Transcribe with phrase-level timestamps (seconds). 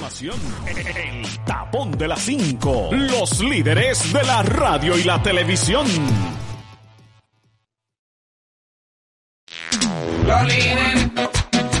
[0.00, 2.90] El tapón de las 5.
[2.92, 5.86] Los líderes de la radio y la televisión.
[10.24, 11.10] Los líderes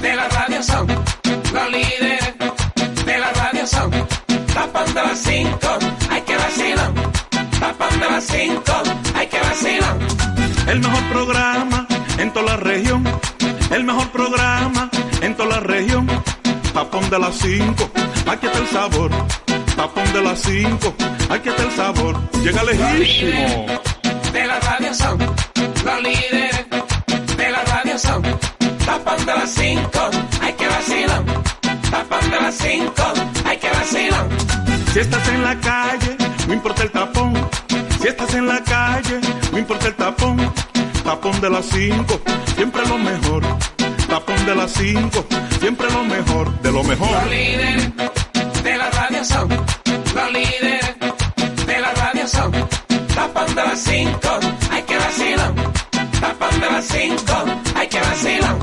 [0.02, 0.88] de la radio son.
[0.88, 2.34] Los líderes
[3.06, 3.90] de la radio son.
[4.52, 5.58] Tapón de las 5.
[6.10, 6.92] Hay que vacilar.
[7.60, 8.62] Tapón de las 5.
[9.14, 9.98] Hay que vacilar.
[10.66, 11.86] El mejor programa
[12.18, 13.04] en toda la región.
[13.70, 14.90] El mejor programa
[16.78, 17.90] Tapón de las 5
[18.24, 19.10] aquí está el sabor.
[19.74, 20.94] Tapón de las 5,
[21.28, 22.16] aquí está el sabor.
[22.40, 23.66] Llega lejísimo.
[24.32, 26.66] De la radio son los líderes.
[27.36, 28.22] De la radio son
[28.86, 29.90] tapón de las 5,
[30.40, 31.24] hay que vacilar.
[31.90, 32.92] Tapón de las 5,
[33.44, 34.28] hay que vacilar.
[34.92, 37.50] Si estás en la calle, no importa el tapón.
[38.00, 39.20] Si estás en la calle,
[39.50, 40.52] no importa el tapón.
[41.02, 42.20] Tapón de las 5,
[42.54, 43.42] siempre lo mejor.
[44.08, 45.26] Tapón de las 5,
[45.60, 47.10] siempre lo mejor, de lo mejor.
[47.10, 47.92] Los líderes
[48.62, 50.88] de la radio son los líderes
[51.66, 52.52] de la radio son
[53.14, 54.20] tapón de las 5,
[54.72, 55.54] hay que vacilar.
[56.20, 57.32] Tapón de las 5,
[57.76, 58.56] hay que vacilar.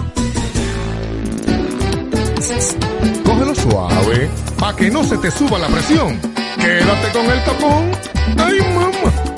[3.23, 6.19] Cógelo suave, pa' que no se te suba la presión.
[6.59, 7.91] Quédate con el tapón.
[8.37, 9.34] ¡Ay, mamá!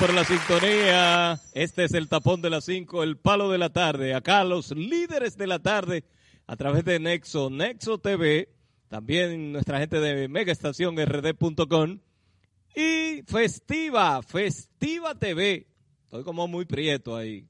[0.00, 1.38] Por la sintonía.
[1.52, 4.14] Este es el tapón de las 5, el palo de la tarde.
[4.14, 6.04] Acá los líderes de la tarde
[6.46, 8.48] a través de Nexo, Nexo TV,
[8.88, 12.00] también nuestra gente de megaestacionrd.com
[12.74, 15.66] y Festiva, Festiva TV.
[16.04, 17.46] Estoy como muy prieto ahí.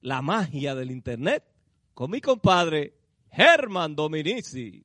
[0.00, 1.44] la magia del Internet
[1.94, 2.94] con mi compadre
[3.30, 4.84] Germán Dominici.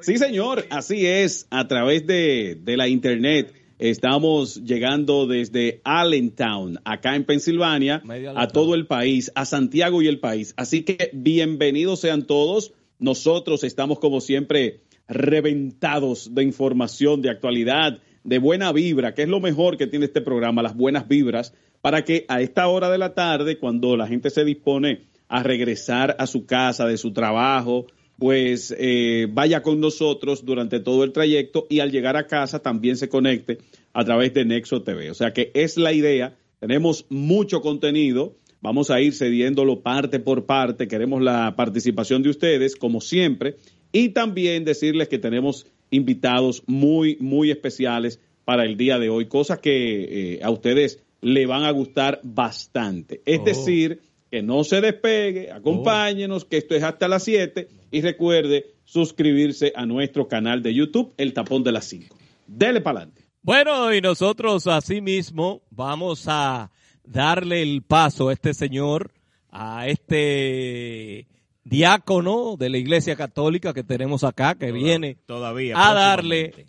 [0.00, 1.46] Sí, señor, así es.
[1.50, 8.02] A través de, de la internet estamos llegando desde Allentown, acá en Pensilvania,
[8.34, 10.54] a todo el país, a Santiago y el país.
[10.56, 12.72] Así que bienvenidos sean todos.
[12.98, 19.40] Nosotros estamos como siempre reventados de información, de actualidad, de buena vibra, que es lo
[19.40, 23.14] mejor que tiene este programa, las buenas vibras, para que a esta hora de la
[23.14, 27.86] tarde, cuando la gente se dispone a regresar a su casa, de su trabajo,
[28.18, 32.96] pues eh, vaya con nosotros durante todo el trayecto y al llegar a casa también
[32.96, 33.58] se conecte
[33.92, 35.10] a través de Nexo TV.
[35.10, 36.36] O sea que es la idea.
[36.60, 38.36] Tenemos mucho contenido.
[38.62, 40.88] Vamos a ir cediéndolo parte por parte.
[40.88, 43.56] Queremos la participación de ustedes, como siempre.
[43.92, 49.58] Y también decirles que tenemos invitados muy, muy especiales para el día de hoy, cosas
[49.58, 53.20] que eh, a ustedes le van a gustar bastante.
[53.24, 53.44] Es Oh.
[53.44, 54.00] decir,
[54.36, 59.86] que no se despegue, acompáñenos, que esto es hasta las 7 y recuerde suscribirse a
[59.86, 62.14] nuestro canal de YouTube, El Tapón de las 5.
[62.46, 63.22] Dele para adelante.
[63.40, 66.70] Bueno, y nosotros asimismo vamos a
[67.02, 69.10] darle el paso a este señor,
[69.48, 71.26] a este
[71.64, 75.76] diácono de la Iglesia Católica que tenemos acá, que viene Todavía.
[75.78, 76.66] a darle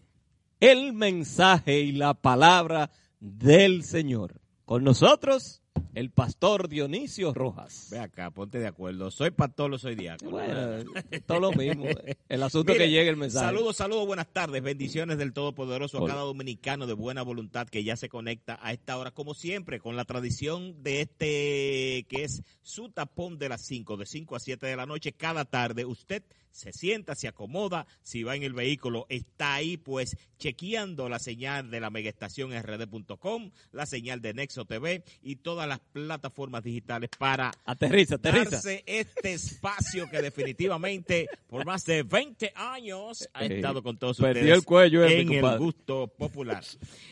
[0.61, 4.39] el mensaje y la palabra del Señor.
[4.63, 5.61] Con nosotros,
[5.93, 7.87] el pastor Dionisio Rojas.
[7.91, 9.11] Ve acá, ponte de acuerdo.
[9.11, 10.31] Soy pastor o soy diácono.
[10.31, 10.83] Bueno,
[11.25, 11.85] todo lo mismo.
[12.29, 13.45] El asunto Mire, que llegue el mensaje.
[13.45, 14.61] Saludos, saludos, buenas tardes.
[14.61, 16.13] Bendiciones del Todopoderoso a Hola.
[16.13, 19.95] cada dominicano de buena voluntad que ya se conecta a esta hora, como siempre, con
[19.95, 24.65] la tradición de este que es su tapón de las 5, de 5 a 7
[24.65, 25.85] de la noche, cada tarde.
[25.85, 26.23] Usted
[26.57, 31.69] se sienta, se acomoda, si va en el vehículo, está ahí pues chequeando la señal
[31.69, 37.51] de la megaestación rd.com, la señal de Nexo TV y todas las plataformas digitales para
[37.65, 38.49] Aterriza, aterriza.
[38.51, 44.41] darse este espacio que definitivamente por más de 20 años ha estado con todos perdió
[44.41, 46.63] ustedes el cuello, eh, en el gusto popular.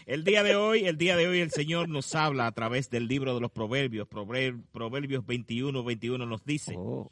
[0.08, 3.08] El día de hoy, el día de hoy el Señor nos habla a través del
[3.08, 7.12] libro de los Proverbios, Prover- Proverbios 21, 21 nos dice, Oh.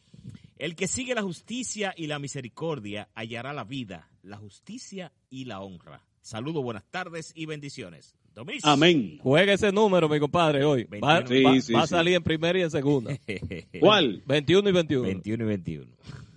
[0.57, 5.59] El que sigue la justicia y la misericordia hallará la vida, la justicia y la
[5.61, 6.01] honra.
[6.21, 8.15] Saludos, buenas tardes y bendiciones.
[8.33, 8.65] Domis.
[8.65, 9.19] Amén.
[9.21, 10.85] Juega ese número, mi compadre, hoy.
[10.85, 11.27] Va, 21.
[11.27, 13.15] Sí, va- sí, va a salir en primera y en segunda.
[13.79, 14.23] ¿Cuál?
[14.25, 15.03] 21 y 21.
[15.07, 15.91] 21 y 21.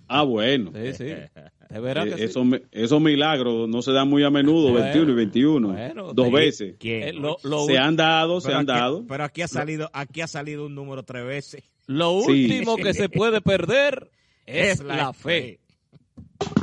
[0.07, 0.71] Ah, bueno.
[0.75, 1.03] Sí, sí.
[1.69, 2.23] De veras que Eh, sí.
[2.25, 5.67] esos, mi- esos milagros no se dan muy a menudo, Bueno, 21 y 21.
[5.69, 6.75] bueno, dos veces.
[6.79, 7.03] ¿Quién?
[7.03, 9.05] Eh, lo, lo Se han dado, se han aquí- dado.
[9.07, 11.63] Pero aquí ha salido, aquí ha salido un número tres veces.
[11.87, 12.43] Lo Sí.
[12.43, 14.09] último que se puede perder
[14.45, 15.59] es la fe.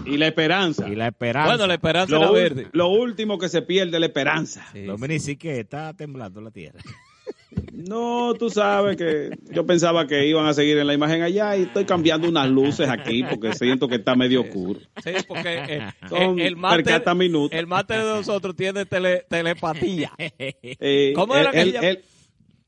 [0.06, 0.88] Y la esperanza.
[0.88, 1.48] Y la esperanza.
[1.50, 2.68] Bueno, la esperanza Lo, verde.
[2.72, 4.64] lo último que se pierde es la esperanza.
[4.72, 6.80] Sí, Dominic, sí que está temblando la tierra.
[7.72, 11.62] No, tú sabes que yo pensaba que iban a seguir en la imagen allá y
[11.62, 14.80] estoy cambiando unas luces aquí porque siento que está medio oscuro.
[15.02, 17.56] Sí, porque eh, Son eh, el, máster, percata minutos.
[17.58, 20.12] el máster de nosotros tiene tele- telepatía.
[20.18, 22.02] Eh, ¿Cómo era que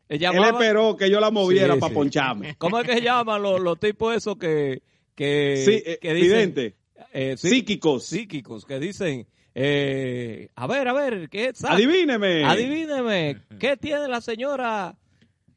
[0.08, 1.94] él, esperó que yo la moviera Sí, para sí.
[1.94, 2.54] poncharme.
[2.58, 4.82] ¿Cómo es que se llaman los, los tipos esos que,
[5.14, 6.30] que, Sí, eh, que dicen...
[6.54, 6.74] vidente.
[7.12, 8.04] eh, sí, Psíquicos.
[8.04, 9.26] psíquicos, que dicen...
[9.54, 11.64] eh, a ver, a ver, ¿qué es?
[11.64, 12.44] Adivíneme.
[12.44, 14.96] Adivíneme, ¿qué tiene la señora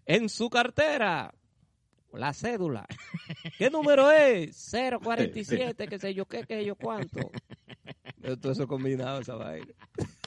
[0.06, 1.34] en su cartera?
[2.14, 2.88] La cédula.
[3.60, 4.72] ¿Qué número es?
[5.04, 7.30] 047, qué sé yo qué, qué sé yo cuánto.
[8.42, 9.68] Todo eso combinado, esa vaina.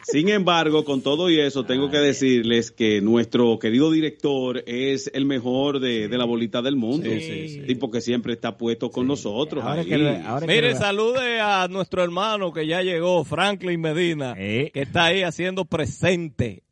[0.04, 5.26] Sin embargo, con todo y eso, tengo que decirles que nuestro querido director es el
[5.26, 7.08] mejor de, de la bolita del mundo.
[7.08, 7.60] Sí, sí, sí.
[7.66, 9.62] Tipo que siempre está puesto con nosotros.
[9.64, 9.86] Ahora ahí.
[9.86, 14.70] que lo- ahora que Mire, salude a nuestro hermano que ya llegó, Franklin Medina, Eh.
[14.74, 16.64] que está ahí haciendo presente.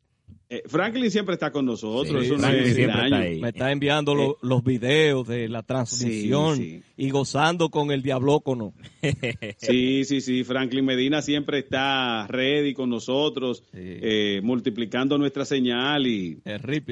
[0.53, 2.19] Eh, Franklin siempre está con nosotros.
[2.19, 3.15] Sí, eso no Franklin es siempre extraño.
[3.15, 3.39] está ahí.
[3.39, 6.83] Me está enviando lo- los videos de la transmisión Sí, sí.
[6.97, 8.73] y gozando con el diablócono.
[9.57, 10.43] Sí, sí, sí.
[10.43, 13.79] Franklin Medina siempre está ready con nosotros, Sí.
[13.79, 16.41] eh, multiplicando nuestra señal y,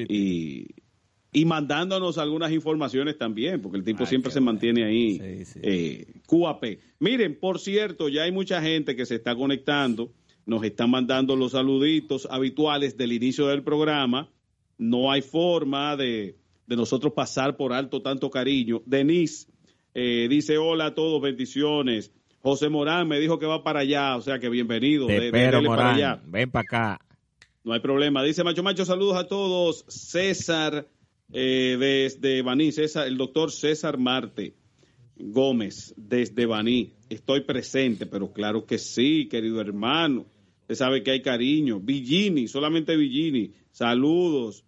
[0.08, 0.66] y,
[1.32, 4.52] y mandándonos algunas informaciones también, porque el tipo Ay, siempre se bueno.
[4.52, 5.18] mantiene ahí.
[5.18, 5.60] Sí, sí.
[5.62, 6.64] eh, QAP.
[6.98, 10.10] Miren, por cierto, ya hay mucha gente que se está conectando,
[10.46, 14.28] nos están mandando los saluditos habituales del inicio del programa.
[14.78, 18.82] No hay forma de, de nosotros pasar por alto tanto cariño.
[18.86, 19.46] Denise
[19.94, 22.12] eh, dice hola a todos, bendiciones.
[22.42, 25.06] José Morán me dijo que va para allá, o sea que bienvenido.
[25.06, 25.94] Te de- de- espero, dele para Morán.
[25.96, 26.22] allá.
[26.26, 27.00] Ven para acá.
[27.62, 28.22] No hay problema.
[28.22, 29.84] Dice Macho Macho, saludos a todos.
[29.88, 30.88] César
[31.32, 34.54] eh, desde Baní, César, el doctor César Marte
[35.16, 36.94] Gómez desde Baní.
[37.10, 40.26] Estoy presente, pero claro que sí, querido hermano.
[40.62, 41.80] Usted sabe que hay cariño.
[41.80, 43.52] Villini, solamente Villini.
[43.72, 44.64] Saludos.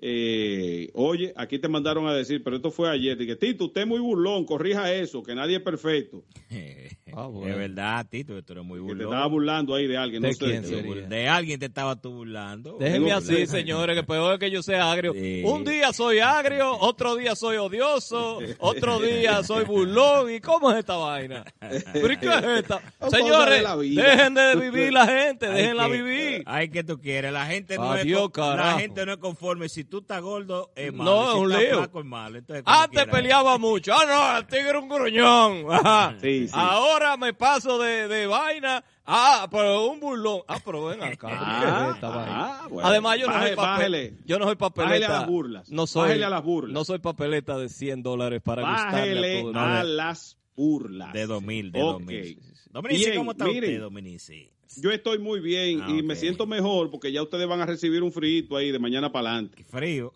[0.00, 3.16] Eh, oye, aquí te mandaron a decir, pero esto fue ayer.
[3.18, 6.24] Dije, Tito, usted es muy burlón, corrija eso, que nadie es perfecto.
[7.10, 7.50] Ah, bueno.
[7.50, 9.06] Es verdad, Tito, tú eres muy Que te burlón.
[9.08, 10.22] estaba burlando ahí de alguien.
[10.22, 10.68] ¿De no sé quién qué.
[10.68, 11.06] sería?
[11.08, 12.76] De alguien te estaba tú burlando.
[12.78, 15.14] Déjenme así, señores, que peor es que yo sea agrio.
[15.14, 15.42] Sí.
[15.44, 20.30] Un día soy agrio, otro día soy odioso, otro día soy burlón.
[20.32, 21.44] ¿Y cómo es esta vaina?
[21.92, 22.82] ¿Pero y qué es esta?
[23.10, 23.64] Señores,
[23.96, 26.42] dejen de vivir la gente, déjenla vivir.
[26.46, 27.32] Ay, que tú quieres.
[27.32, 30.70] La gente no, es, Adiós, con- la gente no es conforme si tú estás gordo,
[30.76, 31.10] es malo.
[31.10, 31.78] No, es un lío.
[31.78, 32.38] flaco, es malo.
[32.38, 33.92] Entonces, Antes quiera, peleaba mucho.
[33.94, 35.64] Ah, no, el tigre era un gruñón.
[35.72, 36.16] Ajá.
[36.20, 36.52] Sí, sí.
[36.54, 38.84] Ahora me paso de, de vaina.
[39.04, 40.42] Ah, pero un burlón.
[40.48, 41.28] Ah, pero ven acá.
[41.30, 42.88] Ah, ¿qué es esta ah, bueno.
[42.88, 44.18] Además, yo no Baje- soy papel.
[44.26, 45.06] Yo no soy papeleta.
[45.06, 45.70] A las burlas.
[45.70, 46.72] No soy, a las burlas.
[46.74, 49.82] No soy papeleta de 100 dólares para gustarle a Bájele todo el a mundo.
[49.84, 51.12] las burlas.
[51.12, 51.90] De 2000, de Ok.
[52.00, 52.42] 2000.
[52.70, 53.64] Dominici, ¿cómo está miren.
[53.64, 54.50] usted, Dominici?
[54.76, 58.02] Yo estoy muy bien Ah, y me siento mejor porque ya ustedes van a recibir
[58.02, 59.56] un frito ahí de mañana para adelante.
[59.56, 60.12] Qué frío.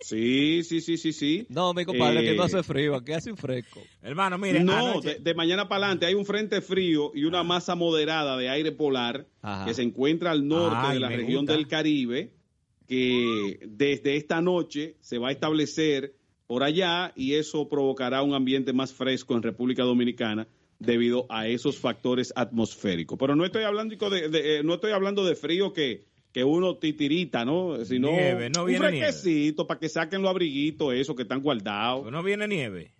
[0.00, 1.46] Sí, sí, sí, sí, sí.
[1.48, 3.80] No, mi compadre, que no Eh, hace frío, aquí hace un fresco.
[4.02, 7.42] Hermano, mire, No, anoche- de, de mañana para adelante hay un frente frío y una
[7.42, 9.64] masa moderada de aire polar Ajá.
[9.64, 11.52] que se encuentra al norte Ay, de la región gusta.
[11.54, 12.32] del Caribe,
[12.86, 18.74] que desde esta noche se va a establecer por allá y eso provocará un ambiente
[18.74, 20.46] más fresco en República Dominicana
[20.82, 23.18] debido a esos factores atmosféricos.
[23.18, 26.76] Pero no estoy hablando de, de- eh, no estoy hablando de frío que, que uno
[26.76, 27.84] titirita, ¿no?
[27.84, 29.06] Sino Nieve, no un viene nieve.
[29.06, 32.10] fresquecito para que saquen los abriguitos, esos que están guardados.
[32.10, 32.92] ¿No viene nieve?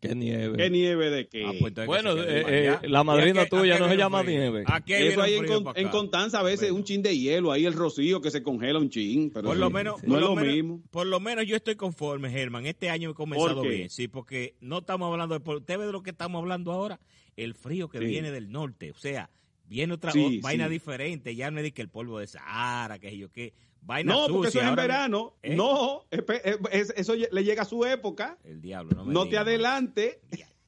[0.00, 0.56] Qué nieve.
[0.56, 1.44] ¿Qué nieve de qué?
[1.44, 2.80] Ah, pues Bueno, eh, eh, allá.
[2.88, 4.38] la madrina ¿Y a qué- tuya qué no se llama frío?
[4.38, 4.62] nieve.
[4.66, 5.88] ¿A qué Eso hay en, en?
[5.88, 9.30] Constanza a veces un chin de hielo, ahí el rocío que se congela un chin,
[9.30, 10.82] pero Por sí, lo menos, no por es lo lo menos- mismo.
[10.90, 12.66] Por lo menos yo estoy conforme, Germán.
[12.66, 13.74] Este año he comenzado ¿Por qué?
[13.76, 15.50] bien, sí, porque no estamos hablando de.
[15.52, 17.00] Usted ve de lo que estamos hablando ahora,
[17.36, 18.04] el frío que Sí.
[18.04, 19.30] viene del norte, o sea,
[19.66, 20.12] viene otra
[20.42, 20.70] vaina sí.
[20.74, 21.34] diferente.
[21.34, 24.48] Ya no es de que el polvo de Sahara, que yo qué, vaina No, porque
[24.48, 25.34] eso es en verano.
[25.42, 25.54] ¿Eh?
[25.56, 26.22] No, eh,
[26.72, 28.38] es- eso le llega a su época.
[28.44, 30.20] El diablo, no me No te adelante.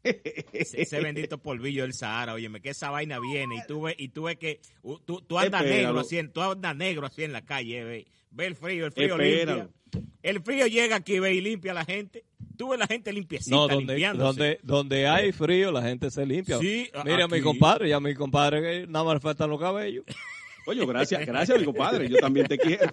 [0.02, 4.08] Ese, ese bendito polvillo del Sahara, óyeme, que esa vaina viene y tú ves, y
[4.08, 5.88] tú ves que uh, tú, tú andas Espéralo.
[5.88, 8.92] negro así, en- tú andas negro así en la calle, ve, ve el frío, el
[8.92, 9.64] frío Espéralo.
[9.64, 10.08] limpia.
[10.22, 12.24] El frío llega aquí, ve y limpia a la gente.
[12.56, 14.26] Tú ves la gente limpiecita, No, donde, limpiándose.
[14.26, 16.58] donde, donde hay frío, la gente se limpia.
[16.58, 17.42] Sí, Mira, mi aquí.
[17.42, 20.04] compadre, ya mi compadre, que nada más le faltan los cabellos.
[20.70, 22.08] Oye, gracias, gracias, mi compadre.
[22.08, 22.92] Yo también te quiero.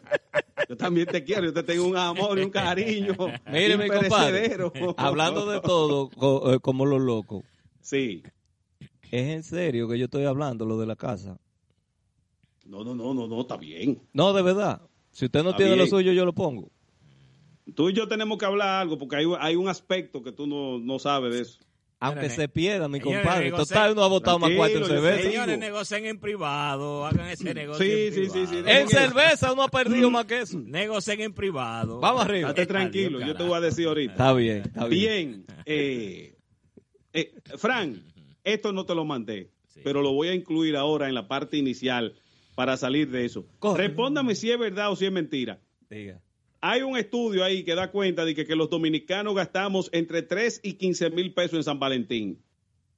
[0.68, 1.46] Yo también te quiero.
[1.46, 3.16] Yo te tengo un amor y un cariño.
[3.52, 4.58] Mire, mi compadre,
[4.98, 6.10] hablando de todo,
[6.52, 7.44] eh, como los locos,
[7.82, 8.24] Sí.
[9.12, 11.38] ¿es en serio que yo estoy hablando lo de la casa?
[12.66, 14.02] No, no, no, no, no, está bien.
[14.12, 14.82] No, de verdad.
[15.12, 16.72] Si usted no Está tiene lo suyo, yo lo pongo.
[17.76, 20.80] Tú y yo tenemos que hablar algo porque hay, hay un aspecto que tú no,
[20.80, 21.60] no sabes de eso.
[22.00, 23.52] Aunque se pierda, mi compadre.
[23.52, 25.24] Total, uno ha votado más cuatro en cerveza.
[25.24, 28.64] Señores, negocien en privado, hagan ese negocio Sí, en sí, sí, sí.
[28.66, 30.60] En cerveza uno ha perdido más que eso.
[30.60, 32.00] Negocien en privado.
[32.00, 32.50] Vamos arriba.
[32.50, 34.12] Estate tranquilo, yo te voy a decir ahorita.
[34.12, 35.46] Está bien, está bien.
[35.46, 36.36] Bien, eh,
[37.14, 38.04] eh, Fran,
[38.44, 39.82] esto no te lo mandé, Sí.
[39.84, 42.14] pero lo voy a incluir ahora en la parte inicial
[42.56, 43.48] para salir de eso.
[43.58, 43.88] Corre.
[43.88, 45.60] Respóndame si es verdad o si es mentira.
[45.90, 46.22] Diga.
[46.70, 50.60] Hay un estudio ahí que da cuenta de que, que los dominicanos gastamos entre 3
[50.64, 52.40] y 15 mil pesos en San Valentín.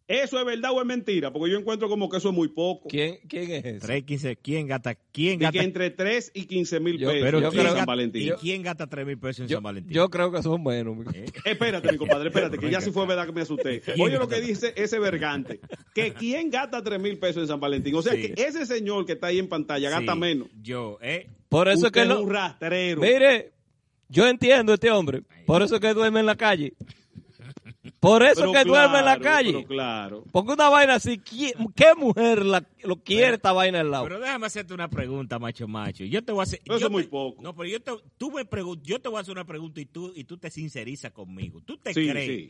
[0.07, 1.31] ¿Eso es verdad o es mentira?
[1.31, 2.89] Porque yo encuentro como que eso es muy poco.
[2.89, 3.79] ¿Quién, quién es ese?
[3.85, 4.95] 3, 15, ¿quién gasta?
[4.95, 5.61] ¿Quién Y que gasta?
[5.61, 8.23] entre 3 y 15 mil pesos pero en yo ¿quién creo- San Valentín.
[8.27, 9.93] ¿Y quién gasta 3 mil pesos en Yo, San Valentín?
[9.93, 10.97] yo creo que son buenos.
[10.97, 11.25] mi compadre.
[11.45, 13.81] Espérate, mi compadre, espérate, que ya sí fue verdad que me asusté.
[13.81, 15.59] ¿Quién Oye lo que dice ese vergante,
[15.93, 17.93] que quién gasta 3 mil pesos en San Valentín.
[17.93, 18.33] O sea, Sí.
[18.33, 20.47] que ese señor que está ahí en pantalla gasta Sí, menos.
[20.59, 21.27] Yo, ¿eh?
[21.49, 22.99] Por eso es Usted que lo, un rastrero.
[23.01, 23.51] Mire,
[24.09, 25.23] yo entiendo a este hombre.
[25.45, 26.73] Por eso es que duerme en la calle.
[27.99, 29.51] Por eso Pero es que duerme en la calle.
[29.53, 30.23] pero claro.
[30.31, 34.05] Porque una vaina así, ¿qui- ¿qué mujer la- lo quiere esta vaina al lado?
[34.05, 36.03] Pero déjame hacerte una pregunta, macho macho.
[36.05, 36.61] Yo te voy a hacer.
[36.65, 37.41] Yo es muy poco.
[37.41, 39.85] No, pero yo te, tú me pregun- yo te voy a hacer una pregunta y
[39.85, 41.61] tú, y tú te sincerizas conmigo.
[41.61, 42.49] ¿Tú te Sí, crees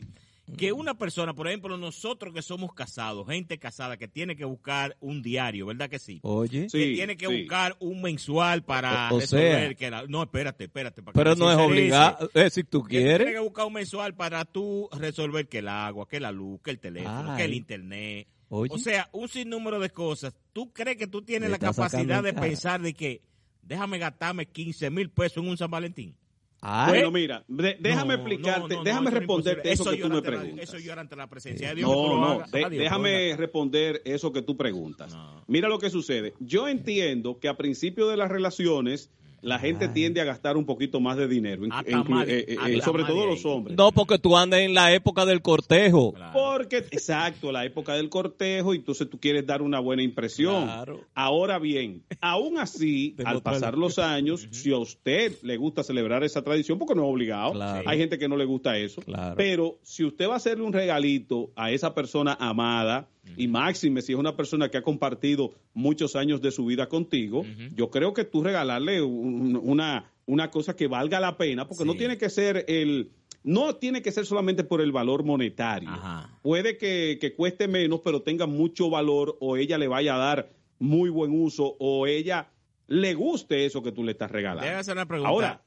[0.56, 4.96] Que una persona, por ejemplo, nosotros que somos casados, gente casada que tiene que buscar
[5.00, 6.20] un diario, ¿verdad que sí?
[6.22, 7.40] Oye, Sí, que tiene que sí.
[7.42, 9.74] buscar un mensual para O- o resolver sea.
[9.74, 11.02] que la- no, espérate, espérate.
[11.02, 12.30] para que pero no es obligado.
[12.34, 13.28] Eh, si tú quieres.
[13.32, 16.78] que buscar un mensual para tú resolver que el agua, que la luz, que el
[16.80, 17.36] teléfono, Ay.
[17.38, 18.28] que el internet.
[18.48, 18.72] Oye.
[18.74, 20.34] O sea, un sinnúmero de cosas.
[20.52, 23.22] ¿Tú crees que tú tienes la capacidad de pensar de que
[23.62, 26.16] déjame gastarme 15 mil pesos en un San Valentín?
[26.62, 29.72] Ay, Bueno, mira, de- déjame No, explicarte, no, no, déjame eso es responderte imposible.
[29.72, 30.68] eso, que tú me ante la- preguntas.
[30.68, 31.90] eso llora ante la presencia de Dios.
[31.90, 32.50] No, no, hagas.
[32.50, 35.14] de- Adiós, déjame responder eso que tú preguntas.
[35.14, 35.42] No.
[35.46, 36.34] Mira lo que sucede.
[36.38, 39.10] Yo entiendo que a principio de las relaciones
[39.42, 43.02] la gente tiende a gastar un poquito más de dinero, de- eh, eh, hasta sobre
[43.02, 43.76] más de todo los hombres.
[43.76, 46.12] no, porque tú andas en la época del cortejo.
[46.12, 46.32] Claro.
[46.32, 50.64] Porque, exacto, la época del cortejo, y entonces tú quieres dar una buena impresión.
[50.64, 51.00] Claro.
[51.14, 56.42] Ahora bien, aún así, al pasar los años, si a usted le gusta celebrar esa
[56.42, 57.88] tradición, porque no es obligado, Claro.
[57.88, 59.34] hay gente que no le gusta eso, Claro.
[59.36, 64.12] pero si usted va a hacerle un regalito a esa persona amada, y máxime si
[64.12, 67.44] es una persona que ha compartido muchos años de su vida contigo,
[67.74, 71.94] yo creo que tú regalarle un- una, una cosa que valga la pena, porque no
[71.94, 73.10] tiene que ser el...
[73.42, 75.88] No tiene que ser solamente por el valor monetario.
[75.88, 76.38] Ajá.
[76.42, 80.50] Puede que, que cueste menos, pero tenga mucho valor o ella le vaya a dar
[80.78, 82.50] muy buen uso o ella
[82.86, 84.62] le guste eso que tú le estás regalando.
[84.64, 85.28] Déjame hacer una pregunta.
[85.30, 85.62] Ahora,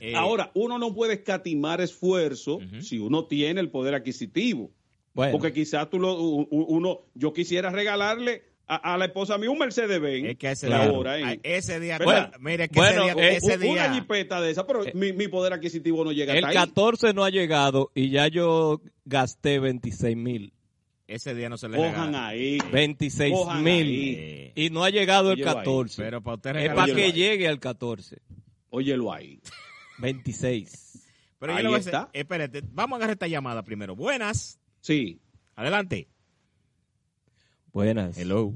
[0.00, 4.70] Eh, Ahora, uno no puede escatimar esfuerzo si uno tiene el poder adquisitivo.
[5.18, 9.58] Bueno, Porque quizás tú lo, uno, yo quisiera regalarle a, a la esposa mía un
[9.58, 10.28] Mercedes Benz.
[10.28, 11.40] es que ese de día, ahora, ¿eh?
[11.42, 14.50] ese día, Bueno, mira, es que bueno, ese día, eh, ese día, Una jipeta de
[14.52, 16.66] esa, pero mi, mi poder adquisitivo no llega el hasta ahí.
[16.68, 20.52] 14 no ha llegado y ya yo gasté 26 mil.
[21.08, 22.28] ese día no se le Cojan regala.
[22.28, 22.58] ahí.
[22.70, 23.86] 26 Cojan mil.
[23.88, 24.14] ahí.
[24.18, 25.56] Eh, Y no ha llegado el Óyelo ahí.
[25.56, 26.00] 14.
[26.02, 27.12] pero para usted es para que ahí.
[27.12, 28.18] llegue al 14.
[28.70, 29.40] Óyelo ahí.
[29.98, 31.08] 26.
[31.40, 32.08] Pero yo Ahí le voy a hacer- está.
[32.12, 33.94] espérate, vamos a agarrar esta llamada primero.
[33.96, 35.18] Buenas, Sí.
[35.56, 36.08] adelante.
[37.72, 38.18] Buenas.
[38.18, 38.54] Hello.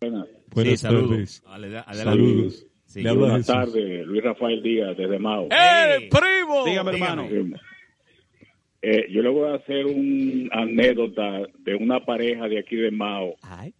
[0.00, 1.42] Buenas, sí, saludos.
[1.46, 1.94] Ale- Adelante.
[2.04, 2.66] Saludos.
[2.86, 3.02] Sí.
[3.02, 5.48] Le habla buenas tardes, Luis Rafael Díaz, desde Mao.
[5.50, 6.64] ¡Eh, primo!
[6.64, 7.26] Dígame, dígame.
[7.26, 7.56] hermano.
[8.82, 13.34] Eh, yo le voy a hacer una anécdota de una pareja de aquí de Mao
[13.42, 13.72] Ay,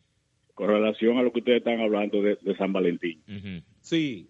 [0.55, 3.23] con relación a lo que ustedes están hablando de, de San Valentín.
[3.81, 4.29] Sí.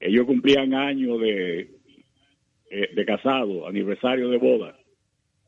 [0.00, 1.60] Ellos cumplían años de,
[2.70, 4.76] eh, de casado, aniversario de boda,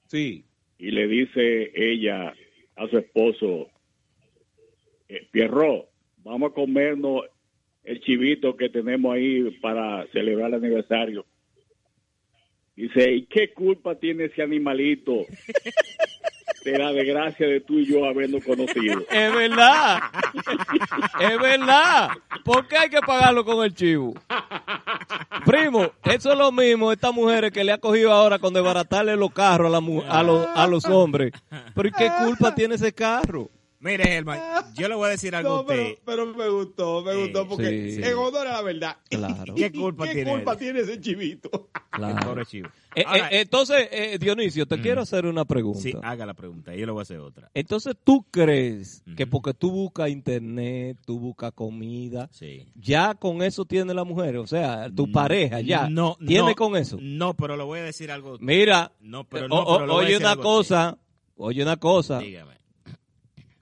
[0.07, 0.45] Sí.
[0.79, 2.33] Y le dice ella
[2.77, 3.69] a su esposo,
[5.09, 7.25] eh, Pierrot, vamos a comernos
[7.83, 11.27] el chivito que tenemos ahí para celebrar el aniversario.
[12.77, 15.25] Dice, ¿y qué culpa tiene ese animalito
[16.65, 19.01] de la desgracia de tú y yo habernos conocido?
[19.11, 19.99] es verdad.
[21.19, 22.11] es verdad.
[22.45, 24.15] ¿Por qué hay que pagarlo con el chivo?
[25.45, 29.33] Primo, eso es lo mismo estas mujeres que le ha cogido ahora con desbaratarle los
[29.33, 31.33] carros a, la mu- a, los, a los hombres.
[31.75, 33.51] Pero ¿y qué culpa tiene ese carro?
[33.81, 34.41] Mire, Germán,
[34.75, 35.95] yo le voy a decir algo a usted.
[36.05, 38.03] pero, pero me gustó, me gustó, porque sí.
[38.03, 38.97] en honor a la verdad.
[39.09, 39.55] Claro.
[39.55, 40.59] ¿Qué culpa ¿Qué tiene culpa él?
[40.59, 41.69] tiene ese chivito?
[41.93, 42.27] El Claro.
[42.29, 42.69] pobre chivo.
[42.95, 45.81] Eh, eh, entonces, eh, Dionisio, te quiero hacer una pregunta.
[45.81, 47.51] sí, haga la pregunta, yo le voy a hacer otra.
[47.55, 52.67] Entonces, ¿tú crees que porque tú buscas internet, tú buscas comida, Sí.
[52.75, 54.37] ya con eso tiene la mujer?
[54.39, 56.97] O sea, tu pareja ya No, tiene no, con eso.
[57.01, 58.39] No, pero le voy a decir algo.
[58.41, 60.99] Mira, No, pero eh, no, pero oye una cosa,
[61.37, 62.55] oye una cosa, Dígame.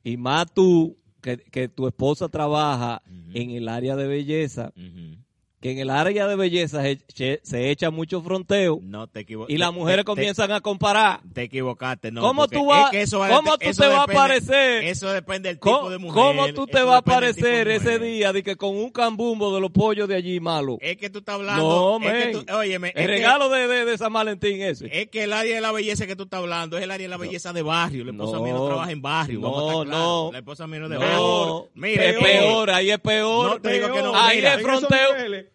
[0.05, 3.03] y más tú, que, que tu esposa trabaja
[3.35, 5.19] en el área de belleza, Ujú.
[5.67, 9.73] Que en el área de belleza se, se- echa mucho fronteo No te y las
[9.73, 11.21] mujeres comienzan a comparar.
[11.33, 12.21] Te equivocaste, no.
[12.21, 14.85] ¿Cómo tú vas- es que eso cómo tú eso te vas a parecer?
[14.85, 16.15] Eso depende del tipo ¿Cómo, de mujer.
[16.23, 19.71] cómo tú te vas a aparecer ese día de que con un cambumbo de los
[19.73, 20.79] pollos de allí malo?
[20.81, 21.99] Es que tú estás hablando.
[22.01, 22.47] No, es que men.
[22.47, 24.89] tú- óyeme, El es que- regalo de, de, de San Valentín ese.
[24.93, 27.11] Es que el área de la belleza que tú estás hablando es el área de
[27.11, 28.05] la belleza de barrio.
[28.05, 28.43] La esposa No.
[28.45, 29.41] mía no trabaja en barrio.
[29.41, 30.31] vamos a No, estar no.
[30.33, 31.69] La esposa mía no es de No, barrio.
[31.75, 33.51] Mire, es peor, ahí es peor.
[33.51, 35.09] No te digo que no, Ahí mira, es fronteo.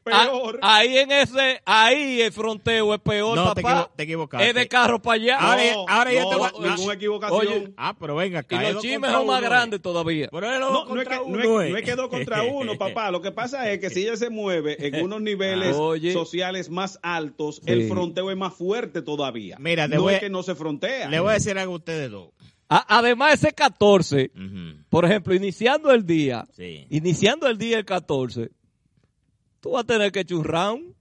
[0.05, 0.59] Ah, peor.
[0.63, 3.89] Ahí en ese, ahí el fronteo es peor, No, papá.
[3.95, 4.49] te equivocaste.
[4.49, 5.37] Es de carro para allá.
[5.37, 7.39] Ahora- No, ahora yo no, te voy a- ninguna equivocación.
[7.39, 10.27] Oye, Ah, pero venga, y los chismes son más grandes todavía.
[10.31, 12.77] Pero él No, no es, que, no, uno, es, no es que dos contra uno,
[12.77, 13.11] papá.
[13.11, 16.13] Lo que pasa es que si ella se mueve en unos niveles Oye.
[16.13, 17.71] sociales más altos, Sí.
[17.71, 19.57] el fronteo es más fuerte todavía.
[19.59, 21.09] Mira, no voy es a- que no se frontea.
[21.09, 22.29] Le voy a decir algo a ustedes dos.
[22.69, 24.83] A- además, ese 14, Ujú.
[24.89, 26.87] por ejemplo, iniciando el día, Sí.
[26.89, 28.49] iniciando el día el 14,
[29.61, 30.93] tú vas a tener que echar un round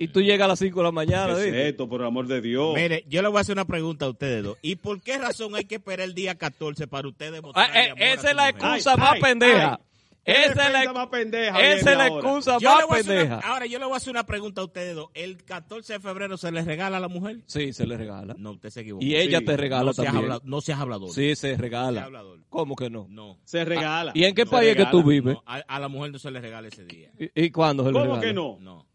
[0.00, 1.34] y tú llegas a las 5 de la mañana.
[1.34, 1.68] ¿Qué es ¿viste?
[1.70, 2.74] esto, por el amor de Dios?
[2.74, 4.56] Mire, yo le voy a hacer una pregunta a ustedes dos.
[4.62, 8.12] ¿Y por qué razón hay que esperar el día 14 para ustedes Ah, demostrarle eh,
[8.12, 9.80] esa es la excusa Ay, más ay, pendeja.
[10.26, 10.34] Ay.
[10.34, 12.28] ¿Qué Esa es la, defensa más pendeja esa viene es la ahora?
[12.28, 13.40] excusa Yo le más una- pendeja.
[13.44, 15.08] ahora yo le voy a hacer una pregunta a ustedes dos.
[15.14, 17.38] ¿El 14 de febrero se les regala a la mujer?
[17.46, 18.34] Sí, se le regala.
[18.38, 19.04] No, usted se equivocó.
[19.04, 19.44] Y ella Sí.
[19.46, 20.24] te regala no seas, también.
[20.32, 21.10] habla- no seas hablador.
[21.10, 22.04] Sí, se Seas regala.
[22.04, 22.40] hablador.
[22.48, 23.06] ¿Cómo que no?
[23.08, 23.38] No.
[23.44, 24.12] Se regala.
[24.14, 25.08] ¿Y en qué país es que tú regala.
[25.10, 25.34] vives?
[25.34, 27.10] No, a, a la mujer no se le regala ese día.
[27.18, 28.20] ¿Y, y cuándo se le ¿Cómo regala?
[28.22, 28.58] que no?
[28.60, 28.86] No.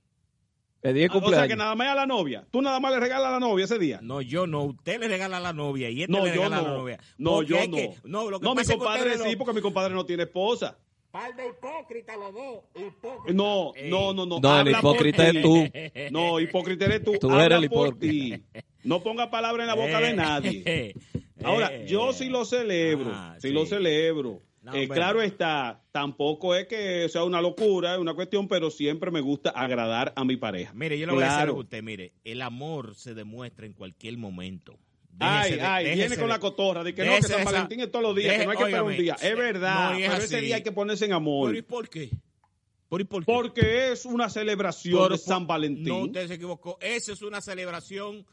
[0.81, 1.47] El día de Ah, O sea cumpleaños.
[1.47, 2.45] que nada más a la novia.
[2.51, 3.99] Tú nada más le regalas a la novia ese día.
[4.03, 4.63] No, yo no.
[4.65, 6.77] Usted le regala a la novia y este No, le yo regala a la no.
[6.79, 6.99] novia.
[7.17, 7.77] No, Porque yo no.
[7.77, 9.93] que- no, lo que No, mi pasa es que compadre sí, lo- porque mi compadre
[9.93, 10.77] no tiene esposa.
[11.13, 12.59] Par de hipócritas los dos.
[12.75, 13.35] Hipócritas.
[13.35, 14.39] No, no, no, no.
[14.39, 15.63] No, el Habla hipócrita es tú.
[16.11, 17.13] No, hipócrita eres tú.
[17.19, 18.37] Tú Habla eres el por hipócrita.
[18.53, 18.61] ti.
[18.83, 20.63] No ponga palabra en la boca de Eh, nadie.
[20.65, 20.93] eh,
[21.43, 21.85] Ahora, eh.
[21.87, 23.53] yo sí lo celebro, Ah, sí, sí.
[23.53, 24.41] lo celebro.
[24.63, 24.93] No, Eh, bueno.
[24.95, 29.51] claro está, tampoco es que sea una locura, es una cuestión, pero siempre me gusta
[29.51, 30.73] agradar a mi pareja.
[30.73, 31.83] Mire, yo le voy a decir a usted.
[31.83, 34.79] Mire, el amor se demuestra en cualquier momento.
[35.19, 37.91] Ay, Déjese ay, déjese viene con la cotorra de que no, que San Valentín es
[37.91, 39.15] todos los días, deje- que no hay que esperar un día.
[39.21, 41.47] Es verdad, no, es pero ese día hay que ponerse en amor.
[41.49, 42.09] ¿Pero y por qué?
[42.89, 43.31] ¿Por y por qué?
[43.31, 45.87] Porque es una celebración Por- de por- San Valentín.
[45.87, 46.77] No, usted se equivocó.
[46.81, 48.25] Esa es una celebración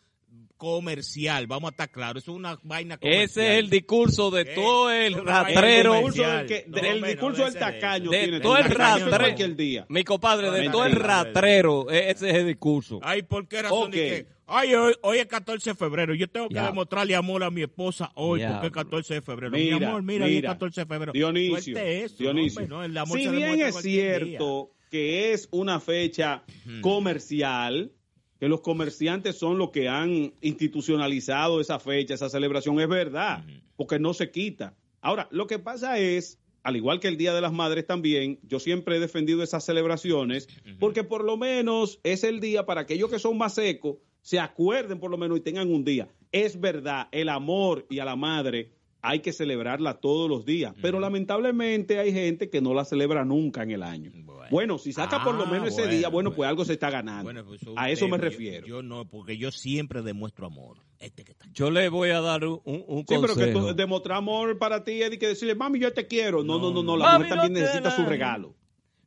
[0.56, 2.22] comercial, vamos a estar claros.
[2.24, 3.24] Es una vaina comercial.
[3.24, 5.94] Ese es el discurso de Eh, todo el rastrero.
[5.94, 9.86] el discurso del, que- No, el discurso del tacaño De tiene todo el rastrero.
[9.88, 13.00] Mi compadre, de todo el rastrero, e- ese es el discurso.
[13.02, 13.90] Ay, ¿por qué razón Ok.
[13.92, 16.66] de que, ay, hoy, hoy es 14 de febrero, yo tengo que Ya.
[16.66, 18.52] demostrarle amor a mi esposa hoy, Ya.
[18.52, 19.52] porque es 14 de febrero.
[19.52, 21.12] Mira, mi amor, mira, hoy es mira, 14 de febrero.
[21.12, 22.60] Dionisio, eso, Dionisio.
[22.62, 24.18] hombre, no, el amor si se bien es día.
[24.18, 26.42] cierto que es una fecha
[26.80, 27.92] comercial,
[28.38, 33.44] que los comerciantes son los que han institucionalizado esa fecha, esa celebración, es verdad,
[33.76, 34.74] porque no se quita.
[35.00, 38.60] Ahora, lo que pasa es, al igual que el Día de las Madres también, yo
[38.60, 43.18] siempre he defendido esas celebraciones, porque por lo menos es el día para aquellos que
[43.18, 46.08] son más secos, se acuerden por lo menos y tengan un día.
[46.32, 48.70] Es verdad, el amor y a la madre
[49.02, 53.62] hay que celebrarla todos los días, pero lamentablemente hay gente que no la celebra nunca
[53.62, 54.10] en el año.
[54.50, 56.90] Bueno, si saca por lo Ah, menos ese bueno, día, bueno, pues algo se está
[56.90, 57.22] ganando.
[57.24, 58.66] Bueno, pues a eso me yo- refiero.
[58.66, 60.78] Yo, no, porque yo siempre demuestro amor.
[60.98, 63.68] Este que está Yo le voy a dar un, un Sí, pero que consejo.
[63.68, 66.42] tú- demostrar amor para ti es que decirle, mami, yo te quiero.
[66.44, 68.54] No, no, no, no, la Mami, mujer también no necesita su regalo.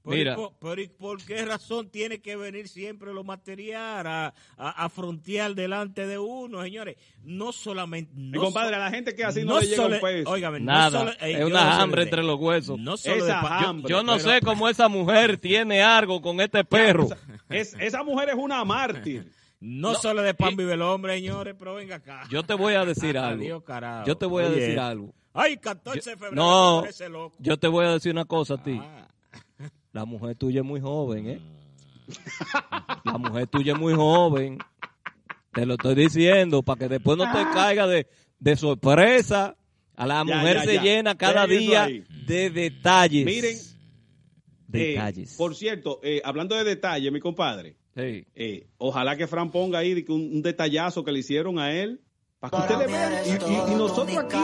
[0.06, 0.34] Pero, Mira.
[0.34, 4.84] ¿y por, pero ¿y por qué razón tiene que venir siempre lo material a, a,
[4.86, 6.98] a frontear delante de uno, señores?
[7.24, 8.12] No solamente...
[8.14, 10.30] Mi No compadre, so- a la gente que así no, le llega un peso.
[10.30, 12.78] óigame, no Nada, solo- eh, es una hambre de- entre los huesos.
[12.78, 13.90] No solo Esa de yo- hambre.
[13.90, 17.08] Yo no pero- sé cómo esa mujer tiene algo con este perro.
[17.50, 19.32] Es, esa mujer es una mártir.
[19.62, 22.24] No, solo de pan vive el hombre, señores, pero venga acá.
[22.30, 23.64] Yo te voy a decir algo.
[23.64, 24.06] Carajo.
[24.06, 25.14] Yo te voy a decir algo.
[25.34, 27.36] Ay, 14 de febrero, No, loco.
[27.40, 28.78] yo te voy a decir una cosa a ti.
[28.84, 29.08] Ah.
[29.94, 31.40] La mujer tuya es muy joven, ¿eh?
[33.06, 34.58] La mujer tuya es muy joven.
[35.54, 38.08] Te lo estoy diciendo para que después no te caiga de,
[38.40, 39.56] de sorpresa.
[39.96, 40.82] A la Ya, mujer ya, se ya.
[40.84, 42.04] llena cada Dejen día ahí.
[42.26, 43.26] de detalles.
[43.26, 43.56] Miren,
[44.74, 45.36] eh, detalles.
[45.38, 48.26] por cierto, eh, hablando de detalle, mi compadre, Sí.
[48.34, 52.02] eh, ojalá que Fran ponga ahí un detallazo que le hicieron a él.
[52.50, 53.14] Para que ustedes vean.
[53.26, 54.38] Y, y- y nosotros aquí,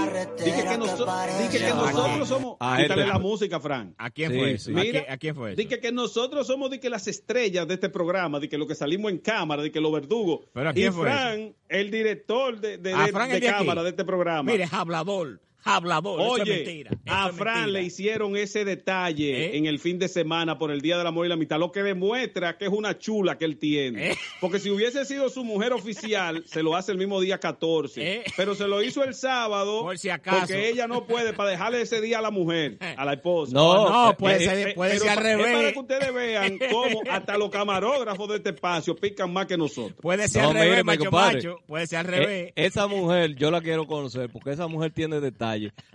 [0.45, 1.05] dije que, noso-
[1.37, 2.57] dije que nosotros somos.
[2.59, 3.93] A Quítale este- la música, Fran.
[3.97, 4.65] ¿A quién Sí, fue eso?
[4.71, 4.77] sí.
[4.77, 5.61] ¿A, Mira, a quién fue eso?
[5.61, 8.75] Dije que nosotros somos de que las estrellas de este programa, de que lo que
[8.75, 10.45] salimos en cámara, de que los verdugos.
[10.53, 13.45] ¿Pero a y quién fue Fran, el director de, de, A de- de aquí.
[13.47, 14.49] cámara de este programa.
[14.49, 16.91] Mire, hablador, hablador, eso es Oye, mentira.
[16.91, 17.79] eso a es Fran mentira.
[17.79, 19.57] le hicieron ese detalle ¿Eh?
[19.57, 21.83] en el fin de semana por el Día del Amor y la Amistad, lo que
[21.83, 24.11] demuestra que es una chula que él tiene.
[24.11, 24.17] ¿Eh?
[24.41, 28.01] Porque si hubiese sido su mujer oficial, se lo hace el mismo día 14.
[28.15, 28.23] ¿Eh?
[28.37, 30.39] Pero se lo hizo el sábado Por si acaso.
[30.47, 33.51] porque ella no puede para dejarle ese día a la mujer, a la esposa.
[33.53, 35.73] No, No, puede eh, ser, puede pero ser al pa- Es para revés.
[35.73, 39.97] que ustedes vean cómo hasta los camarógrafos de este espacio pican más que nosotros.
[40.01, 41.59] Puede ser No, al revés, mire, mi macho macho.
[41.67, 42.53] Puede ser al Eh, revés.
[42.55, 45.48] esa mujer, yo la quiero conocer porque esa mujer tiene detalles.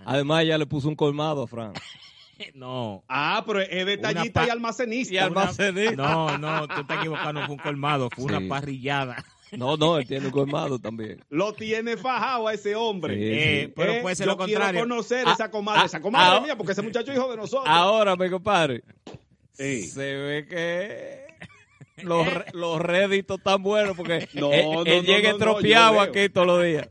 [0.05, 1.73] Además, ella le puso un colmado a Fran.
[2.53, 3.03] no.
[3.07, 5.13] Ah, pero es detallista y almacenista.
[5.13, 5.95] Y almacenista.
[5.95, 8.29] No, no, tú estás equivocando, fue un colmado, fue Sí.
[8.35, 9.23] una parrillada.
[9.51, 11.23] No, no, él tiene un colmado también.
[11.29, 13.15] Lo tiene fajado a ese hombre.
[13.15, 14.69] Sí, Eh, pero Eh, puede ser yo lo contrario.
[14.71, 17.29] quiero conocer Ah, esa comadre, ah, esa comadre ah, mía, porque ese muchacho es hijo
[17.31, 17.65] de nosotros.
[17.67, 18.83] Ahora, mi compadre,
[19.53, 19.83] Sí.
[19.83, 21.25] se ve que
[22.03, 25.93] los, los réditos están buenos porque No, él, no, él no, llega no, no, estropeado
[25.95, 26.89] yo aquí todos los días.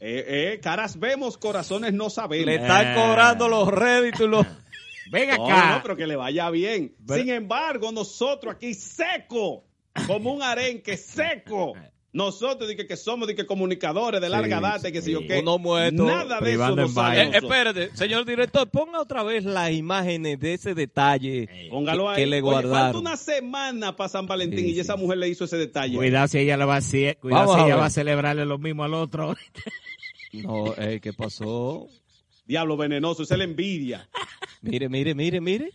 [0.00, 2.46] Eh, eh, caras vemos, corazones no sabemos.
[2.46, 2.94] Le están Eh.
[2.94, 4.46] cobrando los réditos y los...
[5.10, 5.76] Ven No, acá.
[5.76, 6.94] no, pero que le vaya bien.
[7.06, 9.64] Pero- Sin embargo, nosotros aquí seco,
[10.06, 11.74] como un arenque seco.
[12.12, 15.06] Nosotros de que, que somos de que comunicadores de larga Sí, data y que sí.
[15.06, 15.40] si yo qué.
[15.40, 17.22] Uno muerto, Nada de eso nos sale.
[17.24, 22.16] Eh, espérate, señor director, ponga otra vez las imágenes de ese detalle Póngalo que, ahí.
[22.18, 23.00] que le Oye, falta guardaron.
[23.00, 25.96] una semana para San Valentín Sí, y esa mujer le hizo ese detalle.
[25.96, 26.80] Cuidado si ella le va a
[27.20, 29.34] cuidado si a ella va a celebrarle lo mismo al otro.
[30.42, 31.88] No, eh, ¿qué pasó?
[32.46, 34.08] Diablo venenoso, esa es la envidia.
[34.62, 35.70] Mire, mire, mire, mire.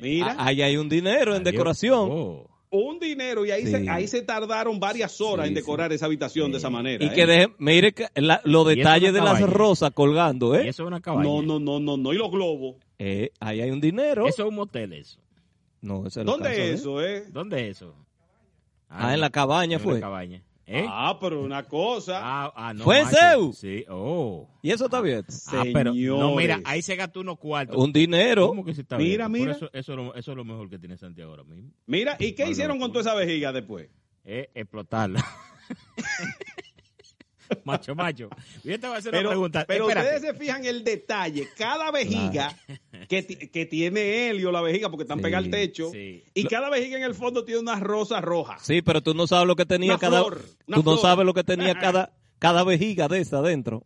[0.00, 0.36] Mira.
[0.38, 2.08] Ah, Ahí hay un dinero en decoración.
[2.10, 2.48] Oh.
[2.74, 3.70] un dinero y ahí, Sí.
[3.70, 5.60] se, ahí se tardaron varias horas Sí, en sí.
[5.60, 7.04] decorar esa habitación de esa manera.
[7.04, 7.12] Y ¿eh?
[7.12, 10.68] que deje, mire que la- los eso detalles una de las rosas colgando, Y ¿eh?
[10.70, 11.28] eso es una cabaña.
[11.28, 12.12] No, no, no, no, no.
[12.14, 12.76] Y los globos.
[12.98, 14.26] Eh, Ahí hay un dinero.
[14.26, 15.20] Eso es un motel, eso.
[15.82, 17.24] No, esa es la ¿Dónde es eso, eh?
[17.30, 17.94] ¿Dónde es eso?
[18.88, 19.94] Ah, en la cabaña en fue.
[19.94, 20.42] la cabaña.
[20.66, 20.86] ¿Eh?
[20.88, 22.20] Ah, pero una cosa.
[22.22, 23.04] Ah, ah, no, ¿Fue.
[23.06, 23.52] Seu?
[23.52, 24.48] Sí, oh.
[24.62, 25.24] Y eso está bien.
[25.48, 27.76] Ah, pero, no, mira, ahí se gastó unos cuartos.
[27.76, 28.48] Un dinero.
[28.48, 29.52] ¿Cómo que se está Mira, viendo?
[29.52, 29.52] mira.
[29.52, 31.72] Eso, eso, es lo, eso es lo mejor que tiene Santiago ahora mismo.
[31.86, 33.88] Mira, ¿y qué hicieron con toda esa vejiga después?
[34.24, 35.24] Es explotarla.
[37.64, 38.28] macho, macho.
[38.64, 39.64] Yo te voy a hacer una Pero, pregunta.
[39.66, 40.16] pero Espérate.
[40.16, 41.48] ustedes se fijan el detalle.
[41.56, 42.56] Cada vejiga
[43.08, 46.24] que, que tiene Helio, la vejiga, porque están Sí, pegadas al techo, sí.
[46.34, 48.58] y cada vejiga en el fondo tiene una rosa roja.
[48.60, 50.20] Sí, pero tú no sabes lo que tenía Una cada.
[50.24, 53.84] flor, una tú no sabes lo que tenía cada, cada vejiga de esa adentro.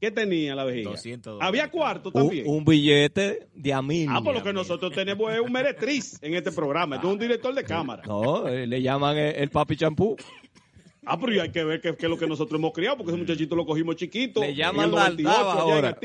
[0.00, 0.92] ¿Qué tenía la vejiga?
[0.92, 1.46] 200 dólares.
[1.46, 2.44] Había cuarto también.
[2.48, 4.08] un billete de a mil.
[4.10, 6.96] ah, por lo que nosotros tenemos es un meretriz en este programa.
[6.96, 8.02] Esto es un director de cámara.
[8.06, 10.16] No, eh, le llaman el, el papi champú.
[11.04, 13.12] Ah, pero ya hay que ver qué qué es lo que nosotros hemos criado, porque
[13.12, 14.40] ese muchachito lo cogimos chiquito.
[14.40, 15.98] Le llaman el la 98, aldaba ahora.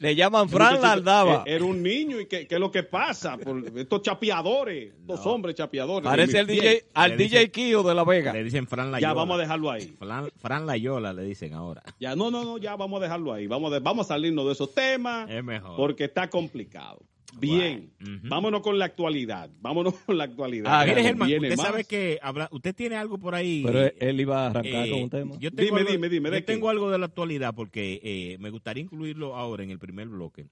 [0.00, 1.44] Le llaman Fran la aldaba.
[1.46, 5.24] eh, Era un niño y qué, qué es lo que pasa por estos chapeadores, estos
[5.26, 6.04] hombres chapeadores.
[6.08, 6.60] Parece al Bien.
[6.60, 8.32] DJ, al Le DJ dicen- Kio de La Vega.
[8.32, 9.08] Le dicen Fran Layola.
[9.08, 9.94] Ya vamos a dejarlo ahí.
[9.98, 11.82] Fran, Fran Layola le dicen ahora.
[12.00, 13.46] Ya no, no, no, ya vamos a dejarlo ahí.
[13.46, 15.76] Vamos a, de- vamos a salirnos de esos temas Es mejor.
[15.76, 17.00] porque está complicado.
[17.40, 17.90] Bien,
[18.24, 19.50] vámonos con la actualidad.
[19.60, 20.66] Vámonos con la actualidad.
[20.72, 21.66] Ah, Mire, Germán, usted más.
[21.66, 23.62] sabe que habla- usted tiene algo por ahí.
[23.64, 25.34] Pero él iba a arrancar Eh, con un tema.
[25.38, 26.52] Yo tengo Dime, algo, dime, dime, ¿de yo qué?
[26.52, 30.46] tengo algo de la actualidad porque eh, me gustaría incluirlo ahora en el primer bloque.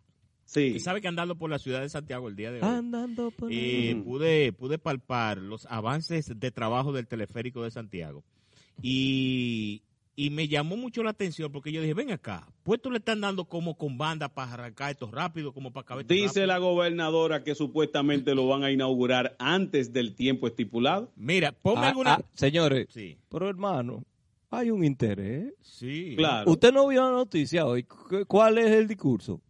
[0.45, 0.69] Sí.
[0.73, 3.51] Usted sabe que andando por la ciudad de Santiago el día de hoy, Andando por
[3.53, 8.23] eh, pude, pude palpar los avances de trabajo del teleférico de Santiago.
[8.83, 9.83] Y,
[10.25, 13.45] y me llamó mucho la atención porque yo dije, ven acá, puesto le están dando
[13.47, 16.47] como con banda para arrancar esto rápido, como para acabar esto Dice rápido.
[16.47, 21.11] la gobernadora que supuestamente lo van a inaugurar antes del tiempo estipulado.
[21.17, 22.15] Mira, ponme Ah, alguna...
[22.15, 24.05] ah, señores, Sí, pero hermano,
[24.51, 25.55] hay un interés.
[25.61, 26.15] sí.
[26.17, 26.51] Claro.
[26.51, 27.83] Usted no vio la noticia hoy.
[27.85, 29.41] ¿Cu- ¿Cuál es el discurso?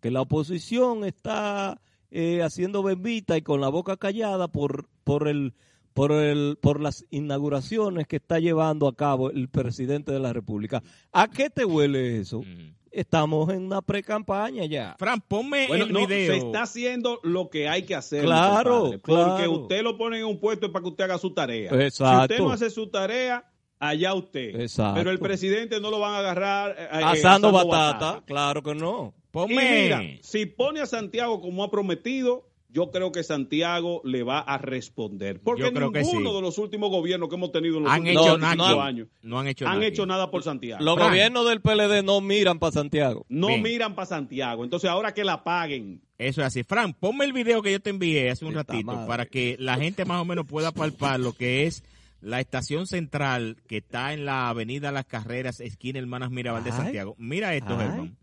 [0.00, 5.54] Que la oposición está eh, haciendo bembita y con la boca callada por, por el
[5.94, 10.82] por el por las inauguraciones que está llevando a cabo el presidente de la República.
[11.12, 12.38] ¿A qué te huele eso?
[12.38, 12.74] Ujú.
[12.90, 14.94] Estamos en una pre-campaña ya.
[14.98, 16.32] Fran, ponme Bueno, el no, video.
[16.32, 18.24] se está haciendo lo que hay que hacer.
[18.24, 19.52] Claro, compadre, Porque claro.
[19.52, 21.72] usted lo pone en un puesto para que usted haga su tarea.
[21.84, 22.18] Exacto.
[22.18, 24.60] Si usted no hace su tarea, allá usted.
[24.60, 24.94] Exacto.
[24.94, 29.12] Pero el presidente no lo van a agarrar eh, eh, Asando batata, claro que no.
[29.16, 29.82] Y Ponme...
[29.82, 34.58] mira, si pone a Santiago como ha prometido, yo creo que Santiago le va a
[34.58, 35.40] responder.
[35.40, 36.36] Porque Yo creo que ninguno sí.
[36.36, 38.52] de los últimos gobiernos que hemos tenido en los han últimos hecho No, nada.
[38.54, 39.86] cinco no, años no han hecho han nada.
[39.86, 40.84] hecho nada por Santiago.
[40.84, 43.24] Los gobiernos del PLD no miran para Santiago.
[43.28, 43.62] no Bien.
[43.62, 44.64] miran para Santiago.
[44.64, 46.02] Entonces ahora que la paguen.
[46.18, 46.64] Eso es así.
[46.64, 49.06] Fran, ponme el video que yo te envié hace un Esta ratito madre.
[49.08, 51.84] para que la gente más o menos pueda palpar lo que es
[52.20, 56.72] la estación central que está en la avenida Las Carreras, esquina Hermanas Mirabal de.
[56.72, 57.14] Santiago.
[57.18, 57.86] Mira esto, Ay.
[57.86, 58.16] Germán.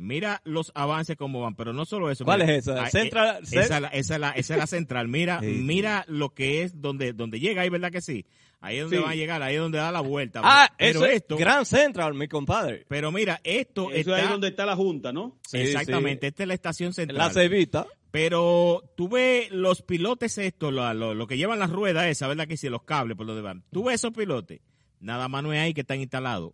[0.00, 2.24] Mira los avances como van, pero no solo eso.
[2.24, 2.84] ¿Cuál mira, es esa?
[2.84, 5.08] ah, Central- eh, esa, es la- esa es la, esa es la central.
[5.08, 5.46] Mira, Sí.
[5.46, 8.24] mira lo que es donde, donde llega ahí, ¿verdad que sí?
[8.60, 9.02] Ahí es donde Sí.
[9.02, 10.40] van a llegar, ahí es donde da la vuelta.
[10.44, 12.84] Ah, pero eso es esto, Grand Central, mi compadre.
[12.88, 15.36] pero mira, esto Eso está es donde está la Junta, ¿no?
[15.48, 16.28] Sí, exactamente, sí.
[16.28, 17.18] esta es la estación central.
[17.18, 17.86] La cebita.
[18.10, 22.46] Pero tú ves los pilotes estos, lo, lo- lo que llevan las ruedas esa, ¿verdad?
[22.48, 23.64] Que sí, los cables por donde van.
[23.70, 24.60] Tú ves esos pilotes,
[25.00, 26.52] nada más no es ahí que están instalados.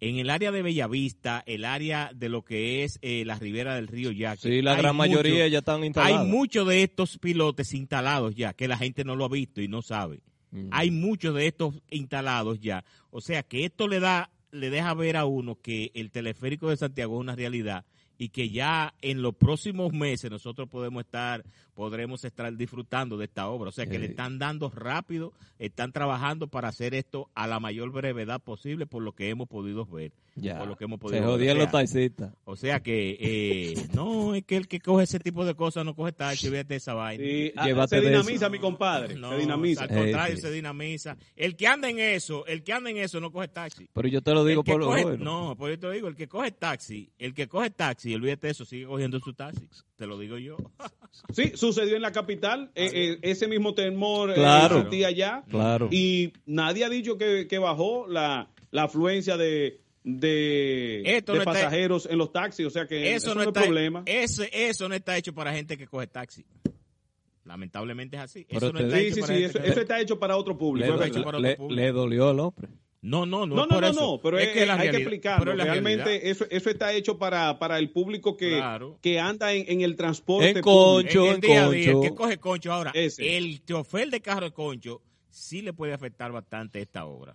[0.00, 3.86] En el área de Bellavista, el área de lo que es eh, la ribera del
[3.86, 4.48] río Yaque.
[4.48, 6.20] Sí, la gran mucho- mayoría ya están instaladas.
[6.20, 9.68] Hay muchos de estos pilotes instalados ya, que la gente no lo ha visto y
[9.68, 10.20] no sabe.
[10.52, 10.68] Mm.
[10.70, 12.84] Hay muchos de estos instalados ya.
[13.10, 16.76] O sea que esto le da, le deja ver a uno que el teleférico de
[16.76, 17.84] Santiago es una realidad
[18.16, 21.42] y que ya en los próximos meses nosotros podemos estar,
[21.80, 23.70] podremos estar disfrutando de esta obra.
[23.70, 24.10] O sea que le Sí.
[24.10, 29.12] están dando rápido, están trabajando para hacer esto a la mayor brevedad posible por lo
[29.12, 30.12] que hemos podido ver.
[30.36, 30.58] Ya.
[30.58, 31.30] Por lo que hemos Se podido ver.
[31.30, 32.34] jodían los taxistas.
[32.44, 35.94] o sea que, eh, no, es que el que coge ese tipo de cosas no
[35.96, 37.24] coge taxi, fíjate esa vaina.
[37.24, 38.50] Sí, ah, se dinamiza, eso.
[38.50, 39.14] mi compadre.
[39.14, 39.84] No, se dinamiza.
[39.84, 40.42] Al contrario, Eh, sí.
[40.42, 41.16] se dinamiza.
[41.34, 43.88] El que anda en eso, el que anda en eso no coge taxi.
[43.92, 45.24] Pero yo te lo digo por lo coge- bueno.
[45.24, 48.48] No, por eso te lo digo, el que coge taxi, el que coge taxi, olvídate
[48.48, 49.66] de eso, sigue cogiendo su taxi.
[50.00, 50.56] Te lo digo yo.
[51.34, 52.70] Sí, sucedió en la capital.
[52.74, 54.78] eh, eh, ese mismo temor eh, Claro.
[54.78, 55.44] existía allá.
[55.50, 55.88] Claro.
[55.90, 61.42] Y nadie ha dicho que, que bajó la, la afluencia de, de, Esto de no
[61.42, 62.64] está- pasajeros en los taxis.
[62.64, 64.02] O sea que Eso, eso, no no está, es problema.
[64.06, 66.44] Eso, eso no está hecho para gente que coge taxi.
[67.44, 68.46] Lamentablemente es así.
[68.48, 69.42] Pero Eso no está Sí, hecho sí, para sí.
[69.44, 70.96] Eso, que- eso está hecho para público.
[70.96, 71.68] le- otro público.
[71.74, 72.68] le dolió al hombre.
[73.02, 74.00] No, no, no, No, es no, por no, eso.
[74.00, 75.44] no, pero es es- que la hay que explicarlo.
[75.46, 75.66] realidad.
[75.68, 78.98] Realmente eso, eso está hecho para, para el público que, Claro.
[79.00, 81.22] que anda en, en el transporte En concho.
[81.24, 82.10] en el en día a día, el concho.
[82.10, 83.38] que coge concho ahora, Ese.
[83.38, 87.34] el chofer de carro de concho sí le puede afectar bastante esta obra.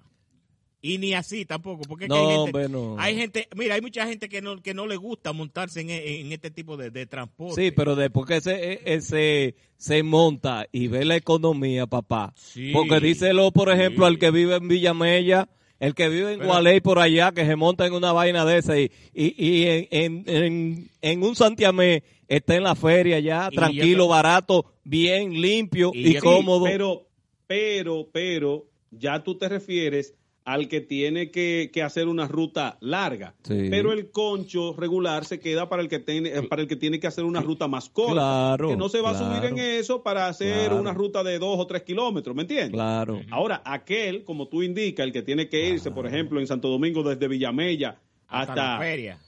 [0.82, 2.96] Y ni así tampoco, porque es que No, hay, gente, hombre, no.
[3.00, 6.32] hay gente, mira, hay mucha gente que no, que no le gusta montarse en, en
[6.32, 7.60] este tipo de, de transporte.
[7.60, 12.34] Sí, pero después que ese, ese se monta y ve la economía, papá.
[12.36, 12.72] Sí.
[12.72, 14.12] Porque díselo, por ejemplo, Sí.
[14.14, 15.50] al que vive en Villamella,
[15.80, 18.80] el que vive en Gualey por allá, que se monta en una vaina de esa
[18.80, 23.56] y, y, y en, en, en, en un Santiamé está en la feria ya, Y
[23.56, 26.66] tranquilo, barato, bien limpio Y cómodo.
[26.66, 27.08] Pero,
[27.48, 33.34] pero, pero, ya tú te refieres al que tiene que, que hacer una ruta larga.
[33.44, 33.68] Sí.
[33.72, 37.00] Pero el concho regular se queda para el que tiene, eh, para el que tiene
[37.00, 38.14] que hacer una ruta más corta.
[38.14, 40.80] Claro, Que no se va a subir en eso para hacer Claro.
[40.80, 42.72] una ruta de dos o tres kilómetros, ¿me entiendes?
[42.72, 43.22] Claro.
[43.32, 47.02] Ahora, aquel, como tú indicas, el que tiene que irse, por ejemplo, en Santo Domingo
[47.02, 49.20] desde Villamella hasta, hasta, la feria.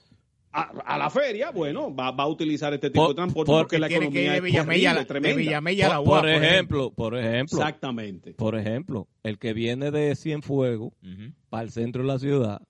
[0.62, 3.64] A, a la feria, bueno, va, va a utilizar este tipo Por- de transporte porque
[3.64, 5.38] porque la Tiene que ir economía de es Villamella, a la- de.
[5.38, 8.34] Villamella a la Por, UAS, por ejemplo, por ejemplo, Exactamente.
[8.34, 10.94] por ejemplo, el que viene de Cienfuegos
[11.50, 12.62] para el centro de la ciudad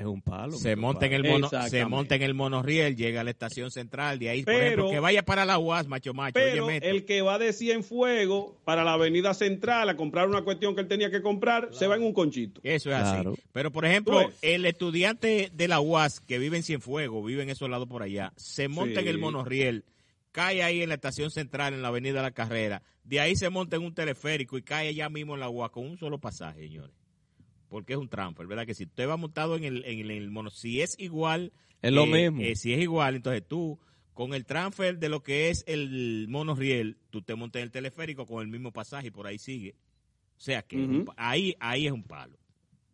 [0.00, 0.52] es un palo.
[0.56, 4.18] se monta en el mono, se monta en el monorriel, llega a la estación central,
[4.18, 7.38] de ahí, por ejemplo, que vaya para la UAS, macho macho, Pero el que va
[7.38, 11.68] de Cienfuegos para la avenida central a comprar una cuestión que él tenía que comprar,
[11.72, 12.60] se va en un conchito.
[12.64, 13.32] Eso es Claro.
[13.32, 13.42] así.
[13.52, 14.28] Pero, por ejemplo, ves.
[14.42, 18.32] el estudiante de la UAS que vive en Cienfuegos, vive en esos lados por allá,
[18.36, 19.06] se monta Sí.
[19.06, 19.84] en el monorriel
[20.32, 23.76] cae ahí en la estación central, en la avenida La Carrera, de ahí se monta
[23.76, 26.90] en un teleférico y cae allá mismo en la UA con un solo pasaje, señores.
[27.74, 28.66] Porque es un transfer, ¿verdad?
[28.66, 31.52] Que si usted va montado en el, en el mono, si es igual...
[31.82, 32.40] Es lo eh, mismo.
[32.40, 33.80] eh, si es igual, entonces tú,
[34.12, 38.26] con el transfer de lo que es el monorriel, tú te montas en el teleférico
[38.26, 39.74] con el mismo pasaje y por ahí sigue.
[40.36, 42.38] O sea que ahí, ahí es un palo.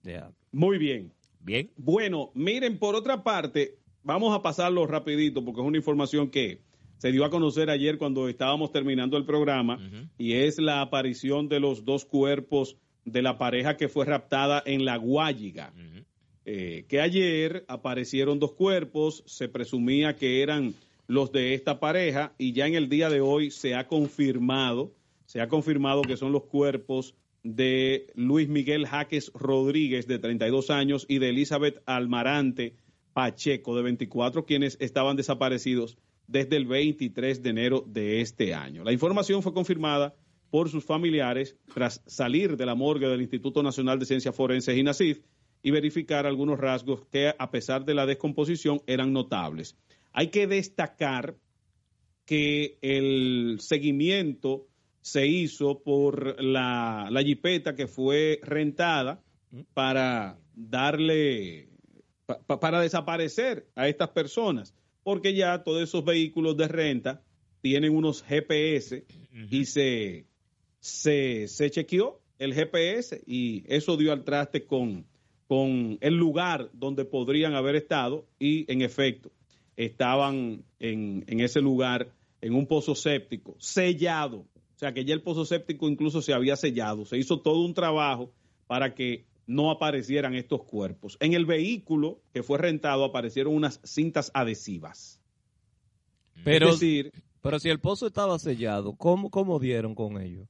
[0.02, 0.32] Ya.
[0.50, 1.12] Muy bien.
[1.40, 1.70] Bien.
[1.76, 6.62] Bueno, miren, por otra parte, vamos a pasarlo rapidito porque es una información que
[6.96, 9.78] se dio a conocer ayer cuando estábamos terminando el programa
[10.16, 14.84] y es la aparición de los dos cuerpos de la pareja que fue raptada en
[14.84, 15.72] la Guayiga.
[16.44, 20.74] Eh, que ayer aparecieron dos cuerpos, se presumía que eran
[21.06, 24.92] los de esta pareja y ya en el día de hoy se ha confirmado,
[25.26, 31.06] se ha confirmado que son los cuerpos de Luis Miguel Jaques Rodríguez de 32 años
[31.08, 32.76] y de Elizabeth Almarante
[33.12, 38.84] Pacheco de 24 quienes estaban desaparecidos desde el 23 de enero de este año.
[38.84, 40.14] La información fue confirmada
[40.50, 45.20] por sus familiares tras salir de la morgue del Instituto Nacional de Ciencias Forenses INACIF
[45.62, 49.76] y verificar algunos rasgos que a pesar de la descomposición eran notables.
[50.12, 51.36] Hay que destacar
[52.24, 54.66] que el seguimiento
[55.02, 59.22] se hizo por la, la jipeta que fue rentada
[59.74, 61.68] para darle,
[62.26, 67.22] pa- pa- para desaparecer a estas personas, porque ya todos esos vehículos de renta
[67.62, 69.04] tienen unos GPS
[69.50, 70.26] y se,
[70.80, 75.06] se, se chequeó el GPS y eso dio al traste con,
[75.46, 79.30] con el lugar donde podrían haber estado y en efecto
[79.76, 84.38] estaban en, en ese lugar en un pozo séptico sellado.
[84.38, 87.04] O sea que ya el pozo séptico incluso se había sellado.
[87.04, 88.32] Se hizo todo un trabajo
[88.66, 91.18] para que no aparecieran estos cuerpos.
[91.20, 95.20] En el vehículo que fue rentado aparecieron unas cintas adhesivas.
[96.44, 97.12] Pero, es decir,
[97.42, 100.46] pero si el pozo estaba sellado, ¿cómo, cómo dieron con ello?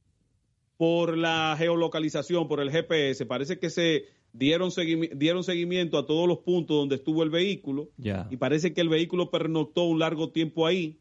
[0.80, 6.26] Por la geolocalización, por el GPS, parece que se dieron, seguimi- dieron seguimiento a todos
[6.26, 7.90] los puntos donde estuvo el vehículo
[8.30, 10.96] y parece que el vehículo pernoctó un largo tiempo ahí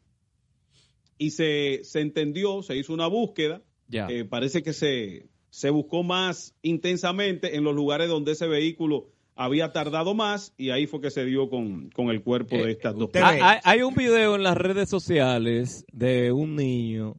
[1.16, 4.06] y se, se entendió, se hizo una búsqueda, Ya.
[4.10, 9.72] eh, parece que se, se buscó más intensamente en los lugares donde ese vehículo había
[9.72, 13.08] tardado más y ahí fue que se dio con, con el cuerpo de estas dos
[13.08, 13.40] personas.
[13.42, 17.16] Hay, hay un video en las redes sociales de un niño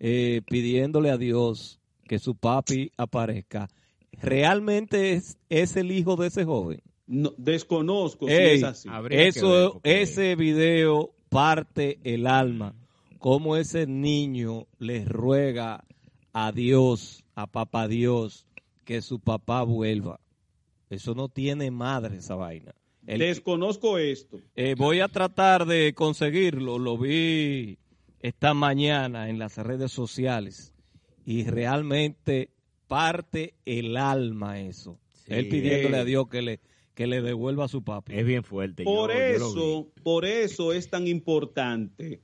[0.00, 1.78] eh, pidiéndole a Dios
[2.12, 3.70] que su papi aparezca.
[4.20, 6.82] ¿Realmente es, es el hijo de ese joven?
[7.06, 8.86] No, desconozco si es así.
[9.08, 12.74] eso, ese video parte el alma.
[13.18, 15.84] Cómo ese niño le ruega
[16.34, 18.46] a Dios, a papá Dios,
[18.84, 20.20] que su papá vuelva.
[20.90, 22.74] Eso no tiene madre esa vaina.
[23.06, 24.38] El- Desconozco esto.
[24.54, 26.78] eh, voy a tratar de conseguirlo.
[26.78, 27.78] Lo vi
[28.20, 30.71] esta mañana en las redes sociales
[31.24, 32.50] y realmente
[32.88, 34.98] parte el alma eso.
[35.28, 36.60] Él pidiéndole a Dios que le,
[36.94, 38.14] que le devuelva a su papi.
[38.14, 38.84] Es bien fuerte.
[38.84, 42.20] Por yo- yo eso, por eso es tan importante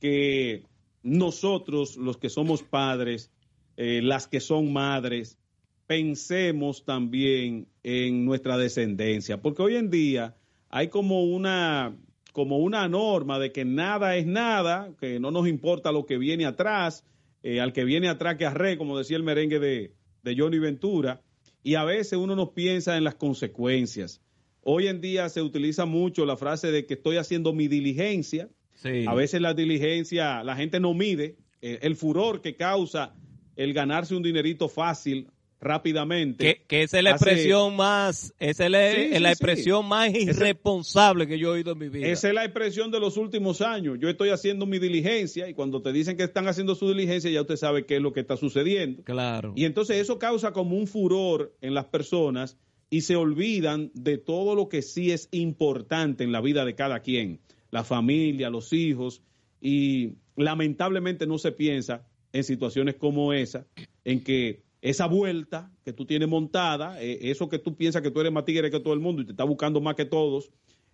[0.00, 0.62] que
[1.02, 3.30] nosotros, los que somos padres,
[3.76, 5.38] eh, las que son madres,
[5.86, 10.36] pensemos también en nuestra descendencia, porque hoy en día
[10.70, 11.96] hay como una
[12.32, 16.46] como una norma de que nada es nada, que no nos importa lo que viene
[16.46, 17.04] atrás,
[17.42, 21.22] eh, al que viene atrás que arre, como decía el merengue de, de Johnny Ventura,
[21.62, 24.20] y a veces uno no piensa en las consecuencias.
[24.62, 28.48] Hoy en día se utiliza mucho la frase de que estoy haciendo mi diligencia.
[28.74, 29.04] Sí.
[29.06, 33.14] A veces la diligencia, la gente no mide eh, el furor que causa
[33.56, 35.28] el ganarse un dinerito fácil
[35.60, 36.44] rápidamente.
[36.44, 39.32] Que, que esa es la hace- expresión más, esa es la, Sí, la sí.
[39.32, 42.06] expresión más irresponsable que yo he oído en mi vida.
[42.08, 43.98] Esa es la expresión de los últimos años.
[44.00, 47.40] Yo estoy haciendo mi diligencia y cuando te dicen que están haciendo su diligencia ya
[47.42, 49.02] usted sabe qué es lo que está sucediendo.
[49.04, 49.52] Claro.
[49.56, 52.56] Y entonces eso causa como un furor en las personas
[52.90, 57.00] y se olvidan de todo lo que sí es importante en la vida de cada
[57.00, 57.40] quien,
[57.70, 59.22] la familia, los hijos,
[59.60, 63.66] y lamentablemente no se piensa en situaciones como esa,
[64.04, 68.20] en que esa vuelta que tú tienes montada, eh, eso que tú piensas que tú
[68.20, 70.50] eres más tigre que todo el mundo y te está buscando más que todos,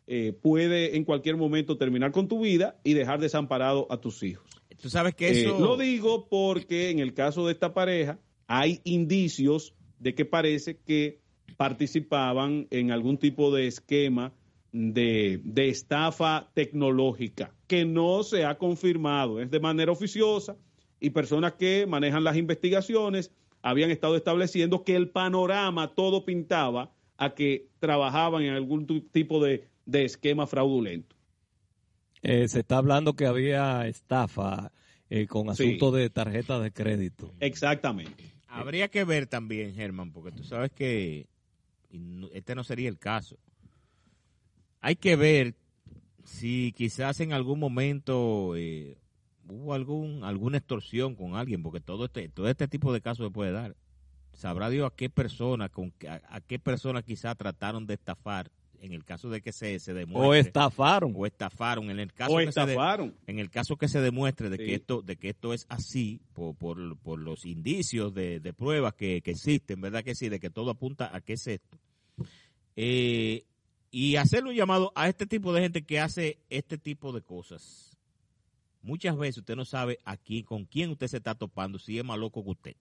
[0.06, 4.46] eh, puede en cualquier momento terminar con tu vida y dejar desamparado a tus hijos.
[4.80, 5.58] Tú sabes que Eh, eso...
[5.58, 11.20] lo digo porque en el caso de esta pareja hay indicios de que parece que
[11.56, 14.32] participaban en algún tipo de esquema
[14.72, 20.56] de, de estafa tecnológica que no se ha confirmado, es de manera oficiosa
[21.00, 23.30] y personas que manejan las investigaciones
[23.64, 29.66] habían estado estableciendo que el panorama todo pintaba a que trabajaban en algún tipo de,
[29.86, 31.16] de esquema fraudulento.
[32.20, 34.70] Eh, se está hablando que había estafa
[35.08, 35.64] eh, con Sí.
[35.64, 37.32] asuntos de tarjetas de crédito.
[37.40, 38.24] Exactamente.
[38.48, 41.26] Habría que ver también, Germán, porque tú sabes que
[42.32, 43.38] este no sería el caso.
[44.82, 45.54] Hay que ver
[46.24, 48.98] si quizás en algún momento eh,
[49.48, 53.30] hubo algún alguna extorsión con alguien, porque todo este todo este tipo de casos se
[53.32, 53.76] puede dar.
[54.32, 58.92] Sabrá Dios a qué persona, con a, a qué persona quizás trataron de estafar en
[58.92, 60.28] el caso de que se, se demuestre.
[60.28, 61.14] O estafaron.
[61.16, 61.88] O estafaron.
[61.90, 63.14] En el caso O que se de- estafaron.
[63.26, 64.64] en el caso que se demuestre de Sí.
[64.66, 68.92] que esto de que esto es así por, por, por los indicios de, de pruebas
[68.94, 71.78] que, que existen verdad que sí de que todo apunta a que es esto
[72.76, 73.44] Eh,
[73.90, 77.93] y hacerle un llamado a este tipo de gente que hace este tipo de cosas
[78.84, 82.18] muchas veces usted no sabe aquí con quién usted se está topando si es más
[82.18, 82.76] loco que usted.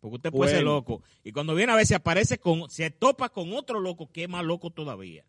[0.00, 1.02] Porque usted puede ser loco.
[1.24, 4.44] Y cuando viene a se aparece con se topa con otro loco que es más
[4.44, 5.24] loco todavía.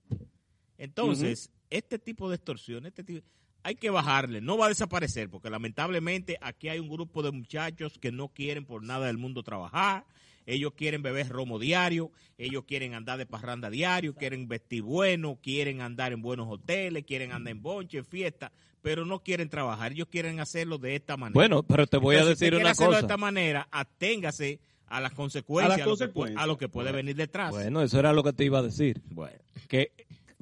[0.77, 3.25] Entonces, este tipo de extorsión, este tipo,
[3.63, 7.97] hay que bajarle, no va a desaparecer, porque lamentablemente aquí hay un grupo de muchachos
[7.99, 10.05] que no quieren por nada del mundo trabajar,
[10.45, 15.81] ellos quieren beber romo diario, ellos quieren andar de parranda diario, quieren vestir bueno, quieren
[15.81, 18.51] andar en buenos hoteles, quieren andar en bonche, en fiesta,
[18.81, 21.33] pero no quieren trabajar, ellos quieren hacerlo de esta manera.
[21.33, 23.01] Bueno, pero te voy a Entonces, si decir quiere una hacerlo cosa.
[23.01, 26.43] de esta manera, aténgase a las consecuencias, A las lo, que puede- consecuencias.
[26.43, 26.97] a lo que puede Bueno.
[26.97, 27.51] venir detrás.
[27.51, 29.01] Bueno, eso era lo que te iba a decir.
[29.11, 29.91] Bueno, Que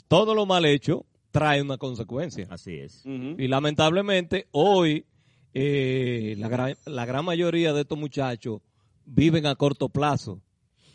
[0.08, 2.48] todo lo mal hecho trae una consecuencia.
[2.50, 3.04] así es.
[3.06, 5.06] Y lamentablemente hoy
[5.54, 8.62] eh, la, gran, la gran mayoría de estos muchachos
[9.06, 10.40] viven a corto plazo.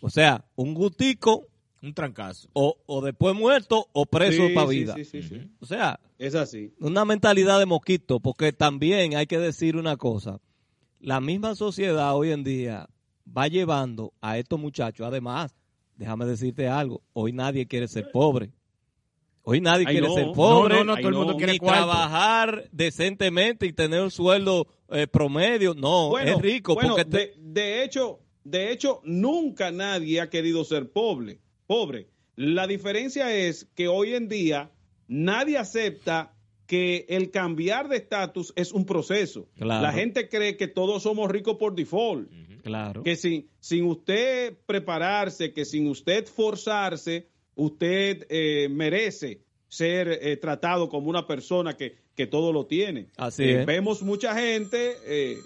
[0.01, 1.47] O sea, un gustico
[1.83, 2.49] Un trancazo.
[2.53, 4.95] o, o después muerto o preso Sí, para vida.
[4.95, 5.41] sí, sí, sí.
[5.61, 6.73] O sea, Es así.
[6.79, 10.39] una mentalidad de mosquito, porque también hay que decir una cosa.
[11.01, 12.89] La misma sociedad hoy en día
[13.27, 15.57] va llevando a estos muchachos, además,
[15.97, 18.51] déjame decirte algo, hoy nadie quiere ser pobre.
[19.45, 20.15] Hoy nadie Ay, quiere no.
[20.15, 24.69] ser pobre, no, no, todo el mundo quiere ni trabajar decentemente y tener un sueldo
[24.89, 25.75] eh, promedio.
[25.75, 26.75] No, Bueno, es rico.
[26.75, 31.41] bueno, porque te- de, de hecho, de hecho, nunca nadie ha querido ser pobre.
[31.73, 32.09] Pobre.
[32.37, 34.71] La diferencia es que hoy en día
[35.09, 36.35] nadie acepta
[36.67, 39.49] que el cambiar de estatus es un proceso.
[39.57, 39.81] Claro.
[39.83, 42.31] La gente cree que todos somos ricos por default.
[42.63, 43.03] claro.
[43.03, 50.91] Que sin, sin usted prepararse, que sin usted forzarse, usted eh, merece ser eh, tratado
[50.91, 53.09] como una persona que, que todo lo tiene.
[53.17, 53.67] Así Eh, es.
[53.67, 55.39] Vemos mucha gente, eh,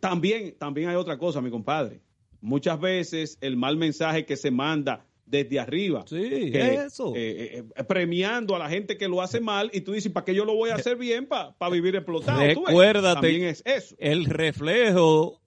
[0.00, 2.00] también, también hay otra cosa, mi compadre.
[2.40, 7.12] Muchas veces el mal mensaje que se manda desde arriba, Sí, que, eso.
[7.16, 10.34] eh, eh, premiando a la gente que lo hace mal y tú dices, ¿para qué
[10.34, 12.40] yo lo voy a hacer bien para vivir explotado?
[12.52, 15.40] Tú Recuérdate También es eso, El reflejo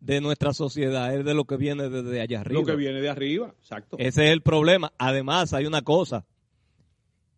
[0.00, 2.60] de nuestra sociedad es de lo que viene desde allá arriba.
[2.60, 3.96] lo que viene de arriba, exacto.
[3.98, 4.92] Ese es el problema.
[4.98, 6.24] Además, hay una cosa.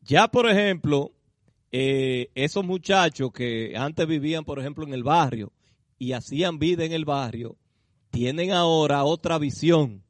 [0.03, 1.12] Ya, por ejemplo,
[1.72, 5.53] eh, esos muchachos que antes vivían, por ejemplo, en el barrio
[5.99, 7.57] y hacían vida en el barrio,
[8.11, 10.03] tienen ahora otra visión.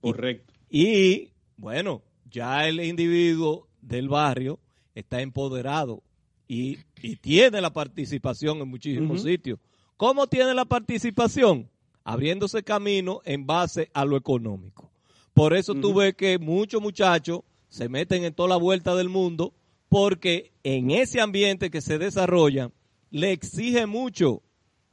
[0.00, 0.53] Correcto.
[0.68, 4.58] Y, bueno, ya el individuo del barrio
[4.94, 6.02] está empoderado
[6.48, 9.58] y, y tiene la participación en muchísimos sitios.
[9.96, 11.68] ¿Cómo tiene la participación?
[12.02, 14.90] Abriéndose camino en base a lo económico.
[15.32, 15.98] Por eso tú Ujú.
[16.00, 19.54] ves que muchos muchachos se meten en toda la vuelta del mundo
[19.88, 22.70] porque en ese ambiente que se desarrolla
[23.10, 24.42] le exige mucho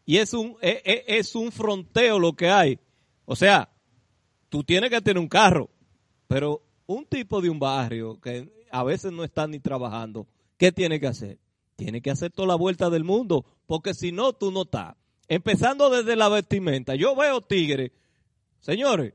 [0.06, 2.80] y es un, es, es- es un fronteo lo que hay.
[3.26, 3.70] O sea,
[4.52, 5.70] tú tienes que tener un carro,
[6.28, 10.28] pero un tipo de un barrio que a veces no está ni trabajando,
[10.58, 11.40] ¿qué tiene que hacer?
[11.78, 14.96] Tiene que hacer toda la vuelta del mundo, porque si no, tú no estás.
[15.30, 16.96] Empezando desde la vestimenta.
[16.96, 17.92] Yo veo tigres,
[18.60, 19.14] señores,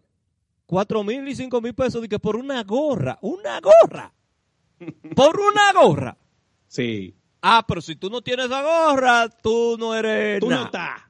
[0.64, 4.14] cuatro mil y cinco mil pesos de que por una gorra, una gorra,
[5.14, 6.16] por una gorra.
[6.66, 7.14] Sí.
[7.42, 11.02] Ah, pero si tú no tienes esa gorra, tú no eres Tú no estás.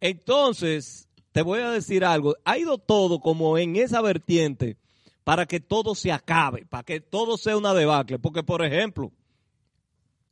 [0.00, 2.36] Entonces, te voy a decir algo.
[2.44, 4.76] Ha ido todo como en esa vertiente
[5.24, 8.18] para que todo se acabe, para que todo sea una debacle.
[8.18, 9.12] Porque, por ejemplo,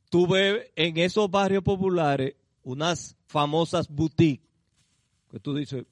[0.09, 4.45] tú ves en esos barrios populares unas famosas boutiques
[5.31, 5.85] que tú dices,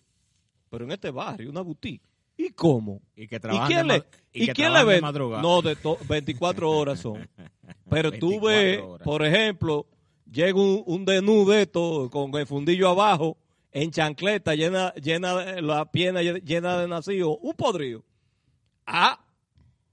[0.69, 2.03] pero en este barrio, una boutique.
[2.37, 3.01] ¿Y cómo?
[3.15, 5.11] Y que ¿Y quién le, y ¿y que quién le de vende?
[5.41, 7.27] No, de to- 24 horas son.
[7.89, 9.05] Pero tú 24 ves, horas.
[9.05, 9.85] por ejemplo,
[10.31, 13.35] llega un, un desnudo de esto, con el fundillo abajo,
[13.71, 18.03] en chancleta, llena, llena de- la pierna llena de nacido, un podrido.
[18.85, 19.23] Ah,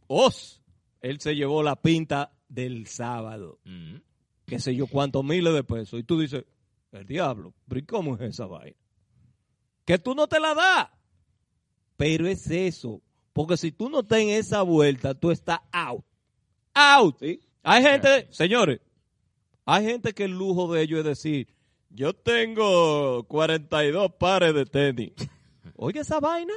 [0.07, 0.63] os,
[1.01, 3.97] él se llevó la pinta del sábado, Mm.
[4.47, 6.01] qué sé yo cuántos miles de pesos.
[6.01, 6.45] Y tú dices,
[6.93, 8.77] el diablo, pero ¿y cómo es esa vaina?
[9.85, 10.89] Que tú no te la das.
[11.97, 13.01] Pero es eso.
[13.33, 16.05] Porque si tú no estás en esa vuelta, tú estás out.
[16.75, 17.19] Out.
[17.21, 17.41] Sí.
[17.63, 18.81] Hay gente, señores,
[19.69, 21.49] Hay gente que el lujo de ellos es decir,
[21.97, 25.13] yo tengo 42 pares de tenis.
[25.77, 26.53] Oye esa vaina.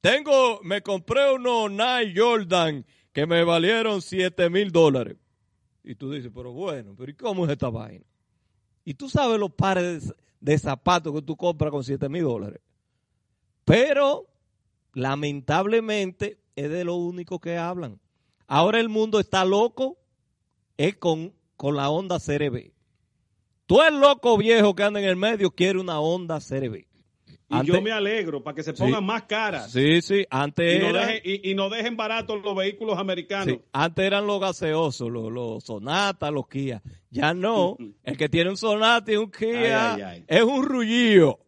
[0.00, 5.16] Tengo, me compré unos Nike Jordan que me valieron 7 mil dólares.
[5.84, 8.04] Y tú dices, pero bueno, pero ¿y cómo es esta vaina?
[8.84, 12.60] Y tú sabes los pares de, de zapatos que tú compras con 7 mil dólares.
[13.64, 14.28] Pero,
[14.92, 18.00] lamentablemente, es de lo único que hablan.
[18.46, 19.98] Ahora el mundo está loco
[20.76, 22.71] es con, con la onda CRB.
[23.72, 26.76] Tú el loco viejo que anda en el medio quiere una onda CRB.
[26.76, 26.86] Y
[27.48, 29.06] Antes- yo me alegro para que se pongan Sí.
[29.06, 29.72] más caras.
[29.72, 33.46] Sí, sí, antes Y no, era- dejen, y, y no dejen baratos los vehículos americanos.
[33.46, 36.82] Sí, antes eran los gaseosos, los, los Sonata, los Kia.
[37.10, 37.78] Ya no.
[38.02, 40.24] El que tiene un Sonata y un Kia Ay, ay, ay.
[40.28, 41.38] es un rullillo.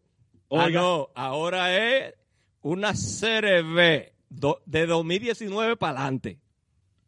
[0.51, 1.11] Ah, no.
[1.15, 2.15] Ahora es
[2.63, 6.39] una CRV do- de 2019 para adelante.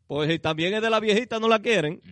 [0.06, 2.02] Pues si también es de la viejita, no la quieren.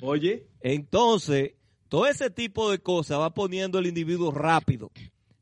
[0.00, 1.52] Oye, Entonces,
[1.92, 4.90] todo ese tipo de cosas va poniendo el individuo rápido,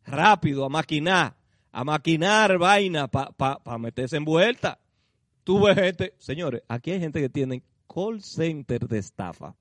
[0.05, 1.37] rápido, a maquinar,
[1.71, 4.77] a maquinar vaina para meterse en vuelta.
[5.45, 9.55] Tú ves gente, señores, aquí hay gente que tiene call center de estafa.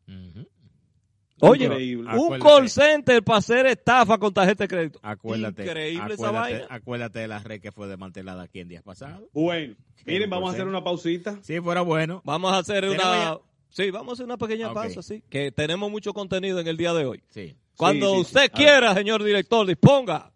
[1.41, 2.09] Oye, Increíble.
[2.09, 2.39] un Acuérdate.
[2.49, 4.99] call center para hacer estafa con tarjeta de crédito.
[5.03, 6.67] Acuérdate, Increíble esa acuérdate, vaina.
[6.71, 9.29] acuérdate de la red que fue desmantelada aquí en días pasados.
[9.31, 9.75] bueno.
[10.07, 11.37] Miren, vamos a hacer una pausita.
[11.43, 12.23] Si fuera bueno.
[12.25, 13.37] Vamos a hacer ¿Tenemos una...
[13.69, 16.93] Sí, vamos a hacer una pequeña pausa, sí, que tenemos mucho contenido en el día
[16.93, 17.23] de hoy.
[17.29, 17.55] Sí.
[17.75, 20.31] Cuando Sí, sí, usted quiera, señor director, disponga.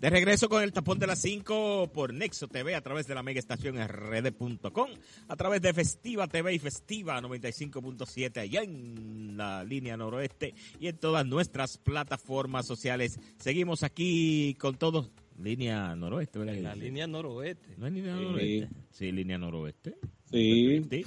[0.00, 3.22] De regreso con el tapón de las 5 por Nexo TV a través de la
[3.22, 4.88] mega estación rd.com,
[5.28, 10.96] a través de Festiva TV y Festiva 95.7 allá en la línea noroeste y en
[10.96, 13.20] todas nuestras plataformas sociales.
[13.36, 15.10] Seguimos aquí con todos.
[15.38, 16.54] Línea noroeste, ¿verdad?
[16.62, 17.68] La línea noroeste.
[17.76, 18.68] ¿No es línea noroeste?
[18.92, 19.96] Sí, línea noroeste.
[20.30, 20.82] Sí.
[20.90, 21.04] Sí.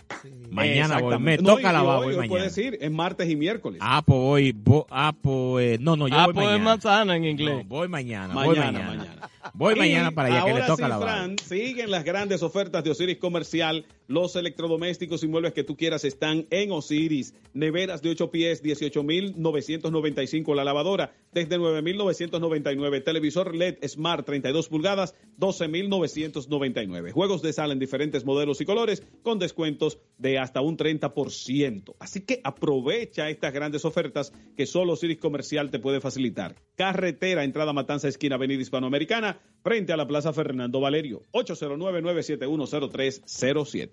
[0.49, 1.17] Mañana voy.
[1.19, 1.37] Me.
[1.37, 2.27] No, toca la voy, hoy, mañana.
[2.29, 3.79] puedes ir, es martes y miércoles.
[3.81, 4.51] Ah, pues voy.
[4.53, 5.79] vo- ah, pues.
[5.79, 6.63] No, no, yo ah, voy pues mañana.
[6.63, 7.55] manzana en inglés.
[7.55, 8.33] No, voy mañana.
[8.33, 8.87] Mañana, voy mañana.
[8.89, 9.29] mañana.
[9.53, 12.83] Voy mañana para allá que le ahora toca sí, la Fran, siguen las grandes ofertas
[12.83, 13.85] de Osiris Comercial.
[14.07, 17.33] Los electrodomésticos y muebles que tú quieras están en Osiris.
[17.53, 23.01] Neveras de 8 pies, 18,995 la lavadora, desde 9,999.
[23.01, 27.11] Televisor LED Smart 32 pulgadas, 12,999.
[27.11, 31.95] Juegos de sala en diferentes modelos y colores con descuentos de hasta un 30%.
[31.99, 36.55] Así que aprovecha estas grandes ofertas que solo Osiris Comercial te puede facilitar.
[36.75, 41.23] Carretera, entrada Matanza, esquina Avenida Hispanoamericana, frente a la Plaza Fernando Valerio,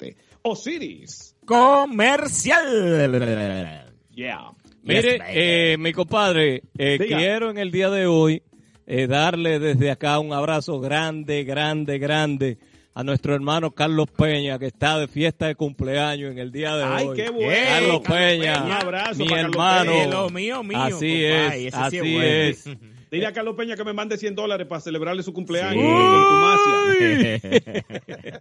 [0.02, 0.16] 809-971-0307.
[0.42, 1.36] Osiris.
[1.44, 3.12] Comercial.
[4.14, 4.50] Yeah.
[4.82, 8.42] Mire, eh, mi compadre, eh, quiero en el día de hoy
[8.86, 12.58] eh, darle desde acá un abrazo grande, grande, grande
[12.94, 16.84] a nuestro hermano Carlos Peña, que está de fiesta de cumpleaños en el día de
[16.84, 17.16] Ay, hoy.
[17.16, 17.52] qué bueno.
[17.68, 18.64] Carlos Carlos Peña, Peña.
[18.64, 19.92] Un abrazo mi para Carlos hermano.
[19.92, 20.06] Peña.
[20.08, 22.92] Lo mío, mío, Así compadre, es, ese sí es así bueno.
[23.12, 27.42] Dile a Carlos Peña que me mande 100 dólares para celebrarle su cumpleaños Contumacia.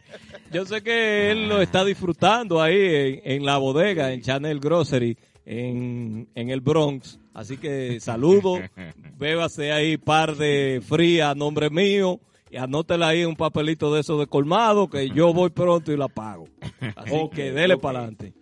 [0.54, 5.18] Yo sé que él lo está disfrutando ahí en, en la bodega, en Channel Grocery,
[5.46, 7.20] en, en el Bronx.
[7.34, 8.60] Así que saludo,
[9.20, 14.18] bébase ahí par de fría a nombre mío y anótela ahí un papelito de eso
[14.18, 16.48] de colmado que yo voy pronto y la pago.
[16.96, 18.41] Así que dele para adelante.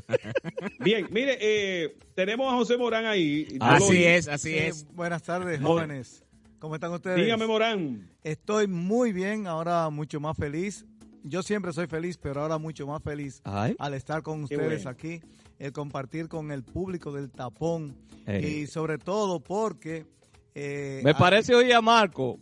[0.80, 3.56] Bien, mire, eh, tenemos a José Morán ahí.
[3.60, 4.86] Así es, así Sí, es.
[4.94, 6.22] Buenas tardes, jóvenes.
[6.58, 7.16] ¿Cómo están ustedes?
[7.16, 8.08] Dígame, Morán.
[8.22, 10.84] Estoy muy bien, ahora mucho más feliz.
[11.22, 13.74] Yo siempre soy feliz, pero ahora mucho más feliz Ay.
[13.78, 14.90] al estar con ustedes bueno.
[14.90, 15.20] aquí,
[15.58, 18.44] el compartir con el público del tapón Ey.
[18.62, 20.06] y sobre todo porque...
[20.54, 22.38] eh, Me parece hoy a Marco.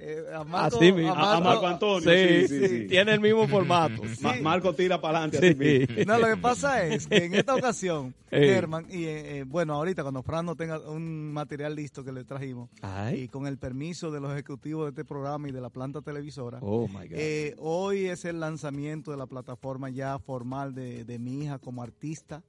[0.00, 1.14] Eh, a Marco, Así mismo.
[1.14, 2.10] A, a Marco Antonio.
[2.10, 4.02] Sí, Sí, sí, tiene el mismo formato.
[4.20, 6.04] Ma- Marco tira para adelante.
[6.06, 8.14] No, lo que pasa es que en esta ocasión.
[8.30, 12.24] Germán, y eh, eh, bueno, ahorita cuando Fran no tenga un material listo que le
[12.24, 13.22] trajimos, Ay.
[13.22, 16.58] y con el permiso de los ejecutivos de este programa y de la planta televisora,
[16.60, 17.12] Oh my God.
[17.12, 21.82] eh, hoy es el lanzamiento de la plataforma ya formal de, de mi hija como
[21.84, 22.42] artista.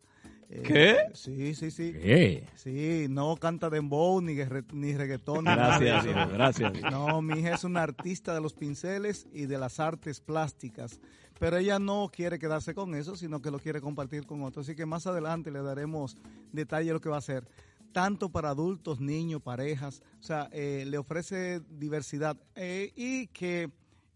[0.50, 0.96] Eh, ¿Qué?
[1.14, 1.92] Sí, sí, sí.
[1.92, 2.48] ¿Qué?
[2.56, 5.44] Sí, no canta dembow ni, guerre- ni reggaetón.
[5.44, 6.74] ni Gracias, gracias.
[6.90, 11.02] No, mi hija es una artista de los pinceles y de las artes plásticas,
[11.38, 14.66] pero ella no quiere quedarse con eso, sino que lo quiere compartir con otros.
[14.68, 16.16] Así que más adelante le daremos
[16.54, 17.46] detalle de lo que va a hacer,
[17.92, 20.02] tanto para adultos, niños, parejas.
[20.22, 23.70] O sea, eh, le ofrece diversidad eh, y que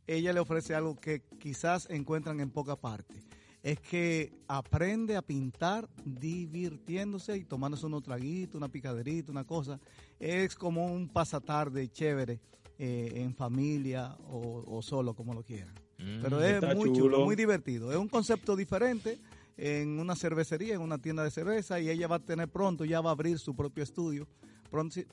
[0.07, 3.15] ella le ofrece algo que quizás encuentran en poca parte.
[3.63, 9.79] Es que aprende a pintar divirtiéndose y tomándose unos traguitos, una picaderita, una cosa.
[10.19, 12.39] Es como un pasatarde chévere
[12.79, 15.75] eh, en familia o, o solo, como lo quieran.
[15.97, 16.95] Pero es muy chulo.
[16.95, 17.91] chulo, muy divertido.
[17.91, 19.19] Es un concepto diferente
[19.57, 23.01] en una cervecería, en una tienda de cerveza, y ella va a tener pronto, ya
[23.01, 24.27] va a abrir su propio estudio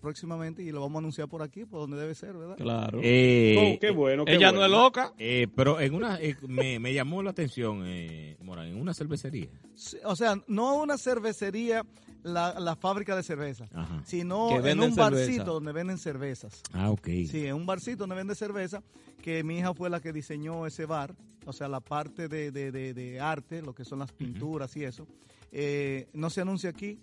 [0.00, 2.56] próximamente y lo vamos a anunciar por aquí, por donde debe ser, ¿verdad?
[2.56, 3.00] Claro.
[3.02, 4.24] Eh, Oh, qué bueno.
[4.24, 5.12] qué Ella no es loca.
[5.18, 9.48] eh, pero en una eh, me, me llamó la atención, eh, Morán, en una cervecería.
[9.74, 11.84] Sí, O sea, no una cervecería,
[12.22, 14.02] la, la fábrica de cerveza, Ajá.
[14.04, 15.10] sino en un cerveza.
[15.10, 16.62] barcito donde venden cervezas.
[16.72, 17.06] Ah, ok.
[17.30, 18.82] Sí, en un barcito donde vende cerveza,
[19.22, 21.14] que mi hija fue la que diseñó ese bar,
[21.46, 24.84] o sea, la parte de, de- de- de arte, lo que son las pinturas y
[24.84, 25.06] eso.
[25.52, 26.98] Eh, no se anuncia aquí,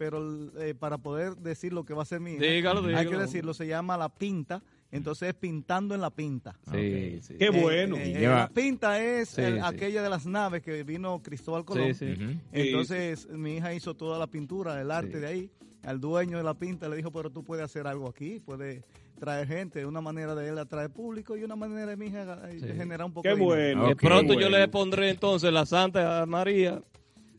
[0.00, 3.18] pero eh, para poder decir lo que va a ser mi hija, Dígalo, hay que
[3.18, 6.58] decirlo, se llama La Pinta, entonces es pintando en la pinta.
[6.72, 7.34] Sí, sí.
[7.38, 7.98] Qué Eh, bueno.
[7.98, 9.60] eh, Lleva- La pinta es Sí, el- sí.
[9.62, 11.94] aquella de las naves que vino Cristóbal Colón.
[11.94, 12.24] Sí, sí.
[12.24, 12.32] Ujú.
[12.50, 15.18] Entonces mi hija hizo toda la pintura, el arte Sí.
[15.18, 15.50] de ahí.
[15.82, 18.82] Al dueño de la pinta le dijo, pero tú puedes hacer algo aquí, puedes
[19.18, 22.58] traer gente, una manera de él atraer público y una manera de mi hija eh,
[22.58, 22.66] Sí.
[22.74, 23.88] generar un poco Qué bueno.
[23.88, 26.80] De pronto yo le pondré entonces la Santa María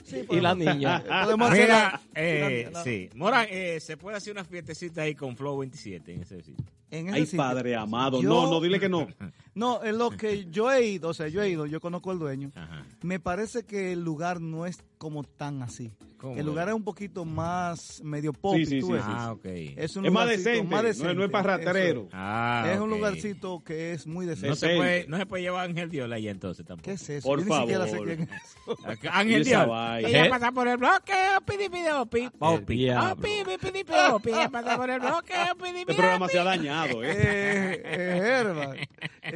[0.03, 1.03] Sí, y la podemos- niña.
[1.23, 3.09] podemos hacer Mira, la- eh, la- la- sí.
[3.15, 6.65] Morán, eh, se puede hacer una fiestecita ahí con Flow 27 en ese sitio.
[6.91, 7.37] en ese Ay, sitio.
[7.37, 8.21] padre amado.
[8.21, 9.07] Yo- No, no, dile que no.
[9.53, 12.19] No, en lo que yo he ido, o sea, yo he ido, yo conozco al
[12.19, 12.51] dueño.
[12.55, 12.85] Ajá.
[13.01, 15.91] Me parece que el lugar no es como tan así.
[16.17, 16.73] ¿Cómo El lugar es?
[16.73, 18.55] es un poquito más medio pop.
[18.55, 19.01] Sí, sí, tú sí, ves.
[19.03, 19.43] Ah, ok.
[19.43, 20.63] Es, un Es más decente.
[20.69, 22.01] más No es- No, es decente, para raterero.
[22.01, 22.09] eso.
[22.13, 22.97] Ah, es un ok.
[22.97, 24.55] lugarcito que es muy No decente.
[24.55, 26.85] se, puede, no se puede llevar a Ángel Diola ahí entonces tampoco.
[26.85, 27.27] ¿Qué es eso?
[27.27, 28.07] Por Yo ni siquiera sé favor.
[28.07, 28.87] quién es eso.
[28.87, 29.99] Acá, Ángel Diola.
[29.99, 30.29] Ella ¿Eh?
[30.29, 31.13] pasa por el bloque,
[31.47, 32.75] pidi, pidi, oh, pi, oh, El pi.
[32.77, 33.13] diablo.
[33.13, 34.29] Oh, pi, pi, pidi, pi, oh, pi.
[34.29, 37.11] Ella pasa por el bloque, pidi, Este pidi, programa se ha dañado, ¿eh?
[37.11, 38.77] Eh, eh, Herman.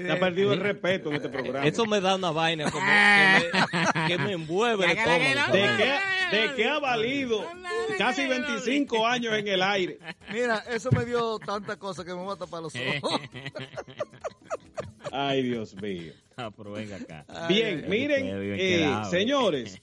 [0.06, 1.66] Se ha perdido el respeto en este programa.
[1.66, 3.49] Eso me da una vaina como que
[4.01, 4.95] me, que me envuelve el.
[4.95, 5.99] ¿De qué,
[6.32, 7.45] ¿De qué ha valido
[7.97, 9.99] casi 25 años en el aire?
[10.32, 13.22] Mira, eso me dio tanta cosa que me voy a tapar los ojos.
[15.12, 16.14] Ay, Dios mío.
[16.36, 17.26] Ah, pero venga acá.
[17.47, 19.82] Bien, ay, miren, bien eh, señores,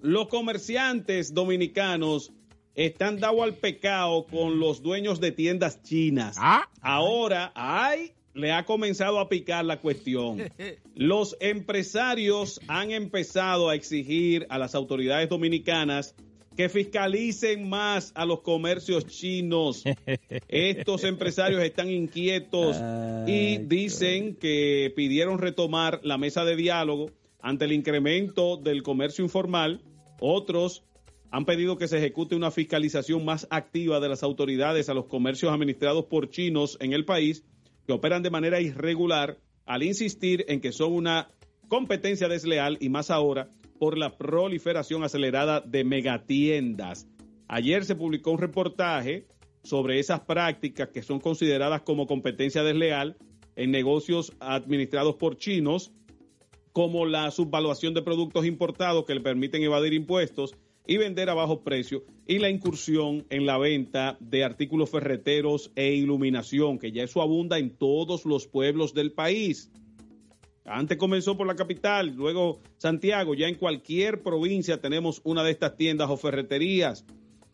[0.00, 2.32] los comerciantes dominicanos
[2.74, 6.36] están dados al pecado con los dueños de tiendas chinas.
[6.38, 6.68] Ah.
[6.80, 10.42] Ahora, ay, le ha comenzado a picar la cuestión.
[10.94, 16.14] Los empresarios han empezado a exigir a las autoridades dominicanas
[16.56, 19.84] que fiscalicen más a los comercios chinos.
[20.48, 22.76] Estos empresarios están inquietos
[23.26, 27.10] y dicen que pidieron retomar la mesa de diálogo
[27.40, 29.82] ante el incremento del comercio informal.
[30.18, 30.82] Otros
[31.30, 35.52] han pedido que se ejecute una fiscalización más activa de las autoridades a los comercios
[35.52, 37.44] administrados por chinos en el país
[37.86, 41.28] que operan de manera irregular al insistir en que son una
[41.68, 47.06] competencia desleal y más ahora por la proliferación acelerada de megatiendas.
[47.48, 49.26] Ayer se publicó un reportaje
[49.62, 53.16] sobre esas prácticas que son consideradas como competencia desleal
[53.56, 55.92] en negocios administrados por chinos,
[56.72, 60.54] como la subvaluación de productos importados que le permiten evadir impuestos
[60.86, 65.94] y vender a bajo precio, y la incursión en la venta de artículos ferreteros e
[65.94, 69.70] iluminación, que ya eso abunda en todos los pueblos del país.
[70.64, 75.76] Antes comenzó por la capital, luego Santiago, ya en cualquier provincia tenemos una de estas
[75.76, 77.04] tiendas o ferreterías.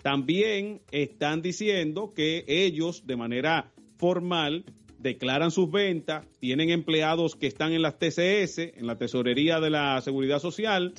[0.03, 4.65] También están diciendo que ellos de manera formal
[5.03, 10.01] declaran sus ventas, tienen empleados que están en las TCS, en la Tesorería de la
[10.01, 10.95] Seguridad Social,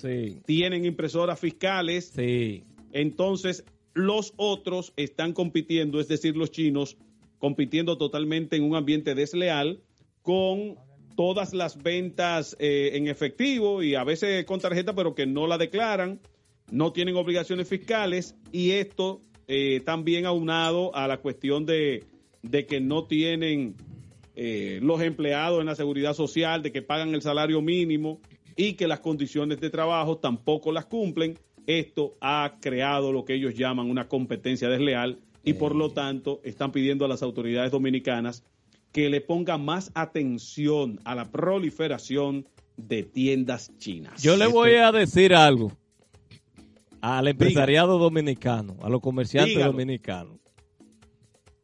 [0.45, 2.13] tienen impresoras fiscales.
[2.91, 6.97] Entonces, los otros están compitiendo, es decir, los chinos,
[7.39, 9.81] compitiendo totalmente en un ambiente desleal
[10.21, 10.75] con
[11.15, 15.57] todas las ventas eh, en efectivo y a veces con tarjeta, pero que no la
[15.57, 16.19] declaran,
[16.71, 22.03] no tienen obligaciones fiscales y esto eh, también aunado a la cuestión de,
[22.41, 23.75] de que no tienen
[24.35, 28.19] eh, los empleados en la seguridad social, de que pagan el salario mínimo
[28.55, 31.37] y que las condiciones de trabajo tampoco las cumplen.
[31.65, 36.71] Esto ha creado lo que ellos llaman una competencia desleal y por lo tanto están
[36.71, 38.43] pidiendo a las autoridades dominicanas
[38.91, 44.21] que le ponga más atención a la proliferación de tiendas chinas.
[44.21, 45.71] Yo le voy a decir algo
[47.01, 49.73] al empresariado dominicano, a los comerciantes Dígalo.
[49.73, 50.42] dominicanos.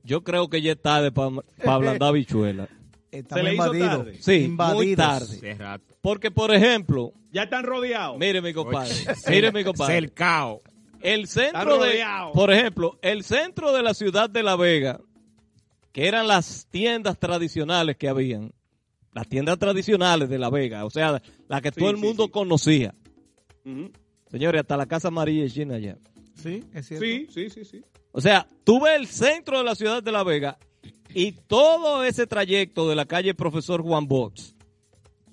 [0.09, 1.29] Yo creo que ya es tarde para
[1.67, 2.67] ablandar bichuela.
[3.11, 4.07] Estamos invadidos.
[4.21, 5.39] Sí, muy invadidos.
[5.39, 5.81] tarde.
[6.01, 8.17] Porque, por ejemplo, Ya están rodeados.
[8.17, 9.93] mire mi compadre, Oye, mire mi compadre.
[9.93, 10.61] cercao.
[11.01, 12.03] El centro de,
[12.33, 14.99] por ejemplo, el centro de la ciudad de La Vega,
[15.91, 18.51] que eran las tiendas tradicionales que habían,
[19.13, 22.25] las tiendas tradicionales de La Vega, o sea, las que Sí, todo el sí, mundo
[22.25, 22.31] sí.
[22.31, 22.95] conocía.
[24.31, 25.97] Señores, hasta la Casa María y China allá.
[26.35, 27.05] Sí, es cierto.
[27.05, 27.81] Sí, sí, sí, sí.
[28.11, 30.57] O sea, tú ves el centro de la ciudad de La Vega
[31.13, 34.55] y todo ese trayecto de la calle Profesor Juan Box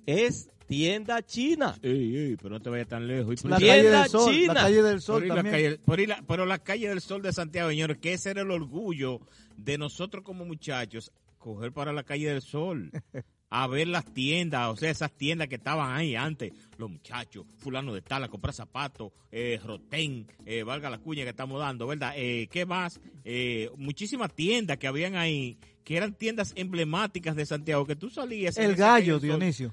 [0.07, 1.77] es tienda china.
[1.83, 3.45] Ey, ey, pero no te vayas tan lejos.
[3.45, 4.55] La calle Tienda del sol, china.
[4.55, 5.55] la calle del sol ahí la también.
[5.55, 8.51] calle- ahí la- pero la calle del sol de Santiago, señores, que ese era el
[8.51, 9.21] orgullo
[9.57, 12.91] de nosotros como muchachos, coger para la calle del sol.
[13.49, 17.95] A ver las tiendas, o sea, esas tiendas que estaban ahí antes, los muchachos, fulano
[17.95, 22.13] de tal, a comprar zapatos, eh, rotén, eh, valga la cuña que estamos dando, ¿verdad?
[22.17, 23.01] Eh, ¿Qué más?
[23.25, 28.57] Eh, muchísimas tiendas que habían ahí, que eran tiendas emblemáticas de Santiago, que tú salías.
[28.59, 29.21] El gallo.
[29.21, 29.73] Dionisio.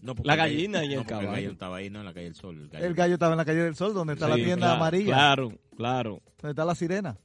[0.00, 1.30] No, La el gallo- gallina y el no, porque caballo.
[1.32, 2.58] gallo no estaba ahí, no, en la calle del sol.
[2.62, 2.86] El gallo.
[2.86, 5.12] El gallo estaba en la calle del sol, donde está la tienda claro, amarilla.
[5.14, 7.18] Claro, claro, Donde está la sirena.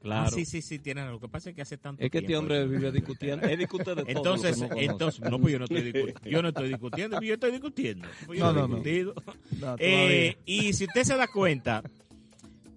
[0.00, 0.26] Claro.
[0.28, 1.10] Ah, sí, sí, sí, tienen.
[1.10, 2.68] Lo que pasa es que hace tanto Es que este tiempo hombre eso.
[2.68, 3.46] vive discutiendo.
[3.46, 4.08] Él discute de todo.
[4.08, 6.20] Entonces, lo que no entonces, no, pues yo no estoy discutiendo.
[6.30, 8.08] Yo no estoy discutiendo, yo estoy discutiendo.
[8.26, 8.74] Pues yo No, no, no, no.
[8.82, 9.14] discutido.
[9.60, 11.82] No, Eh, y si usted se da cuenta,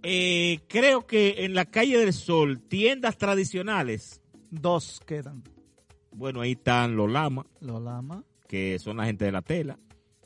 [0.03, 5.43] eh, creo que en la calle del Sol, tiendas tradicionales, Dos quedan.
[6.11, 8.24] bueno, ahí están los lamas, Los lamas.
[8.47, 9.78] que son la gente de la tela.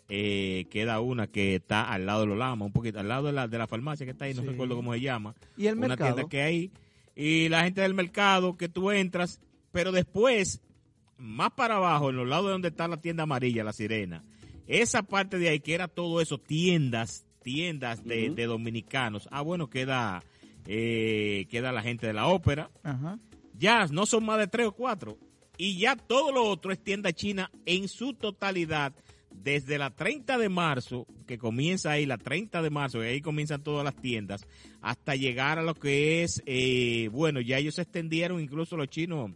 [0.08, 3.34] Eh, queda una que está al lado de los lamas, un poquito al lado de
[3.34, 4.48] la, de la farmacia que está ahí, no Sí.
[4.50, 5.34] recuerdo cómo se llama.
[5.58, 6.14] Y el una mercado.
[6.16, 6.72] tienda que hay
[7.16, 9.40] y la gente del mercado que tú entras,
[9.72, 10.62] pero después,
[11.18, 14.24] más para abajo, en los lados de donde está la tienda amarilla, la sirena,
[14.68, 19.30] esa parte de ahí que era todo eso, tiendas, tiendas de, de dominicanos.
[19.32, 20.24] Ah, bueno, queda,
[20.66, 22.72] eh, queda la gente de la ópera.
[23.54, 25.18] Ya no son más de tres o cuatro.
[25.58, 28.94] Y ya todo lo otro es tienda china en su totalidad.
[29.44, 33.64] Desde la 30 de marzo, que comienza ahí, la 30 de marzo, y ahí comienzan
[33.64, 34.48] todas las tiendas,
[34.82, 39.32] hasta llegar a lo que es, eh, bueno, ya ellos se extendieron, incluso los chinos,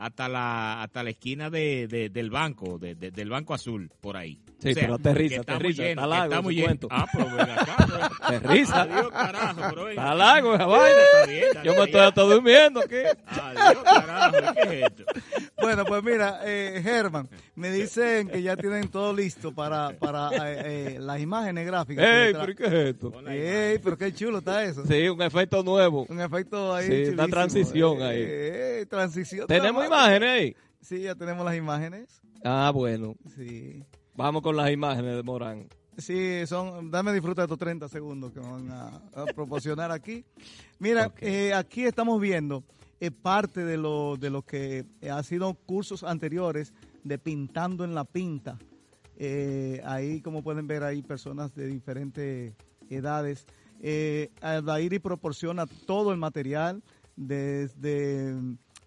[0.00, 4.16] hasta la hasta la esquina de, de- del banco, de- de- del banco azul, por
[4.16, 4.40] ahí.
[4.58, 6.78] Sí, pero aterriza, aterriza, está largo estamos ese llenos.
[6.80, 6.88] cuento.
[6.90, 8.80] Ah, pero ven acá, pero- Aterriza.
[8.82, 10.98] Adiós, carajo, Está largo esa vaina.
[11.00, 12.96] Está bien, está Yo me estoy hasta durmiendo aquí.
[13.26, 15.04] Adiós, carajo, ¿qué es esto?
[15.60, 20.94] Bueno, pues mira, eh, Germán, me dicen que ya tienen todo listo para, para eh,
[20.94, 22.04] eh, las imágenes gráficas.
[22.06, 23.12] Ey, pero ¿y ¿qué es esto?
[23.28, 24.84] Ey, pero qué chulo está eso.
[24.86, 26.06] Sí, un efecto nuevo.
[26.08, 26.86] Un efecto ahí.
[26.86, 28.18] Sí, una transición ahí.
[28.26, 29.46] Eh, transición.
[29.46, 29.89] ¿Tenemos.
[29.90, 30.56] Imágenes ahí?
[30.80, 32.22] Sí, ya tenemos las imágenes.
[32.44, 33.14] Ah, bueno.
[33.36, 33.84] Sí.
[34.14, 35.68] Vamos con las imágenes de Morán.
[35.98, 40.24] Sí, son, dame disfruta de estos 30 segundos que me van a, a proporcionar aquí.
[40.78, 42.64] Mira, eh, aquí estamos viendo
[43.00, 46.72] eh, parte de lo, de lo que ha sido cursos anteriores
[47.04, 48.58] de Pintando en la Pinta.
[49.16, 52.54] Eh, ahí, como pueden ver, hay personas de diferentes
[52.88, 53.46] edades.
[53.80, 56.82] Eh, Aldairi proporciona todo el material,
[57.16, 58.34] desde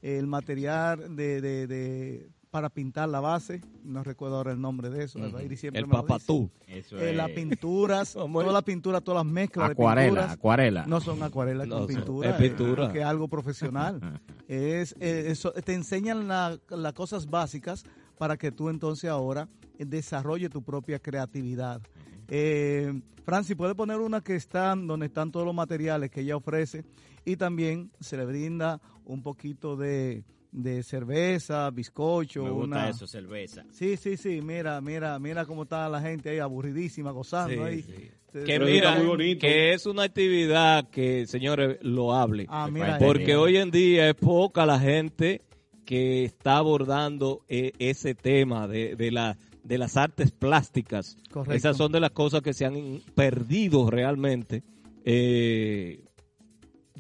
[0.04, 5.06] el material de, de- de para pintar la base, no recuerdo ahora el nombre de
[5.06, 5.18] eso,
[5.58, 6.52] siempre El me papatú.
[6.68, 7.16] Eso Eh, es.
[7.18, 10.32] las pinturas, todas las pinturas, todas las mezclas de Acuarela, pinturas.
[10.34, 10.86] acuarela.
[10.86, 12.30] No son acuarelas No, con son- pintura.
[12.30, 12.92] es pintura.
[12.94, 14.22] Que es algo profesional.
[14.48, 17.86] es, eh, eso, te enseñan la- las cosas básicas
[18.20, 19.50] para que tú entonces ahora
[19.80, 21.82] desarrolle tu propia creatividad.
[22.28, 22.94] Eh,
[23.26, 26.84] Francis, puede poner una que está donde están todos los materiales que ella ofrece
[27.26, 32.90] y también se le brinda un poquito de, de cerveza, bizcocho, Me gusta una...
[32.90, 33.64] eso, cerveza.
[33.72, 37.82] Sí, sí, sí, mira, mira, mira cómo está la gente ahí aburridísima, gozando Sí, ahí.
[37.82, 38.10] sí.
[38.34, 39.42] Se- Que mira, muy bonito.
[39.42, 42.46] que es una actividad que, señores, lo hable.
[42.50, 45.42] Ah, mira, Porque hoy en día es poca la gente
[45.86, 51.18] que está abordando eh, ese tema de, de, la, de las artes plásticas.
[51.32, 51.54] Correcto.
[51.56, 54.64] Esas son de las cosas que se han perdido realmente.
[55.06, 56.04] Eh,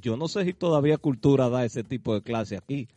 [0.01, 2.87] yo no sé si todavía Cultura da ese tipo de clase aquí,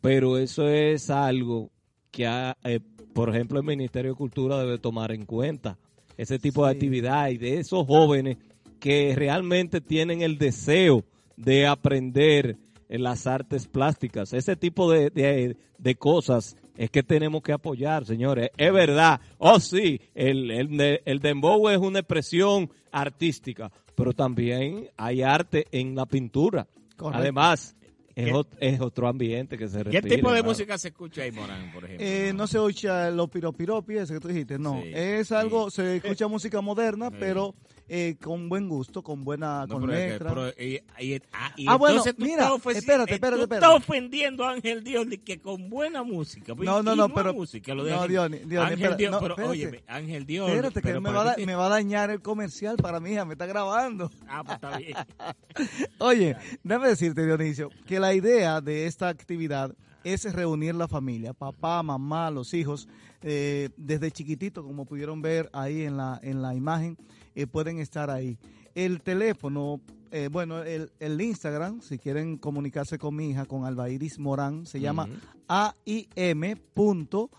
[0.00, 1.70] pero eso es algo
[2.10, 2.80] que, ha, eh,
[3.14, 5.78] por ejemplo, el Ministerio de Cultura debe tomar en cuenta.
[6.16, 8.36] Ese tipo de actividad y de esos jóvenes
[8.78, 11.04] que realmente tienen el deseo
[11.36, 12.58] de aprender
[12.90, 14.32] en las artes plásticas.
[14.34, 18.48] Ese tipo de, de- de cosas es que tenemos que apoyar, señores.
[18.56, 19.20] Es verdad.
[19.36, 25.66] Oh, sí, el, el, de- el dembow es una expresión artística, pero también hay arte
[25.72, 26.66] en la pintura.
[26.96, 27.18] Correcto.
[27.20, 27.76] Además,
[28.14, 30.16] es, ¿Qué- ot- es otro ambiente que se ¿Qué respira.
[30.16, 32.06] tipo de música se escucha ahí, Morán, por ejemplo?
[32.06, 34.80] Eh, no se oye los piropiropi, ese que tú dijiste, no.
[34.82, 35.34] Sí, es sí.
[35.34, 37.16] algo, se escucha música moderna, Sí.
[37.20, 37.54] pero
[37.92, 40.28] eh, con buen gusto, con buena, No, con pero es que- letra.
[40.28, 43.74] pero, y- y- ah, y Ah, bueno, mira, ofensi- espérate, eh, espérate, tú espérate.
[43.74, 46.54] ofendiendo a Ángel Dios que con buena música.
[46.54, 48.24] pues, No, no, no, pero- música, lo de no, Ángel-
[48.72, 49.50] espera, Dios, no, pero espérate.
[49.50, 50.48] oye, Ángel Dios.
[50.50, 53.32] Espérate, que me va, da- me va a dañar el comercial para mi hija, me
[53.34, 54.08] está grabando.
[54.28, 54.94] Ah, pues está bien.
[55.98, 59.74] Oye, déjame decirte, Dionisio, que la idea de esta actividad
[60.04, 62.88] es reunir la familia, papá, mamá, los hijos,
[63.22, 66.96] eh, desde chiquitito, como pudieron ver ahí en la, en la imagen,
[67.34, 68.38] eh, pueden estar ahí.
[68.74, 74.18] El teléfono, eh, bueno, el, el Instagram, si quieren comunicarse con mi hija, con Albairis
[74.18, 75.08] Morán, se llama
[75.48, 76.56] AIM.
[76.72, 77.30] punto,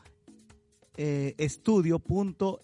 [0.98, 2.60] eh, estudio.stg.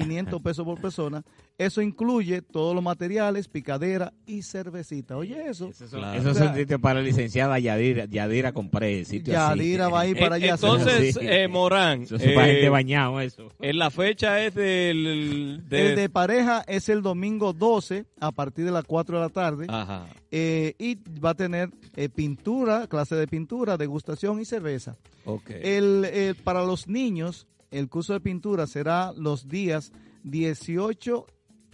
[0.00, 1.22] 2.500 pesos por persona.
[1.56, 5.16] Eso incluye todos los materiales, picadera y cervecita.
[5.16, 5.68] Oye, eso.
[5.68, 6.18] Esos son, Claro.
[6.20, 8.06] esos O sea, son sitios para la licenciada Yadira.
[8.06, 9.58] Yadira compré sitio así.
[9.60, 10.54] Yadira va a ir para Eh, allá.
[10.54, 13.48] Entonces, eh, Morán, Eso es para eh, gente bañado, eso.
[13.60, 15.62] eh, la fecha es del...
[15.68, 19.28] de- El de pareja es el domingo 12 a partir de las 4 de la
[19.30, 19.66] tarde.
[19.68, 20.06] Ajá.
[20.32, 24.96] Eh, y va a tener eh, pintura, clase de pintura, degustación y cerveza.
[25.24, 25.50] Ok.
[25.50, 27.46] El, el- para los niños,
[27.78, 29.92] el curso de pintura será los días
[30.24, 31.26] 18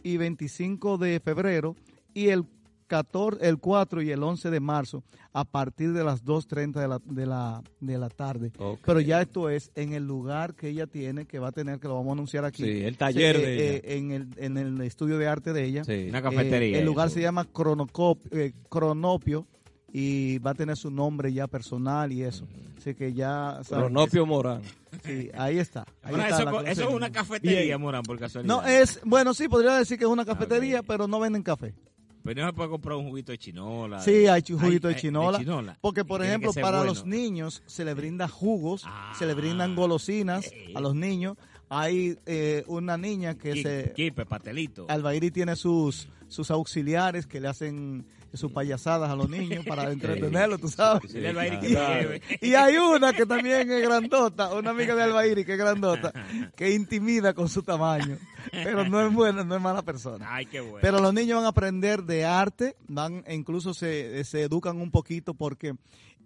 [0.03, 1.77] y 25 de febrero
[2.15, 2.45] y el
[2.87, 7.01] 14, el 4 y el 11 de marzo a partir de las 2.30 de la,
[7.05, 8.51] de, la, de la tarde.
[8.85, 11.87] Pero ya esto es en el lugar que ella tiene, que va a tener, que
[11.87, 12.65] lo vamos a anunciar aquí.
[12.65, 13.65] Sí, el taller Eh, de ella.
[13.77, 15.85] eh, en, el, en el estudio de arte de ella.
[15.85, 16.07] Sí.
[16.09, 16.79] Una cafetería.
[16.79, 17.15] Eh, el lugar eso.
[17.15, 19.47] se llama Cronocop- eh, Cronopio
[19.93, 22.47] y va a tener su nombre ya personal y eso.
[22.79, 24.63] Así que ya Cronopio Morán.
[25.05, 25.85] sí, ahí está.
[26.03, 28.55] Ahí Ahora, está eso, es una cafetería, Morán, por casualidad.
[28.55, 30.87] No, es, bueno, sí, podría decir que es una cafetería, ok.
[30.87, 31.75] pero no venden café.
[32.23, 34.01] Pero no se puede comprar un juguito de chinola.
[34.01, 35.79] Sí, hay juguito de Ay, chinola.
[35.81, 36.85] Porque, por ejemplo, para bueno.
[36.85, 39.15] los niños se les brinda jugos, Ah.
[39.19, 40.73] se les brindan golosinas Eh.
[40.75, 41.39] a los niños.
[41.71, 43.93] Hay eh, una niña que se...
[43.95, 44.87] Quipe, pastelito.
[44.89, 50.61] Albairi tiene sus, sus auxiliares que le hacen sus payasadas a los niños para entretenerlos,
[50.61, 51.13] tú sabes.
[51.13, 52.11] Claro.
[52.41, 56.13] Y hay una que también es grandota, una amiga de Albairi que es grandota,
[56.57, 58.19] que intimida con su tamaño.
[58.51, 60.27] Pero no es buena, no es mala persona.
[60.29, 60.79] Ay, qué bueno.
[60.81, 64.91] Pero los niños van a aprender de arte, van e incluso se, se educan un
[64.91, 65.75] poquito porque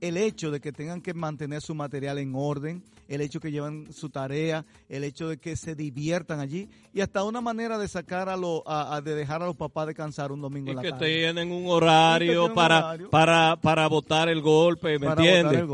[0.00, 3.92] el hecho de que tengan que mantener su material en orden, el hecho que llevan
[3.92, 8.28] su tarea, el hecho de que se diviertan allí y hasta una manera de sacar
[8.28, 8.62] a los,
[9.04, 11.06] de dejar a los papás descansar un domingo Y en la que tarde.
[11.06, 13.10] tienen un horario tienen un para, horario.
[13.10, 15.66] para, para botar el golpe, ¿me para entiendes?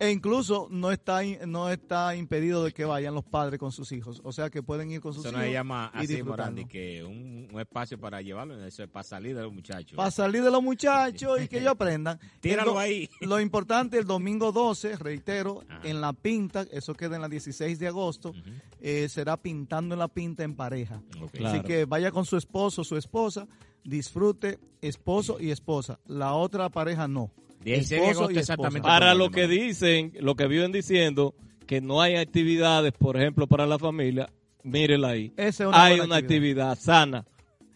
[0.00, 4.20] E incluso no está no está impedido de que vayan los padres con sus hijos.
[4.22, 5.48] O sea que pueden ir con sus Eso no hijos.
[5.48, 6.22] se llama llama y así.
[6.22, 9.96] Morandi, que un, un espacio para llevarlo, eso es para salir de los muchachos.
[9.96, 12.20] Para salir de los muchachos y que ellos aprendan.
[12.40, 13.08] Tíralo ahí.
[13.22, 17.88] Lo importante, el domingo 12, reitero, en la pinta, eso queda en la 16 de
[17.88, 18.32] agosto,
[18.80, 21.02] eh, será pintando en la pinta en pareja.
[21.24, 21.64] Así Claro.
[21.64, 23.48] que vaya con su esposo, su esposa,
[23.82, 25.98] disfrute esposo y esposa.
[26.06, 27.32] La otra pareja no.
[27.64, 28.40] 16 de Esposo agosto y esposa.
[28.40, 28.86] exactamente.
[28.88, 31.34] Para lo que dicen, lo que viven diciendo,
[31.66, 34.30] que no hay actividades, por ejemplo, para la familia,
[34.62, 35.32] mírenla ahí.
[35.36, 36.78] Esa es una hay una actividad.
[36.78, 37.24] sana,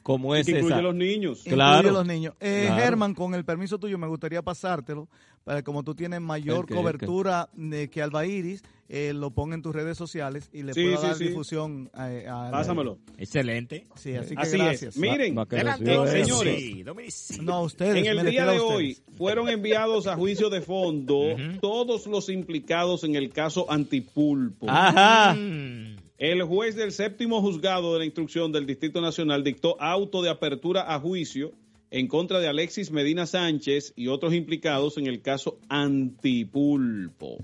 [0.02, 0.82] como es que incluye esa.
[0.82, 1.38] los niños.
[1.40, 1.90] Incluye Claro.
[1.92, 2.34] los niños.
[2.40, 2.82] Eh, Claro.
[2.82, 5.08] Germán, con el permiso tuyo, me gustaría pasártelo,
[5.44, 9.62] para que como tú tienes mayor cobertura de que Alba Iris, eh, lo ponga en
[9.62, 11.24] tus redes sociales y le Sí, pueda sí, dar sí.
[11.28, 12.98] difusión a, a- Pásamelo.
[13.18, 13.84] Excelente.
[13.96, 14.94] Sí, así que Así gracias.
[14.94, 14.96] es.
[14.98, 17.40] Miren, Va- eh, señores.
[17.40, 17.96] No, ustedes.
[17.96, 21.20] En el me día de hoy fueron enviados a juicio de fondo
[21.60, 24.66] todos los implicados en el caso Antipulpo.
[24.68, 25.34] Ajá.
[25.34, 25.96] Mm.
[26.22, 30.94] El juez del séptimo juzgado de la instrucción del Distrito Nacional dictó auto de apertura
[30.94, 31.50] a juicio
[31.90, 37.38] en contra de Alexis Medina Sánchez y otros implicados en el caso Antipulpo.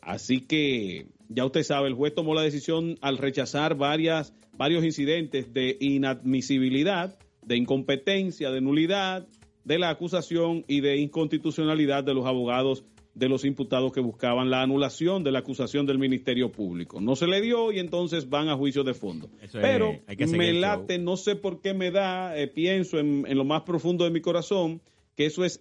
[0.00, 5.52] Así que ya usted sabe, el juez tomó la decisión al rechazar varias, varios incidentes
[5.52, 9.26] de inadmisibilidad, de incompetencia, de nulidad
[9.64, 12.84] de la acusación y de inconstitucionalidad de los abogados
[13.14, 17.00] de los imputados que buscaban la anulación de la acusación del Ministerio Público.
[17.00, 19.28] No se le dio y entonces van a juicio de fondo.
[19.42, 20.60] Eso es, Pero que me show.
[20.60, 24.10] late, no sé por qué me da, eh, pienso en, en lo más profundo de
[24.10, 24.80] mi corazón,
[25.14, 25.60] que eso es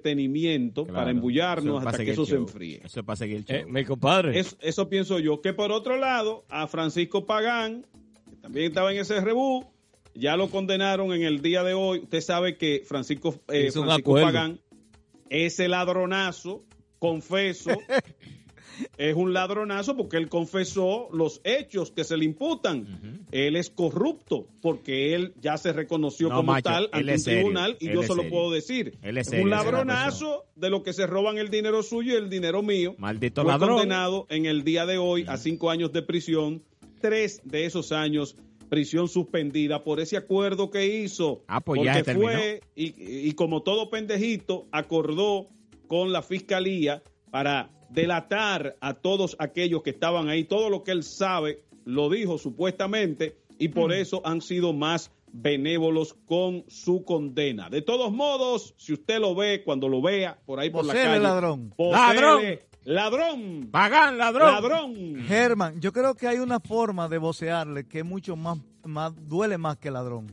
[0.00, 0.98] entretenimiento Claro.
[1.00, 2.42] para embullarnos hasta que eso se show.
[2.42, 2.80] enfríe.
[2.84, 3.56] Eso es para seguir el show.
[3.56, 4.38] Eh, mi compadre.
[4.38, 5.40] Eso, eso pienso yo.
[5.42, 7.84] Que por otro lado, a Francisco Pagán,
[8.30, 9.66] que también estaba en ese rebú,
[10.14, 11.98] ya lo condenaron en el día de hoy.
[12.00, 14.14] Usted sabe que Francisco, eh, Francisco.
[14.14, 14.60] Pagán,
[15.28, 16.64] ese ladronazo,
[16.98, 17.70] confeso,
[18.98, 23.26] es un ladronazo porque él confesó los hechos que se le imputan.
[23.30, 27.40] Él es corrupto porque él ya se reconoció No, como macho, tal ante un serio,
[27.40, 28.98] tribunal y yo se lo puedo decir.
[29.02, 32.30] Él es serio, un ladronazo de lo que se roban el dinero suyo y el
[32.30, 32.94] dinero mío.
[32.98, 33.70] Maldito Fue ladrón.
[33.70, 36.62] condenado en el día de hoy a cinco años de prisión,
[37.00, 38.36] tres de esos años
[38.68, 41.44] prisión suspendida por ese acuerdo que hizo.
[41.46, 42.94] Ah, pues ya porque se fue, y,
[43.28, 45.48] y como todo pendejito, acordó
[45.86, 50.44] con la fiscalía para delatar a todos aquellos que estaban ahí.
[50.44, 56.14] Todo lo que él sabe lo dijo supuestamente y por eso han sido más benévolos
[56.26, 57.68] con su condena.
[57.70, 61.18] De todos modos, si usted lo ve, cuando lo vea por ahí por la calle,
[61.20, 61.72] ladrón.
[61.76, 62.58] posele, Ladrón.
[62.84, 64.52] ladrón, Pagán, ladrón.
[64.52, 65.24] ladrón.
[65.26, 69.58] Germán, yo creo que hay una forma de vocearle que es mucho más, más duele
[69.58, 70.26] más que ladrón.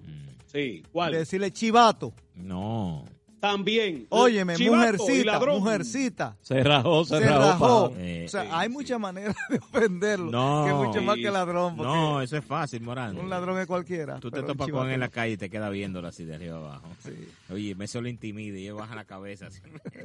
[0.45, 1.11] Sí, De ¿cuál?
[1.13, 2.13] decirle chivato.
[2.35, 3.05] No.
[3.43, 4.07] También.
[4.07, 6.37] Óyeme, Chivato mujercita, mujercita.
[6.41, 7.93] Se rajó, se, Se rajó.
[7.97, 8.73] Eh, o sea, hay sí.
[8.73, 10.31] muchas maneras de ofenderlo.
[10.31, 10.63] No.
[10.63, 11.75] Que es mucho más que ladrón.
[11.75, 13.17] No, eso es fácil, Morán.
[13.17, 14.17] un ladrón es cualquiera.
[14.21, 16.55] Tú te topas con él en la calle y te queda viéndolo así de arriba
[16.55, 16.87] abajo.
[17.51, 19.47] Oye, me solo intimida y él baja la cabeza.
[19.47, 19.59] así.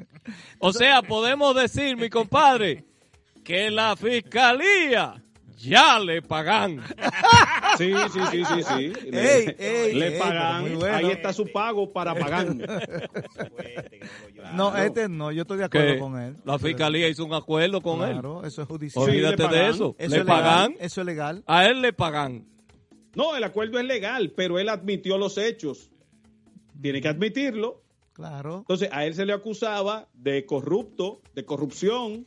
[0.58, 2.86] O sea, podemos decir, mi compadre,
[3.44, 5.22] que la fiscalía
[5.58, 6.82] ya le pagan.
[7.76, 9.10] Sí, sí, sí, sí, sí.
[9.10, 9.44] Le
[9.88, 10.78] ey, le ey, pagan.
[10.78, 10.96] bueno.
[10.96, 12.46] Ahí está su pago para pagar.
[14.54, 16.36] No, este no, yo estoy de acuerdo con él.
[16.44, 18.12] la fiscalía hizo un acuerdo con él.
[18.12, 19.04] Claro, eso es judicial.
[19.04, 19.94] Olvídate de eso.
[19.98, 20.70] Eso le es pagan.
[20.70, 20.86] legal.
[20.86, 21.44] Eso es legal.
[21.46, 22.46] A él le pagan.
[23.14, 25.90] No, el acuerdo es legal, pero él admitió los hechos.
[26.80, 27.82] Tiene que admitirlo.
[28.14, 28.58] Claro.
[28.60, 32.26] Entonces, a él se le acusaba de corrupto, de corrupción,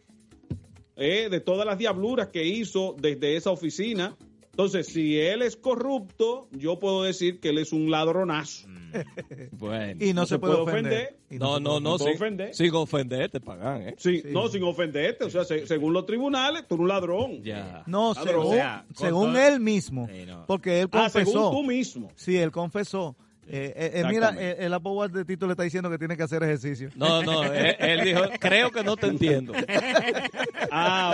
[0.95, 4.15] eh, de todas las diabluras que hizo desde esa oficina.
[4.51, 8.67] Entonces, si él es corrupto, yo puedo decir que él es un ladronazo.
[9.53, 10.03] Bueno.
[10.03, 11.15] Y no, No se se puede ofender.
[11.29, 12.53] No, se no, puede no, puede sin, ofender.
[12.53, 13.95] sin ofender te pagan, ¿eh?
[13.97, 14.27] Sí, Sí.
[14.31, 15.23] No, sin ofenderte.
[15.23, 17.41] O sea, se- según los tribunales, tú eres un ladrón.
[17.41, 17.83] Ya.
[17.87, 18.27] No, Ladrón.
[18.27, 20.09] según, O sea, con según todo- él mismo.
[20.11, 20.45] Sí, no.
[20.45, 21.31] Porque él Ah, confesó.
[21.31, 22.11] según tú mismo.
[22.17, 23.15] Sí, él confesó.
[23.47, 26.23] Eh, eh, eh, mira, eh, el Apple de Tito le está diciendo que tiene que
[26.23, 26.89] hacer ejercicio.
[26.95, 29.53] No, no, él, él dijo, creo que no te entiendo.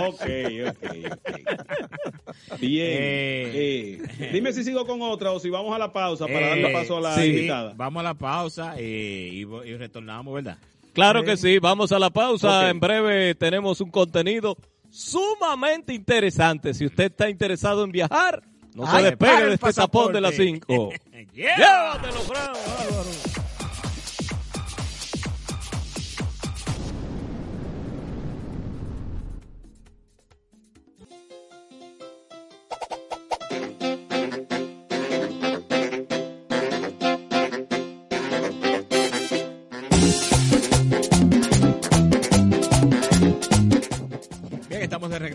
[0.07, 0.21] Ok,
[0.69, 2.59] ok, ok.
[2.59, 2.87] Bien.
[2.89, 3.99] Eh.
[4.19, 6.73] Eh, dime si sigo con otra o si vamos a la pausa para darle Eh,
[6.73, 7.25] paso a la sí.
[7.29, 7.73] invitada.
[7.75, 9.45] Vamos a la pausa eh, y,
[9.75, 10.57] retornamos, ¿verdad?
[10.93, 12.69] Claro que sí, vamos a la pausa.
[12.69, 14.57] En breve tenemos un contenido
[14.89, 16.73] sumamente interesante.
[16.73, 18.41] Si usted está interesado en viajar,
[18.73, 20.59] no Ay, se despegue de este tapón de las pasaporte.
[20.67, 20.89] 5.
[21.33, 21.55] Yeah.
[21.55, 22.53] Llévatelo, Fran,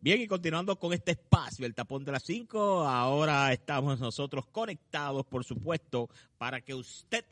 [0.04, 5.26] Bien, y continuando con este espacio, el tapón de las 5, ahora estamos nosotros conectados,
[5.26, 7.24] por supuesto, para que usted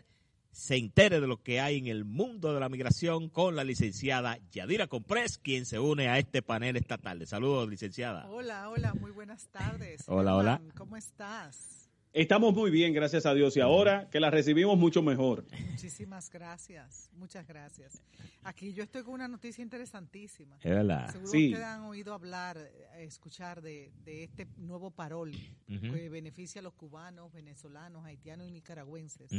[0.51, 4.39] se entere de lo que hay en el mundo de la migración con la licenciada
[4.53, 7.26] Yadira Comprés, quien se une a este panel esta tarde.
[7.26, 8.26] Saludos, licenciada.
[8.30, 10.03] Hola, hola, muy buenas tardes.
[10.07, 10.61] Hola, hola.
[10.78, 11.80] ¿Cómo estás?
[12.14, 13.55] Estamos muy bien, gracias a Dios.
[13.55, 15.45] Y ahora que la recibimos mucho mejor.
[15.70, 18.03] Muchísimas gracias, muchas gracias.
[18.43, 20.57] Aquí yo estoy con una noticia interesantísima.
[20.62, 21.09] Es verdad.
[21.09, 21.45] Seguro Sí.
[21.47, 25.32] ustedes han oído hablar, eh, escuchar de, de este nuevo parol
[25.68, 29.32] que beneficia a los cubanos, venezolanos, haitianos y nicaragüenses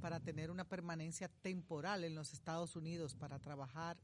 [0.00, 3.96] para tener una permanencia temporal en los Estados Unidos para trabajar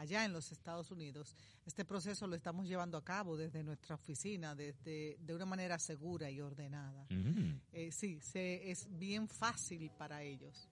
[0.00, 1.34] allá en los Estados Unidos.
[1.66, 6.30] Este proceso lo estamos llevando a cabo desde nuestra oficina, desde, de una manera segura
[6.30, 7.06] y ordenada.
[7.10, 7.60] Ujú.
[7.72, 10.68] Eh, sí, se, es bien fácil para ellos,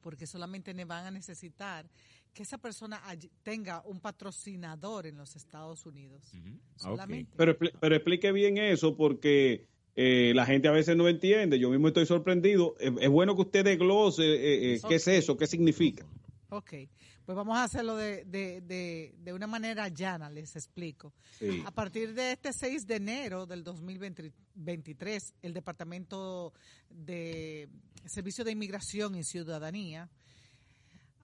[0.00, 1.88] porque solamente ne- van a necesitar
[2.34, 3.02] que esa persona
[3.42, 6.22] tenga un patrocinador en los Estados Unidos.
[6.76, 7.32] Solamente.
[7.36, 9.66] Pero, expli- pero explique bien eso porque
[9.96, 11.58] eh, la gente a veces no entiende.
[11.58, 12.76] Yo mismo estoy sorprendido.
[12.78, 16.06] Es, es bueno que usted desglose eh, eh, qué es eso, qué significa.
[16.50, 16.74] Ok,
[17.28, 21.12] pues vamos a hacerlo de, de, de, de una manera llana, les explico.
[21.38, 21.62] Sí.
[21.66, 26.54] A partir de este 6 de enero del 2023, el Departamento
[26.88, 27.68] de
[28.06, 30.08] Servicio de Inmigración y Ciudadanía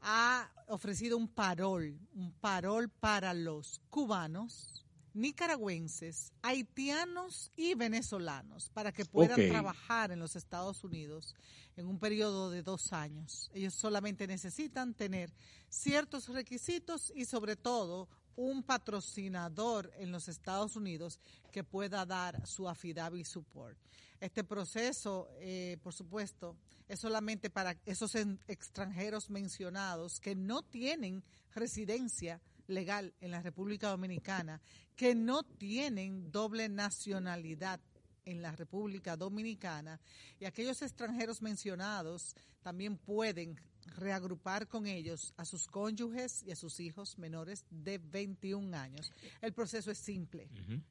[0.03, 4.84] ha ofrecido un parol, un parol para los cubanos,
[5.15, 11.35] nicaragüenses, haitianos y venezolanos para que puedan trabajar en los Estados Unidos
[11.77, 13.51] en un periodo de dos años.
[13.55, 15.33] Ellos solamente necesitan tener
[15.69, 21.21] ciertos requisitos y sobre todo un patrocinador en los Estados Unidos
[21.53, 23.79] que pueda dar su affidavit support.
[24.21, 26.57] Este proceso, eh, por supuesto,
[26.89, 28.15] es solamente para esos
[28.49, 31.23] extranjeros mencionados que no tienen
[31.55, 34.61] residencia legal en la República Dominicana,
[34.97, 37.81] que no tienen doble nacionalidad
[38.25, 40.01] en la República Dominicana
[40.39, 43.61] y aquellos extranjeros mencionados también pueden
[43.97, 49.13] reagrupar con ellos a sus cónyuges y a sus hijos menores de 21 años.
[49.43, 50.49] El proceso es simple.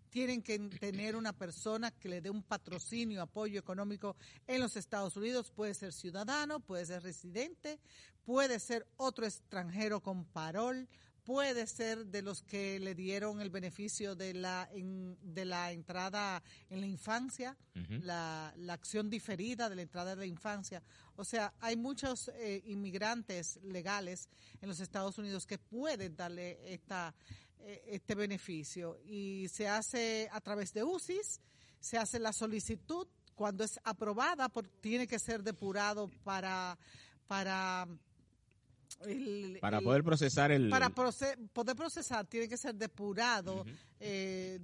[0.10, 5.18] Tienen que tener una persona que le dé un patrocinio, apoyo económico en los Estados
[5.18, 5.52] Unidos.
[5.52, 7.80] Puede ser ciudadano, puede ser residente,
[8.24, 10.88] puede ser otro extranjero con parol,
[11.26, 16.44] puede ser de los que le dieron el beneficio de la, en- de la entrada
[16.70, 17.56] en la infancia,
[18.00, 20.82] la acción diferida de la entrada de la infancia.
[21.16, 24.28] O sea, hay muchos eh, inmigrantes legales
[24.62, 27.14] en los Estados Unidos que pueden darle esta,
[27.60, 29.00] eh, este beneficio.
[29.06, 31.40] Y se hace a través de UCIS,
[31.80, 33.08] se hace la solicitud.
[33.36, 36.78] Cuando es aprobada, por- tiene que ser depurado para
[37.26, 37.88] para
[39.06, 40.70] el- Para el- poder procesar el...
[40.70, 43.66] para poder procesar tiene que ser depurado
[44.00, 44.60] eh,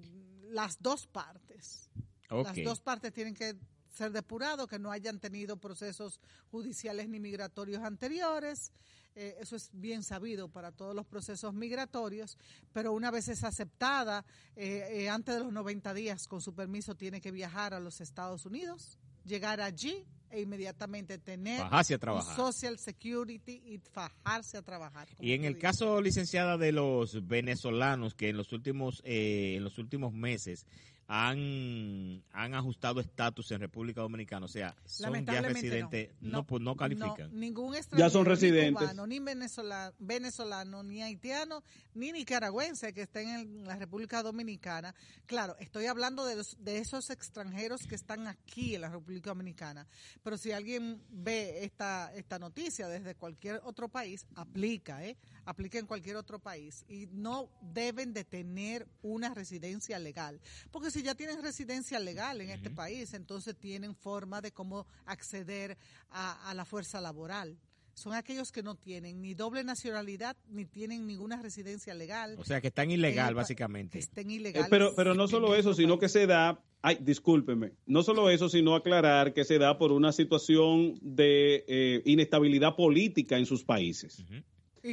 [0.50, 1.90] las dos partes.
[2.30, 3.56] Las dos partes tienen que
[3.92, 6.20] ser depurados, que no hayan tenido procesos
[6.52, 8.72] judiciales ni migratorios anteriores.
[9.16, 12.38] Eh, eso es bien sabido para todos los procesos migratorios,
[12.72, 14.24] pero una vez es aceptada,
[14.56, 18.00] eh, eh, antes de los 90 días, con su permiso, tiene que viajar a los
[18.00, 22.36] Estados Unidos, llegar allí e inmediatamente tener Fajarse a trabajar.
[22.36, 25.08] Social Security y fajarse a trabajar.
[25.20, 25.62] Y en el dices.
[25.62, 30.66] caso, licenciada, de los venezolanos que en los últimos eh, en los últimos meses
[31.12, 36.76] han, han ajustado estatus en República Dominicana, o sea, son ya residentes, no, pues no
[36.76, 37.32] califican.
[37.32, 38.84] No, ningún Ya extranjero, son ni residentes.
[38.84, 41.64] cubano, ni venezolano, venezolano, ni haitiano,
[41.96, 44.94] ni nicaragüense que estén en la República Dominicana.
[45.26, 49.88] Claro, estoy hablando de, los- de esos extranjeros que están aquí en la República Dominicana.
[50.22, 55.18] Pero si alguien ve esta, esta noticia desde cualquier otro país, aplica, ¿eh?
[55.50, 56.86] Aplica en cualquier otro país.
[56.88, 60.40] Y no deben de tener una residencia legal.
[60.70, 65.76] Porque si ya tienen residencia legal en este país, entonces tienen forma de cómo acceder
[66.12, 67.58] a, a la fuerza laboral.
[67.96, 72.36] Son aquellos que no tienen ni doble nacionalidad ni tienen ninguna residencia legal.
[72.40, 73.94] O sea, que están ilegal, básicamente.
[73.94, 74.70] Que estén Eh, ilegales.
[74.70, 78.76] pero, pero no solo eso, sino que se da, ay, discúlpeme, no solo eso, sino
[78.76, 84.24] aclarar que se da por una situación de eh, inestabilidad política en sus países.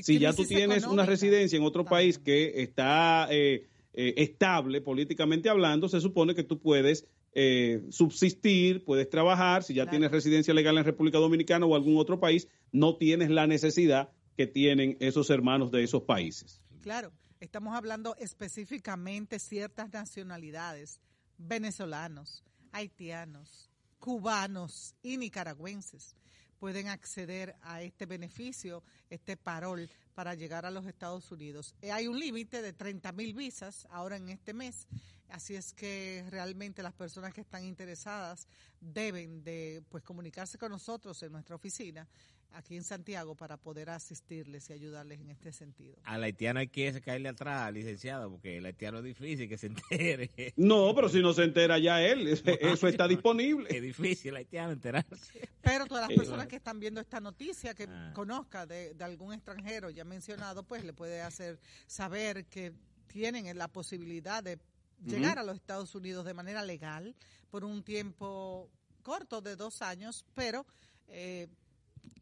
[0.02, 5.48] Si ya tú tienes una residencia en otro país que está eh, eh, estable políticamente
[5.48, 9.62] hablando, se supone que tú puedes eh, subsistir, puedes trabajar.
[9.62, 13.46] Si ya tienes residencia legal en República Dominicana o algún otro país, no tienes la
[13.46, 16.60] necesidad que tienen esos hermanos de esos países.
[16.82, 21.00] Claro, estamos hablando específicamente ciertas nacionalidades,
[21.38, 26.14] venezolanos, haitianos, cubanos y nicaragüenses
[26.58, 31.74] pueden acceder a este beneficio, este parol para llegar a los Estados Unidos.
[31.82, 34.86] Eh, Hay un límite de 30 mil visas ahora en este mes,
[35.28, 38.46] así es que realmente las personas que están interesadas
[38.80, 42.06] deben de pues comunicarse con nosotros en nuestra oficina
[42.52, 45.96] aquí en Santiago para poder asistirles y ayudarles en este sentido.
[46.04, 50.30] Al haitiano hay que caerle atrás, licenciada, porque el haitiano es difícil que se entere.
[50.56, 52.26] No, pero si no se entera ya él,
[52.60, 53.68] eso está disponible.
[53.74, 55.48] Es difícil el haitiano enterarse.
[55.60, 58.12] Pero todas las personas que están viendo esta noticia, que Ah.
[58.14, 62.72] conozca de, de algún extranjero ya mencionado, pues le puede hacer saber que
[63.06, 64.58] tienen la posibilidad de
[65.04, 67.14] llegar a los Estados Unidos de manera legal
[67.50, 68.70] por un tiempo
[69.02, 70.66] corto de dos años, pero
[71.08, 71.46] eh,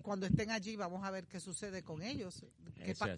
[0.02, 2.44] cuando estén allí vamos a ver qué sucede con ellos,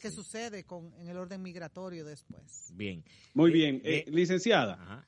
[0.01, 2.72] qué, sucede con, en el orden migratorio después.
[2.74, 3.02] Bien.
[3.34, 5.06] Muy Eh, bien, eh, Eh, licenciada.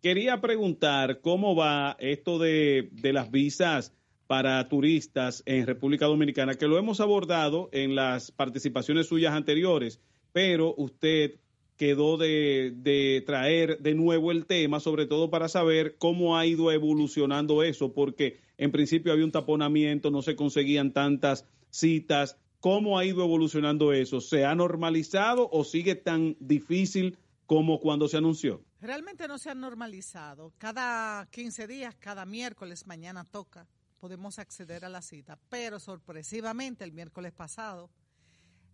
[0.00, 3.92] Quería preguntar cómo va esto de, de las visas
[4.26, 10.00] para turistas en República Dominicana, que lo hemos abordado en las participaciones suyas anteriores,
[10.32, 11.38] pero usted
[11.76, 16.70] quedó de, de traer de nuevo el tema, sobre todo para saber cómo ha ido
[16.72, 22.38] evolucionando eso, porque en principio había un taponamiento, no se conseguían tantas citas.
[22.60, 24.20] ¿Cómo ha ido evolucionando eso?
[24.20, 28.62] ¿Se ha normalizado o sigue tan difícil como cuando se anunció?
[28.80, 30.52] Realmente no se ha normalizado.
[30.58, 33.66] Cada 15 días, cada miércoles, mañana toca,
[33.98, 35.36] podemos acceder a la cita.
[35.48, 37.90] Pero sorpresivamente, el miércoles pasado,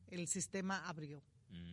[0.08, 1.22] el sistema abrió.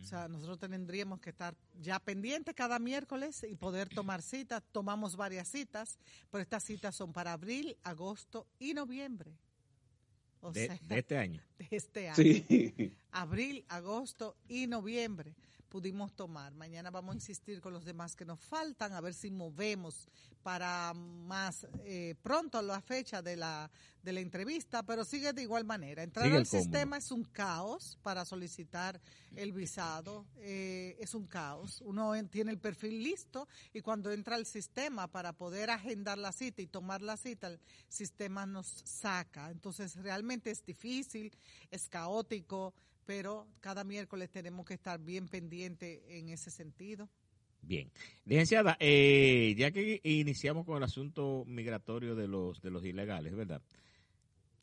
[0.02, 4.62] O sea, nosotros tendríamos que estar ya pendientes cada miércoles y poder tomar citas.
[4.72, 5.98] Tomamos varias citas,
[6.30, 9.36] pero estas citas son para abril, agosto y noviembre.
[10.40, 11.42] O De, sea, de este año.
[11.58, 12.16] de este año.
[12.16, 12.94] Sí.
[13.10, 15.34] Abril, agosto y noviembre
[15.76, 16.54] pudimos tomar.
[16.54, 20.08] Mañana vamos a insistir con los demás que nos faltan, a ver si movemos
[20.42, 23.70] para más eh, pronto la fecha de la,
[24.02, 26.02] de la entrevista, pero sigue de igual manera.
[26.02, 28.98] Entrar al sistema es un caos para solicitar
[29.34, 31.82] el visado, eh, es un caos.
[31.84, 36.32] Uno en- tiene el perfil listo y cuando entra al sistema para poder agendar la
[36.32, 39.50] cita y tomar la cita, el sistema nos saca.
[39.50, 41.36] Entonces realmente es difícil,
[41.70, 42.72] es caótico,
[43.06, 47.08] pero cada miércoles tenemos que estar bien pendiente en ese sentido.
[47.62, 47.90] Bien.
[48.24, 53.62] Licenciada, eh, ya que iniciamos con el asunto migratorio de los, de los ilegales, ¿verdad?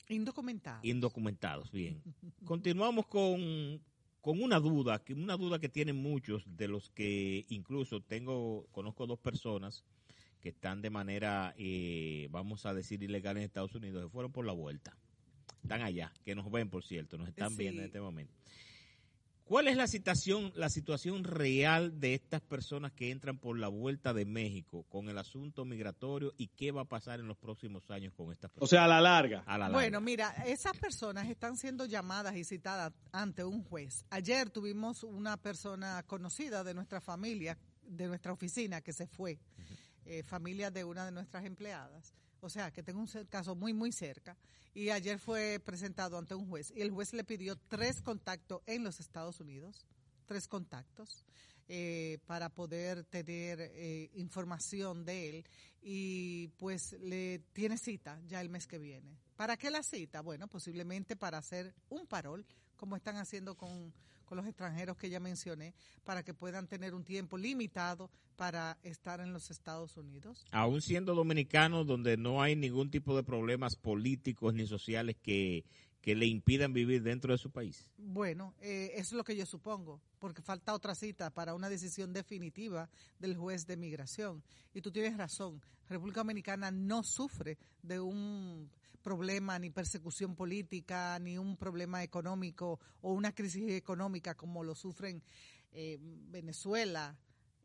[0.10, 0.80] Indocumentado.
[0.84, 2.02] Indocumentados, bien.
[2.46, 3.82] Continuamos con,
[4.22, 9.08] con una duda, que una duda que tienen muchos de los que incluso tengo, conozco
[9.08, 9.84] dos personas
[10.42, 14.46] que están de manera, eh, vamos a decir, ilegal en Estados Unidos, que fueron por
[14.46, 14.98] la vuelta.
[15.64, 17.58] Están allá, que nos ven, por cierto, nos están Sí.
[17.58, 18.34] viendo en este momento.
[19.46, 24.14] ¿Cuál es la situación, la situación real de estas personas que entran por la vuelta
[24.14, 28.14] de México con el asunto migratorio y qué va a pasar en los próximos años
[28.14, 28.64] con estas personas?
[28.64, 29.40] O sea, a la larga.
[29.46, 29.74] A la larga.
[29.74, 34.06] Bueno, mira, esas personas están siendo llamadas y citadas ante un juez.
[34.10, 39.38] Ayer tuvimos una persona conocida de nuestra familia de nuestra oficina que se fue,
[40.06, 42.14] eh, familia de una de nuestras empleadas.
[42.44, 44.36] O sea, que tengo un caso muy, muy cerca.
[44.74, 46.74] Y ayer fue presentado ante un juez.
[46.76, 49.86] Y el juez le pidió tres contactos en los Estados Unidos,
[50.26, 51.24] tres contactos,
[51.70, 55.46] eh, para poder tener eh, información de él.
[55.82, 59.18] Y pues le tiene cita ya el mes que viene.
[59.38, 60.20] ¿Para qué la cita?
[60.20, 62.46] Bueno, posiblemente para hacer un parol,
[62.76, 63.94] como están haciendo con,
[64.34, 69.20] con los extranjeros que ya mencioné, para que puedan tener un tiempo limitado para estar
[69.20, 70.44] en los Estados Unidos.
[70.50, 75.66] Aún siendo dominicanos donde no hay ningún tipo de problemas políticos ni sociales que,
[76.02, 77.92] que le impidan vivir dentro de su país.
[77.96, 82.12] Bueno, eh, eso es lo que yo supongo, porque falta otra cita para una decisión
[82.12, 82.90] definitiva
[83.20, 84.42] del juez de migración.
[84.74, 88.68] Y tú tienes razón, República Dominicana no sufre de un
[89.04, 95.22] problema ni persecución política, ni un problema económico o una crisis económica como lo sufren
[95.72, 97.16] eh, Venezuela,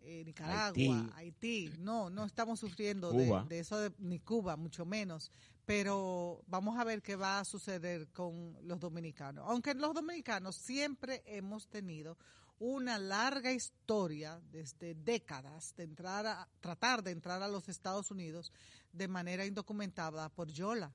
[0.01, 0.73] eh, Nicaragua,
[1.17, 1.71] Haití.
[1.79, 3.11] No, no estamos sufriendo
[3.49, 5.31] de, eso, de- ni Cuba, mucho menos.
[5.65, 9.45] Pero vamos a ver qué va a suceder con los dominicanos.
[9.49, 12.17] Aunque los dominicanos siempre hemos tenido
[12.59, 18.51] una larga historia desde décadas de entrar a tratar de entrar a los Estados Unidos
[18.93, 20.93] de manera indocumentada por Yola,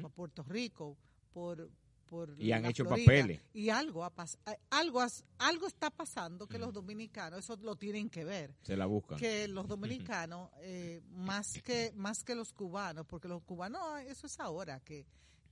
[0.00, 0.96] por Puerto Rico,
[1.32, 1.70] por
[2.06, 3.06] por Y han hecho Florida.
[3.06, 3.40] papeles.
[3.54, 4.12] y algo ha
[4.46, 5.00] eh, algo
[5.38, 9.18] algo está pasando que los dominicanos eso lo tienen que ver Se la buscan.
[9.18, 14.38] que los dominicanos eh, más que más que los cubanos porque los cubanos eso es
[14.38, 15.06] ahora que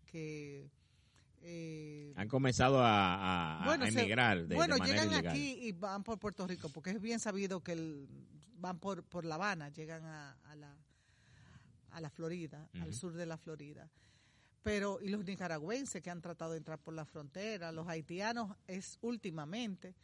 [0.05, 0.71] que
[1.41, 5.33] eh, Han comenzado a, a- a bueno, se- emigrar de, bueno, de manera llegan ilegal.
[5.35, 8.07] aquí y van por Puerto Rico, porque es bien sabido que el-
[8.59, 10.77] van por, por La Habana, llegan a, a la,
[11.91, 13.91] a la Florida, al sur de la Florida.
[14.63, 18.99] Pero, y los nicaragüenses que han tratado de entrar por la frontera, los haitianos es
[19.03, 19.95] últimamente,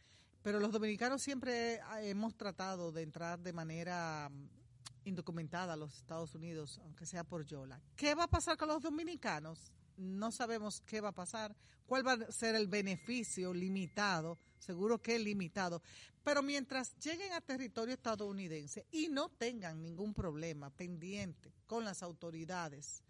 [0.43, 5.94] pero los dominicanos siempre eh, hemos tratado de entrar de manera mm, indocumentada a los
[5.97, 7.80] Estados Unidos, aunque sea por Yola.
[7.94, 9.72] ¿Qué va a pasar con los dominicanos?
[9.97, 11.55] No sabemos qué va a pasar,
[11.86, 15.82] cuál va a ser el beneficio limitado, seguro que limitado,
[16.24, 23.02] pero mientras lleguen a territorio estadounidense y no tengan ningún problema pendiente con las autoridades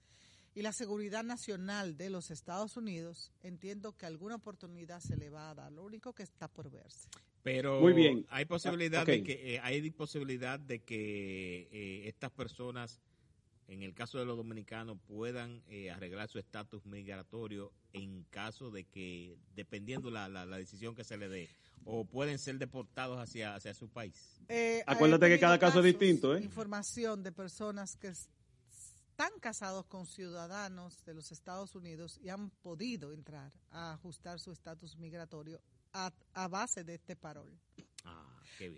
[0.59, 5.51] y la seguridad nacional de los Estados Unidos, entiendo que alguna oportunidad se le va
[5.51, 7.09] a dar, lo único que está por verse.
[7.45, 8.27] Pero Muy bien.
[8.29, 13.01] hay posibilidad Ah, de que eh, hay posibilidad de que eh, estas personas,
[13.69, 18.83] en el caso de los dominicanos, puedan eh, arreglar su estatus migratorio en caso de
[18.83, 21.49] que, dependiendo la, la, la decisión que se le dé,
[21.85, 24.41] o pueden ser deportados hacia, hacia su país.
[24.49, 26.43] Eh, Acuérdate que cada caso es distinto, ¿eh?
[26.43, 28.13] Información de personas que
[29.21, 34.53] están casados con ciudadanos de los Estados Unidos y han podido entrar a ajustar su
[34.53, 35.61] estatus migratorio
[35.93, 37.51] a, a base de este parol.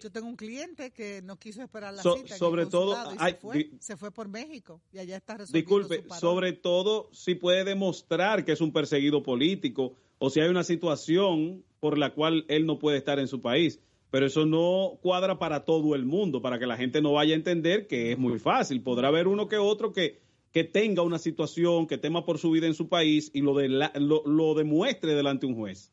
[0.00, 3.38] Yo tengo un cliente que no quiso esperar la So- cita sobre todo, ay, se,
[3.38, 7.34] fue, di- se fue por México y allá está resolviendo Disculpe, su sobre todo si
[7.34, 12.46] puede demostrar que es un perseguido político o si hay una situación por la cual
[12.48, 13.78] él no puede estar en su país.
[14.10, 17.36] Pero eso no cuadra para todo el mundo, para que la gente no vaya a
[17.36, 18.82] entender que es muy fácil.
[18.82, 20.18] Podrá haber uno que otro que,
[20.52, 23.68] que tenga una situación, que tema por su vida en su país y lo, de
[23.68, 25.92] la- lo, lo demuestre delante de un juez.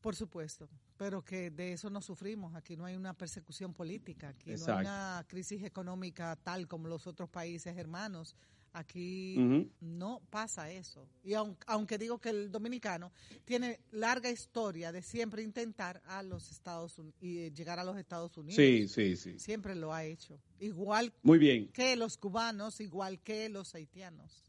[0.00, 2.54] Por supuesto, pero que de eso no sufrimos.
[2.56, 7.06] Aquí no hay una persecución política, aquí no hay una crisis económica tal como los
[7.06, 8.34] otros países hermanos.
[8.74, 9.36] Aquí
[9.80, 11.06] no pasa eso.
[11.22, 13.12] Y aun- aunque digo que el dominicano
[13.44, 17.98] tiene larga historia de siempre intentar a los Estados Unidos y eh, llegar a los
[17.98, 18.56] Estados Unidos.
[18.56, 19.38] Sí, sí, sí.
[19.38, 20.38] Siempre lo ha hecho.
[20.58, 21.68] Igual Muy bien.
[21.68, 24.42] que los cubanos, igual que los haitianos.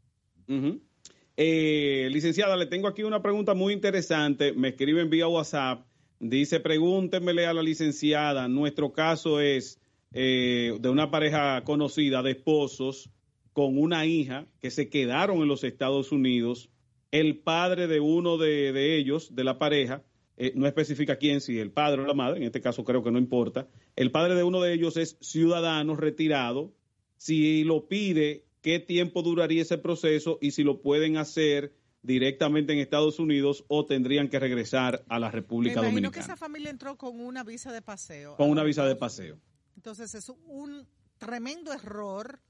[1.36, 4.52] Eh, licenciada, le tengo aquí una pregunta muy interesante.
[4.52, 5.84] Me escriben vía WhatsApp.
[6.20, 8.48] Dice, pregúntemele a la licenciada.
[8.48, 9.78] Nuestro caso es
[10.12, 13.10] eh, de una pareja conocida de esposos
[13.54, 16.68] con una hija que se quedaron en los Estados Unidos.
[17.10, 20.02] El padre de uno de, de ellos, de la pareja,
[20.36, 23.12] eh, no especifica quién, si el padre o la madre, en este caso creo que
[23.12, 23.68] no importa.
[23.94, 26.74] El padre de uno de ellos es ciudadano retirado.
[27.16, 31.72] Si lo pide, ¿qué tiempo duraría ese proceso y si lo pueden hacer
[32.02, 36.36] directamente en Estados Unidos o tendrían que regresar a la Me República que Dominicana esa
[36.36, 38.36] familia entró con una visa de paseo.
[38.36, 39.38] con una los visa de paseo?
[39.76, 40.86] Entonces es un
[41.18, 42.40] tremendo error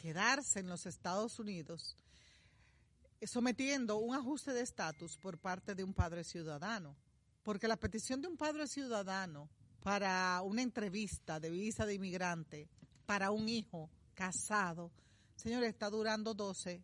[0.00, 1.94] quedarse en los Estados Unidos
[3.20, 6.96] eh, sometiendo un ajuste de estatus por parte de un padre ciudadano.
[7.42, 9.50] Porque la petición de un padre ciudadano
[9.82, 12.68] para una entrevista de visa de inmigrante
[13.04, 14.90] para un hijo casado,
[15.36, 16.82] señores, está durando 12,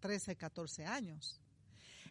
[0.00, 1.40] 13, 14 años.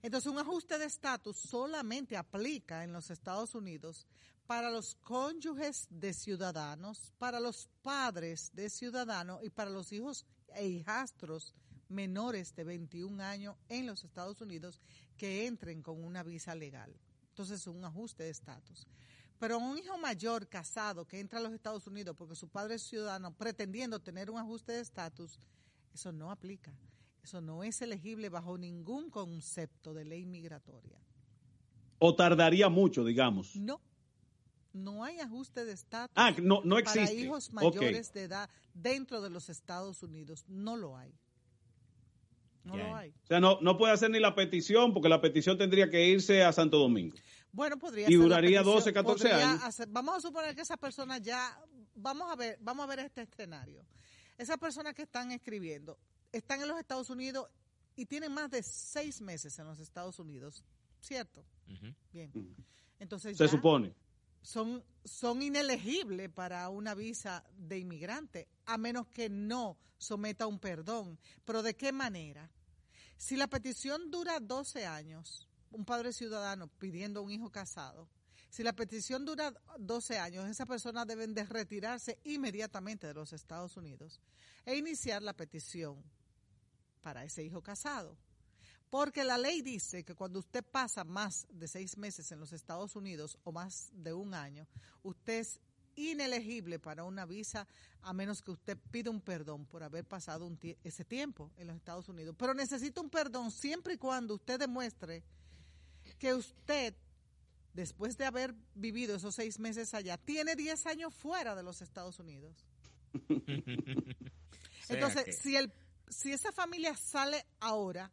[0.01, 4.05] Entonces, un ajuste de estatus solamente aplica en los Estados Unidos
[4.45, 10.25] para los cónyuges de ciudadanos, para los padres de ciudadanos y para los hijos
[10.55, 11.53] e hijastros
[11.89, 14.81] menores de 21 años en los Estados Unidos
[15.17, 16.93] que entren con una visa legal.
[17.29, 18.87] Entonces es un ajuste de estatus.
[19.39, 22.83] Pero un hijo mayor casado que entra a los Estados Unidos porque su padre es
[22.83, 25.37] ciudadano pretendiendo tener un ajuste de estatus,
[25.93, 26.73] eso no aplica.
[27.21, 30.99] Eso no es elegible bajo ningún concepto de ley migratoria.
[31.99, 33.55] O tardaría mucho, digamos.
[33.55, 33.81] No,
[34.75, 39.29] no hay ajuste de estatus Ah, no, no para hijos mayores de edad dentro de
[39.29, 40.43] los Estados Unidos.
[40.47, 41.13] No lo hay.
[42.63, 43.09] No lo hay.
[43.23, 46.43] O sea, no, no puede hacer ni la petición porque la petición tendría que irse
[46.43, 47.15] a Santo Domingo.
[47.51, 49.63] Bueno, podría Y duraría petición, 12, 14 podría años.
[49.63, 51.57] hacer- vamos a suponer que esa persona ya,
[51.95, 53.85] vamos a ver, vamos a ver este escenario.
[54.37, 55.97] Esas personas que están escribiendo
[56.31, 57.47] están en los Estados Unidos
[57.95, 60.65] y tienen más de seis meses en los Estados Unidos,
[60.99, 61.45] ¿cierto?
[62.11, 62.31] Bien.
[62.99, 63.93] Entonces Se ya supone.
[64.45, 71.17] Son, son inelegibles para una visa de inmigrante, a menos que no someta un perdón.
[71.43, 72.51] Pero ¿de qué manera?
[73.17, 78.07] Si la petición dura 12 años, un padre ciudadano pidiendo un hijo casado,
[78.51, 83.75] si la petición dura 12 años, esa persona deben de retirarse inmediatamente de los Estados
[83.77, 84.21] Unidos
[84.63, 86.03] e iniciar la petición
[87.01, 88.15] para ese hijo casado.
[88.95, 92.95] Porque la ley dice que cuando usted pasa más de seis meses en los Estados
[92.95, 94.65] Unidos o más de un año,
[95.03, 95.59] usted es
[95.97, 97.67] inelegible para una visa
[98.03, 101.67] a menos que usted pida un perdón por haber pasado un tie- ese tiempo en
[101.67, 102.37] los Estados Unidos.
[102.39, 105.23] Pero necesita un perdón siempre y cuando usted demuestre
[106.17, 106.93] que usted,
[107.73, 112.17] después de haber vivido esos seis meses allá, tiene 10 años fuera de los Estados
[112.19, 112.65] Unidos.
[114.87, 115.69] Entonces, si, el,
[116.07, 118.09] si esa familia sale ahora,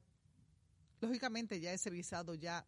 [1.07, 2.65] lógicamente ya ese visado ya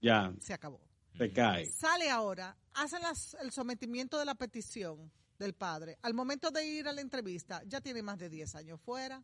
[0.00, 0.80] Ya, se acabó.
[1.18, 1.66] se cae.
[1.70, 5.98] Sale ahora, hacen las- el sometimiento de la petición del padre.
[6.02, 9.22] Al momento de ir a la entrevista, ya tiene más de 10 años fuera.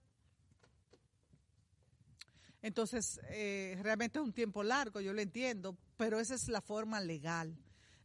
[2.63, 7.01] Entonces, eh, realmente es un tiempo largo, yo lo entiendo, pero esa es la forma
[7.01, 7.57] legal.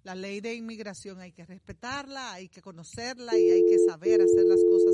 [0.03, 4.45] La ley de inmigración hay que respetarla, hay que conocerla y hay que saber hacer
[4.45, 4.93] las cosas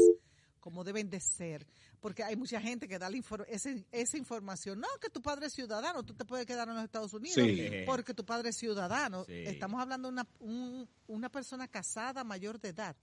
[0.62, 1.68] como deben de ser.
[2.00, 4.80] Porque hay mucha gente que da la infor- ese- esa información.
[4.80, 7.84] No, que tu padre es ciudadano, tú te puedes quedar en los Estados Unidos Sí.
[7.86, 9.26] porque tu padre es ciudadano.
[9.26, 9.34] Sí.
[9.34, 12.96] Estamos hablando de una, un- una persona casada mayor de edad.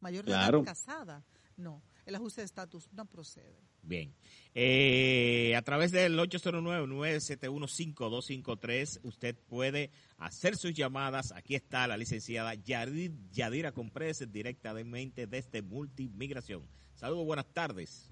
[0.00, 0.58] Mayor de Claro.
[0.58, 1.22] edad casada.
[1.56, 3.62] No, el ajuste de estatus no procede.
[3.80, 4.12] Bien.
[4.54, 11.32] Eh, a través del 809-971-5253, usted puede hacer sus llamadas.
[11.32, 16.66] Aquí está la licenciada Yadir- Yadira Comprés, directamente desde Multimigración.
[16.94, 18.10] Saludos, buenas tardes.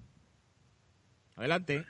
[1.35, 1.85] Adelante.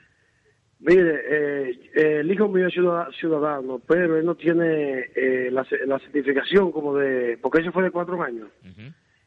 [0.80, 5.86] Mire, eh, el hijo mío es ciudad- ciudadano, pero él no tiene eh, la, ce-
[5.86, 8.48] la certificación como de, porque eso fue de cuatro años.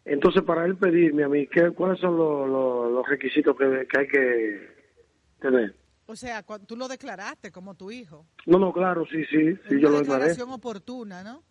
[0.06, 4.00] Entonces, para él pedirme a mí, ¿qué, ¿cuáles son los, los- los requisitos que, que
[4.00, 4.70] hay que
[5.40, 5.76] tener?
[6.06, 8.26] O sea, cuando tú lo declaraste como tu hijo.
[8.46, 10.24] No, no, claro, sí, sí, sí, Es yo una lo declaré.
[10.24, 11.44] declaración oportuna, ¿no?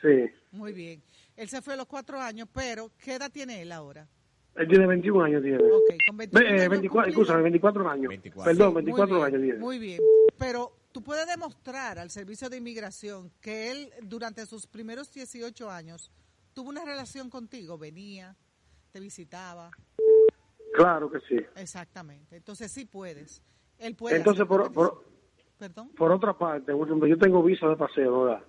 [0.00, 0.30] Sí.
[0.52, 1.02] Muy bien.
[1.36, 4.08] Él se fue a los cuatro años, pero ¿qué edad tiene él ahora?
[4.56, 5.56] Él tiene 21 años, tiene.
[5.58, 7.08] Ok, con 21 Ve- eh, años 24, cumplidos.
[7.28, 8.12] escúchame, 24 años.
[8.44, 9.58] Perdón, Sí, 24 muy bien, años tiene.
[9.58, 10.00] Muy bien.
[10.38, 16.10] Pero tú puedes demostrar al Servicio de Inmigración que él, durante sus primeros 18 años,
[16.52, 18.36] tuvo una relación contigo, venía,
[18.92, 19.70] te visitaba.
[20.74, 21.36] Claro que sí.
[21.56, 22.36] Exactamente.
[22.36, 23.42] Entonces sí puedes.
[23.78, 24.16] Él puede.
[24.16, 25.04] Entonces, por, por,
[25.58, 25.90] Perdón.
[25.96, 28.44] por otra parte, por ejemplo, yo tengo visa de paseo, ¿verdad?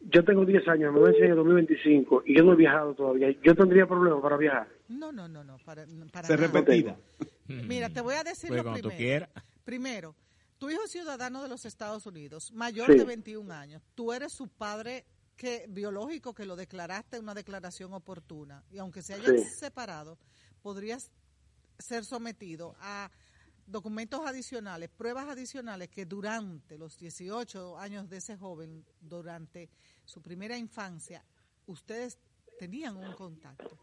[0.00, 3.30] Yo tengo 10 años, me vencen en el 2025 y yo no he viajado todavía.
[3.42, 4.68] ¿Yo tendría problemas para viajar?
[4.88, 6.52] No, no, no, no, para, para Ser nada.
[6.52, 6.98] repetida.
[7.48, 8.96] Mira, te voy a decir Pues lo tú primero.
[8.96, 9.30] quieras.
[9.64, 10.16] Primero,
[10.58, 12.98] tu hijo es ciudadano de los Estados Unidos, mayor Sí.
[12.98, 13.82] de 21 años.
[13.94, 15.04] Tú eres su padre
[15.36, 19.44] que biológico que lo declaraste en una declaración oportuna y aunque se hayan Sí.
[19.44, 20.18] separado,
[20.62, 21.10] podrías
[21.78, 23.10] ser sometido a
[23.66, 29.68] documentos adicionales, pruebas adicionales que durante los 18 años de ese joven, durante
[30.04, 31.22] su primera infancia,
[31.66, 32.18] ustedes
[32.58, 33.78] tenían un contacto.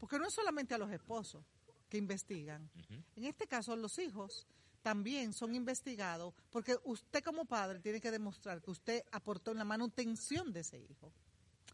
[0.00, 1.44] Porque no es solamente a los esposos
[1.88, 2.68] que investigan.
[3.16, 4.46] En este caso, los hijos
[4.82, 9.64] también son investigados porque usted como padre tiene que demostrar que usted aportó en la
[9.64, 11.12] manutención de ese hijo.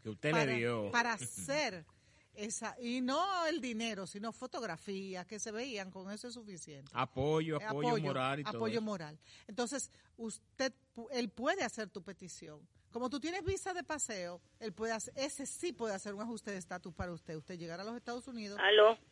[0.03, 0.91] Que usted para, le dio.
[0.91, 1.85] Para hacer
[2.33, 6.91] esa, y no el dinero, sino fotografías que se veían, con eso es suficiente.
[6.93, 8.57] Apoyo, Eh, apoyo, moral y todo.
[8.57, 9.17] apoyo moral.
[9.47, 10.73] Entonces, usted,
[11.11, 12.59] él puede hacer tu petición.
[12.91, 16.51] Como tú tienes visa de paseo, él puede hacer, ese sí puede hacer un ajuste
[16.51, 17.35] de estatus para usted.
[17.35, 18.59] Usted llegar a los Estados Unidos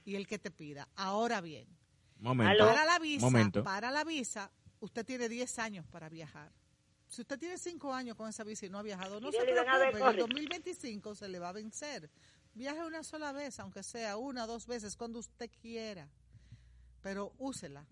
[0.05, 0.87] y el que te pida.
[0.95, 1.67] Ahora bien,
[2.19, 2.65] Momento.
[2.65, 3.63] para la visa, Momento.
[3.63, 6.51] para la visa, usted tiene 10 años para viajar.
[7.07, 9.53] Si usted tiene cinco años con esa visa y no ha viajado, no se le
[9.53, 10.33] van a ver, preocupe, en el corre.
[10.33, 12.09] 2025 se le va a vencer.
[12.55, 16.09] Viaje una sola vez, aunque sea una o dos veces, cuando usted quiera.
[17.01, 17.85] Pero úsela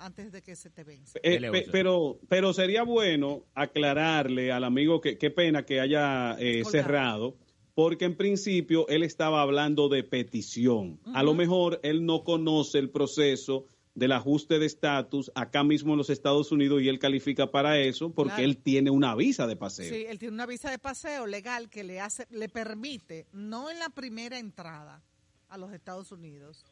[0.00, 1.18] antes de que se te vence.
[1.22, 6.64] Eh, pe- pero, pero sería bueno aclararle al amigo que qué pena que haya eh,
[6.64, 7.36] cerrado,
[7.74, 11.00] porque en principio él estaba hablando de petición.
[11.14, 15.98] A lo mejor él no conoce el proceso del ajuste de estatus acá mismo en
[15.98, 18.44] los Estados Unidos y él califica para eso porque Claro.
[18.44, 19.92] él tiene una visa de paseo.
[19.92, 23.78] Sí, él tiene una visa de paseo legal que le hace, le permite, no en
[23.80, 25.02] la primera entrada
[25.48, 26.64] a los Estados Unidos,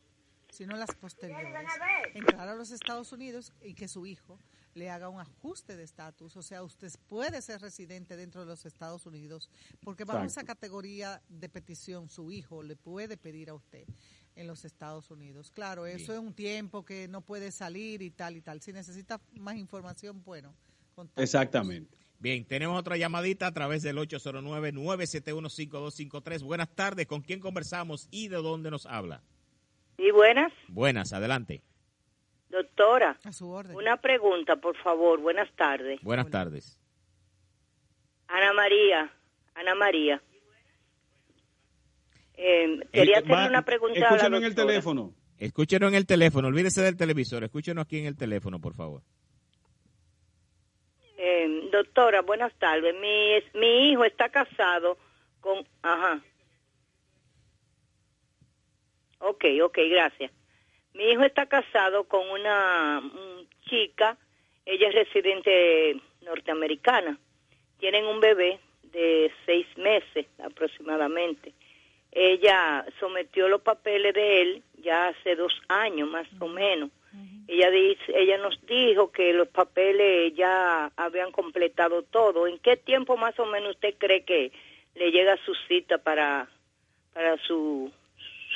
[0.57, 1.53] sino las posteriores,
[2.15, 4.41] entrar a los Estados Unidos y que su hijo
[4.75, 6.35] le haga un ajuste de estatus.
[6.37, 9.51] O sea, usted puede ser residente dentro de los Estados Unidos,
[9.83, 10.41] porque bajo Exacto.
[10.41, 13.85] esa categoría de petición su hijo le puede pedir a usted
[14.35, 15.51] en los Estados Unidos.
[15.51, 18.63] Claro, eso es un tiempo que no puede salir y tal y tal.
[18.63, 20.55] Si necesita más información, bueno.
[21.17, 21.99] Exactamente.
[22.19, 26.43] Bien, tenemos otra llamadita a través del 809-971-5253.
[26.43, 29.23] Buenas tardes, ¿con quién conversamos y de dónde nos habla?
[29.99, 31.63] Y buenas, Buenas, adelante.
[32.51, 33.19] doctora.
[33.25, 33.77] A su orden.
[33.77, 35.21] Una pregunta, por favor.
[35.21, 36.01] Buenas tardes.
[36.03, 36.79] Buenas tardes.
[38.29, 39.11] Ana María.
[39.55, 40.23] Ana María.
[42.35, 45.15] Eh, quería Eh, hacerle va- una pregunta a la Escúchalo en el teléfono.
[45.39, 49.03] Escúchenos en el teléfono, olvídese del televisor, escúchenos aquí en el teléfono, por favor.
[51.19, 52.95] Eh, doctora, buenas tardes.
[53.01, 54.99] Mi, es- mi hijo está casado
[55.41, 55.67] con...
[55.83, 56.21] Ajá.
[59.29, 60.31] Ok, ok, gracias.
[60.95, 64.17] Mi hijo está casado con una mm, chica,
[64.65, 67.19] ella es residente norteamericana.
[67.81, 71.53] Tienen un bebé de seis meses aproximadamente.
[72.13, 76.91] Ella sometió los papeles de él ya hace dos años más o menos.
[77.49, 82.47] Ella dice, ella nos dijo que los papeles ya habían completado todo.
[82.47, 84.53] ¿En qué tiempo más o menos usted cree que
[84.95, 86.49] le llega su cita para
[87.13, 87.91] para su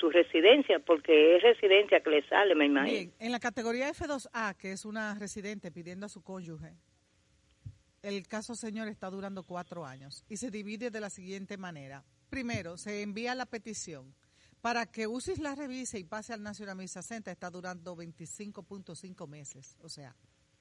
[0.01, 0.79] su residencia?
[0.81, 2.93] Porque es residencia que le sale, me imagino.
[2.99, 6.75] Bien, en la categoría F2A, que es una residente pidiendo a su cónyuge,
[8.03, 12.03] el caso, señor, está durando cuatro años y se divide de la siguiente manera.
[12.31, 14.15] Primero, se envía la petición.
[14.63, 19.77] Para que UCIS la revise y pase al National Visa Center está durando 25.5 meses,
[19.83, 20.15] o sea,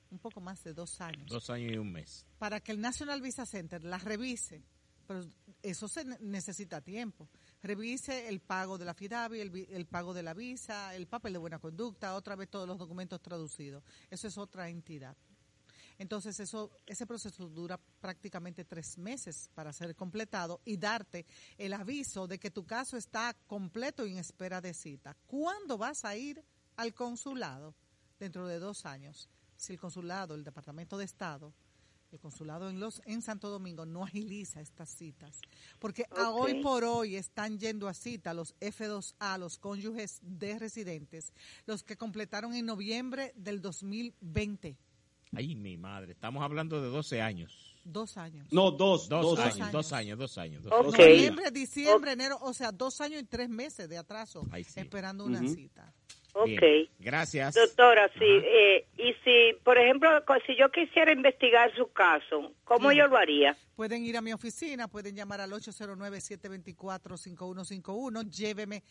[0.10, 1.28] un poco más de dos años.
[1.30, 2.26] Dos años y un mes.
[2.38, 4.64] Para que el National Visa Center la revise,
[5.06, 5.22] pero
[5.62, 7.28] eso se ne- necesita tiempo.
[7.62, 11.40] Revise el pago de la FIDAVI, el, el pago de la visa, el papel de
[11.40, 13.84] buena conducta, otra vez todos los documentos traducidos.
[14.10, 15.16] Eso es otra entidad.
[16.00, 21.26] Entonces, eso, ese proceso dura prácticamente tres meses para ser completado y darte
[21.58, 25.16] el aviso de que tu caso está completo y en espera de cita.
[25.28, 26.42] ¿Cuándo vas a ir
[26.78, 27.76] al consulado?
[28.18, 29.30] Dentro de dos años.
[29.58, 31.54] Si el consulado, el Departamento de Estado,
[32.12, 35.40] el consulado en los en Santo Domingo no agiliza estas citas,
[35.80, 41.34] porque a hoy por hoy están yendo a cita los F2A, los cónyuges de residentes,
[41.66, 44.78] los que completaron en noviembre del 2020.
[45.36, 47.76] Ay, mi madre, estamos hablando de 12 años.
[47.84, 48.48] Dos años.
[48.52, 49.72] No, dos, Dos, dos años, años.
[49.72, 50.64] dos años, dos años.
[50.64, 50.98] dos.
[50.98, 54.80] Noviembre, diciembre, enero, o sea, dos años y tres meses de atraso Ay, sí.
[54.80, 55.94] esperando una cita.
[56.34, 56.48] Ok.
[56.48, 57.56] Bien, Gracias.
[57.56, 58.20] Doctora, sí.
[58.24, 60.10] eh, y si, por ejemplo,
[60.46, 63.04] si yo quisiera investigar su caso, ¿cómo Bien.
[63.04, 63.58] yo lo haría?
[63.76, 68.30] Pueden ir a mi oficina, pueden llamar al 809-724-5151.
[68.30, 68.84] Lléveme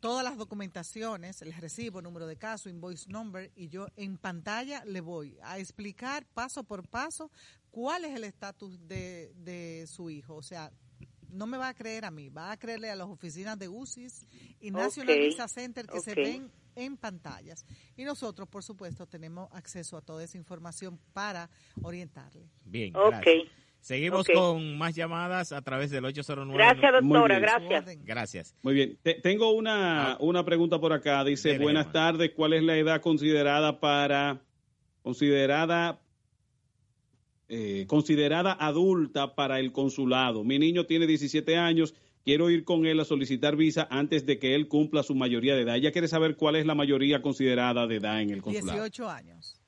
[0.00, 5.00] todas las documentaciones, el recibo, número de caso, invoice number, y yo en pantalla le
[5.00, 7.30] voy a explicar paso por paso
[7.70, 10.36] cuál es el estatus de, de su hijo.
[10.36, 10.70] O sea,
[11.30, 14.26] no me va a creer a mí, va a creerle a las oficinas de UCIS
[14.60, 17.64] y National Visa Center que se ven en pantallas.
[17.96, 21.50] Y nosotros, por supuesto, tenemos acceso a toda esa información para
[21.82, 22.48] orientarle.
[22.64, 23.10] Bien, Ok.
[23.10, 23.44] gracias.
[23.80, 26.58] Seguimos con más llamadas a través del 809.
[26.58, 28.04] Gracias, doctora, gracias.
[28.04, 28.54] Gracias.
[28.62, 28.98] Muy bien.
[29.02, 30.16] Te- tengo una, Ah.
[30.20, 31.22] una pregunta por acá.
[31.24, 32.32] Dice, Dele, buenas tardes.
[32.34, 34.40] ¿Cuál es la edad considerada para,
[35.02, 36.00] considerada,
[37.48, 40.44] eh, considerada adulta para el consulado?
[40.44, 41.94] Mi niño tiene 17 años.
[42.24, 45.62] Quiero ir con él a solicitar visa antes de que él cumpla su mayoría de
[45.62, 45.76] edad.
[45.76, 48.82] Ella quiere saber cuál es la mayoría considerada de edad en el consulado.
[48.82, 49.58] 18 años.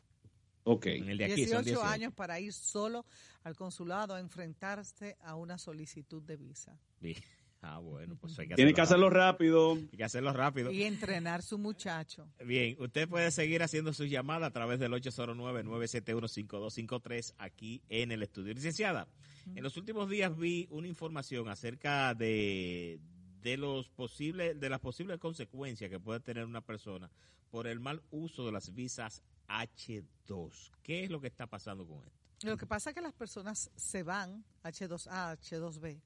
[0.64, 0.86] Ok.
[0.86, 1.84] En el de aquí son 18 18.
[1.84, 3.06] años para ir solo
[3.44, 7.16] al consulado a enfrentarse a una solicitud de visa Bien.
[7.62, 9.74] Ah, bueno, pues hay que Tiene que hacerlo rápido.
[9.74, 9.88] rápido.
[9.92, 10.72] Hay que hacerlo rápido.
[10.72, 12.26] y entrenar su muchacho.
[12.44, 18.54] Bien, usted puede seguir haciendo sus llamadas a través del 809-971-5253 aquí en el estudio.
[18.54, 19.08] Licenciada,
[19.54, 22.98] en los últimos días vi una información acerca de,
[23.42, 27.10] de los posibles, de las posibles consecuencias que puede tener una persona
[27.50, 30.70] por el mal uso de las visas H2.
[30.82, 32.18] ¿Qué es lo que está pasando con esto?
[32.42, 36.00] Lo que pasa es que las personas se van H2A, H2B,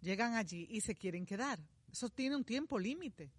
[0.00, 1.58] llegan allí y se quieren quedar.
[1.90, 3.30] Eso tiene un tiempo límite.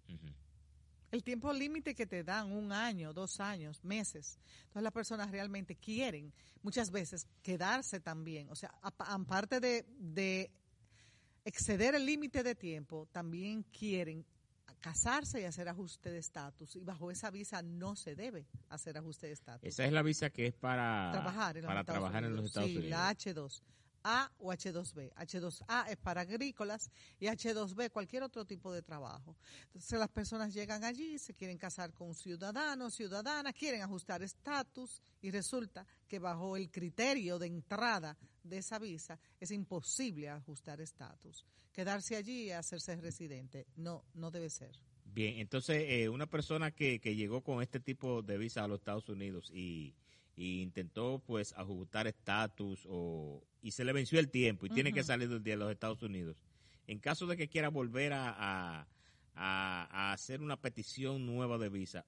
[1.10, 4.38] El tiempo límite que te dan, un año, dos años, meses.
[4.62, 6.32] Entonces las personas realmente quieren
[6.62, 8.48] muchas veces quedarse también.
[8.48, 10.52] O sea, apa- aparte de, de
[11.44, 14.24] exceder el límite de tiempo, también quieren
[14.80, 16.76] casarse y hacer ajuste de estatus.
[16.76, 19.68] Y bajo esa visa no se debe hacer ajuste de estatus.
[19.68, 22.38] Esa es la visa que es para trabajar en los para Estados trabajar en los
[22.38, 22.50] Unidos.
[22.50, 22.90] Estados sí, Unidos.
[22.90, 23.62] la H2.
[24.04, 25.12] A o H2B.
[25.14, 29.36] H2A es para agrícolas y H2B cualquier otro tipo de trabajo.
[29.66, 35.02] Entonces las personas llegan allí, se quieren casar con un ciudadano, ciudadana, quieren ajustar estatus
[35.20, 41.44] y resulta que bajo el criterio de entrada de esa visa es imposible ajustar estatus.
[41.72, 44.72] Quedarse allí y hacerse residente no no debe ser.
[45.04, 48.78] Bien, entonces eh, una persona que, que llegó con este tipo de visa a los
[48.78, 49.94] Estados Unidos y,
[50.36, 55.02] y intentó pues ajustar estatus o y se le venció el tiempo y tiene que
[55.02, 56.42] salir de de los Estados Unidos.
[56.86, 58.86] En caso de que quiera volver a, a,
[59.34, 62.04] a- a hacer una petición nueva de visa,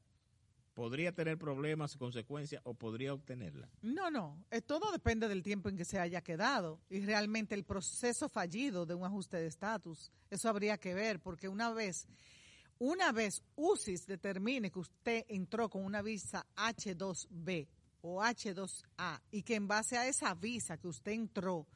[0.74, 3.68] ¿podría tener problemas, consecuencias o podría obtenerla?
[3.82, 7.64] No, no, eh, todo depende del tiempo en que se haya quedado y realmente el
[7.64, 12.08] proceso fallido de un ajuste de estatus, eso habría que ver, porque una vez,
[12.78, 17.68] una vez UCIS determine que usted entró con una visa H2B
[18.02, 21.66] o H2A y que en base a esa visa que usted entró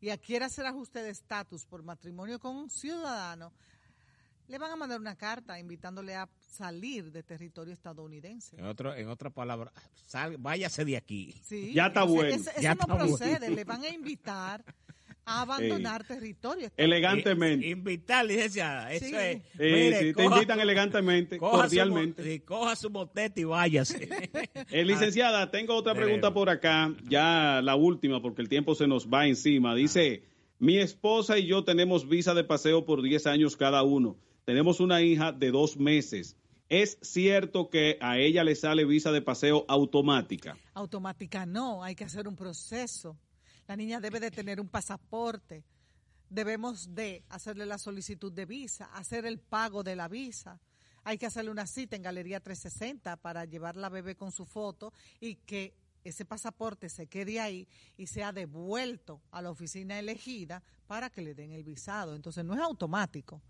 [0.00, 3.52] y quiere hacer ajuste de estatus por matrimonio con un ciudadano,
[4.48, 8.56] le van a mandar una carta invitándole a salir de territorio estadounidense.
[8.56, 9.72] En otro, en otra palabra,
[10.06, 11.32] sal- váyase de aquí.
[11.44, 12.34] Sí, Ya está bueno.
[12.34, 13.16] eso Ya no está bueno.
[13.16, 13.50] procede.
[13.50, 14.64] Le van a invitar
[15.26, 16.70] a abandonar territorio.
[16.76, 17.66] Elegantemente.
[17.68, 18.92] Invitar, licenciada.
[18.92, 19.14] Eso Sí.
[19.14, 19.42] es.
[19.42, 22.42] Sí, Mire, sí, te invitan elegantemente, coja cordialmente.
[22.44, 24.08] coja su motete y váyase.
[24.70, 26.06] Eh, licenciada, tengo otra Tenemos.
[26.06, 29.74] pregunta por acá, ya la última, porque el tiempo se nos va encima.
[29.74, 30.22] Dice,
[30.58, 34.16] mi esposa y yo tenemos visa de paseo por 10 años cada uno.
[34.44, 36.36] Tenemos una hija de dos meses.
[36.68, 40.56] ¿Es cierto que a ella le sale visa de paseo automática?
[40.74, 43.16] Automática no, hay que hacer un proceso.
[43.66, 45.64] La niña debe de tener un pasaporte.
[46.28, 50.60] Debemos de hacerle la solicitud de visa, hacer el pago de la visa.
[51.04, 54.92] Hay que hacerle una cita en Galería 360 para llevar la bebé con su foto
[55.20, 61.10] y que ese pasaporte se quede ahí y sea devuelto a la oficina elegida para
[61.10, 62.14] que le den el visado.
[62.14, 63.42] Entonces no es automático.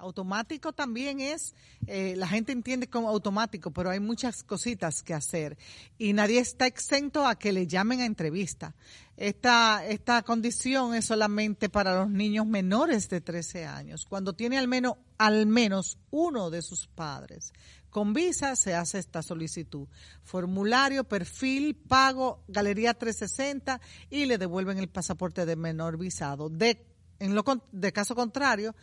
[0.00, 1.54] Automático también es,
[1.86, 5.58] eh, la gente entiende como automático, pero hay muchas cositas que hacer
[5.98, 8.74] y nadie está exento a que le llamen a entrevista.
[9.16, 14.66] Esta, esta condición es solamente para los niños menores de 13 años, cuando tiene al
[14.66, 17.52] menos, al menos uno de sus padres.
[17.90, 19.88] Con visa se hace esta solicitud.
[20.22, 26.48] Formulario, perfil, pago, Galería 360 y le devuelven el pasaporte de menor visado.
[26.48, 26.86] De,
[27.18, 28.74] en lo, de caso contrario,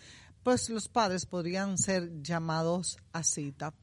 [0.48, 3.74] pues los padres podrían ser llamados a cita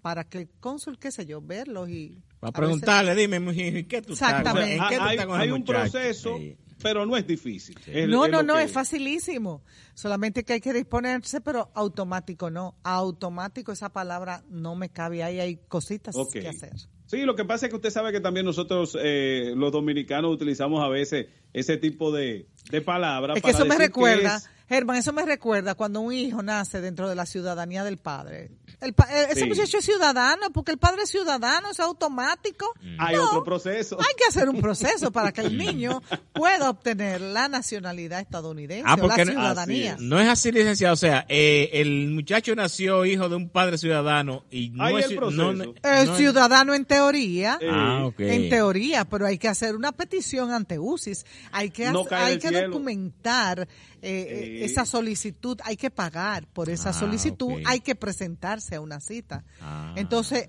[0.00, 2.22] para que el cónsul, qué sé yo, verlos y...
[2.40, 4.30] Para a preguntarle, dime, ¿en qué tú estás?
[4.30, 4.74] Exactamente.
[4.76, 6.56] ¿En qué tú hay estás con hay un proceso, Sí.
[6.82, 7.78] pero no es difícil.
[7.86, 9.62] Es- no, es no, no, es facilísimo.
[9.92, 12.74] Solamente que hay que disponerse, pero automático no.
[12.84, 16.72] Automático, esa palabra no me cabe ahí, hay cositas que hacer.
[17.04, 20.82] Sí, lo que pasa es que usted sabe que también nosotros, eh, los dominicanos, utilizamos
[20.82, 23.36] a veces ese tipo de, de palabras.
[23.36, 26.42] Es que para eso me decir recuerda, es- Germán, eso me recuerda cuando un hijo
[26.42, 28.50] nace dentro de la ciudadanía del padre.
[28.80, 29.46] El pa- eh, ese Sí.
[29.46, 32.66] muchacho es ciudadano, porque el padre es ciudadano, es automático.
[32.98, 33.98] hay No, otro proceso.
[34.00, 38.96] Hay que hacer un proceso para que el niño pueda obtener la nacionalidad estadounidense Ah,
[39.00, 39.96] o la ciudadanía.
[40.00, 40.94] No es así, licenciado.
[40.94, 45.12] O sea, eh, el muchacho nació hijo de un padre ciudadano y no es el
[45.12, 45.42] ci- proceso.
[45.42, 48.20] no- no- El no es- ciudadano en teoría, Ah, ok.
[48.20, 52.68] en teoría, pero hay que hacer una petición ante UCIS, hay que, hay que cielo.
[52.68, 53.68] documentar
[54.04, 54.64] eh, eh, Sí.
[54.64, 59.44] esa solicitud, hay que pagar por esa Ah, solicitud, hay que presentarse a una cita.
[59.60, 59.94] Ah.
[59.96, 60.48] Entonces,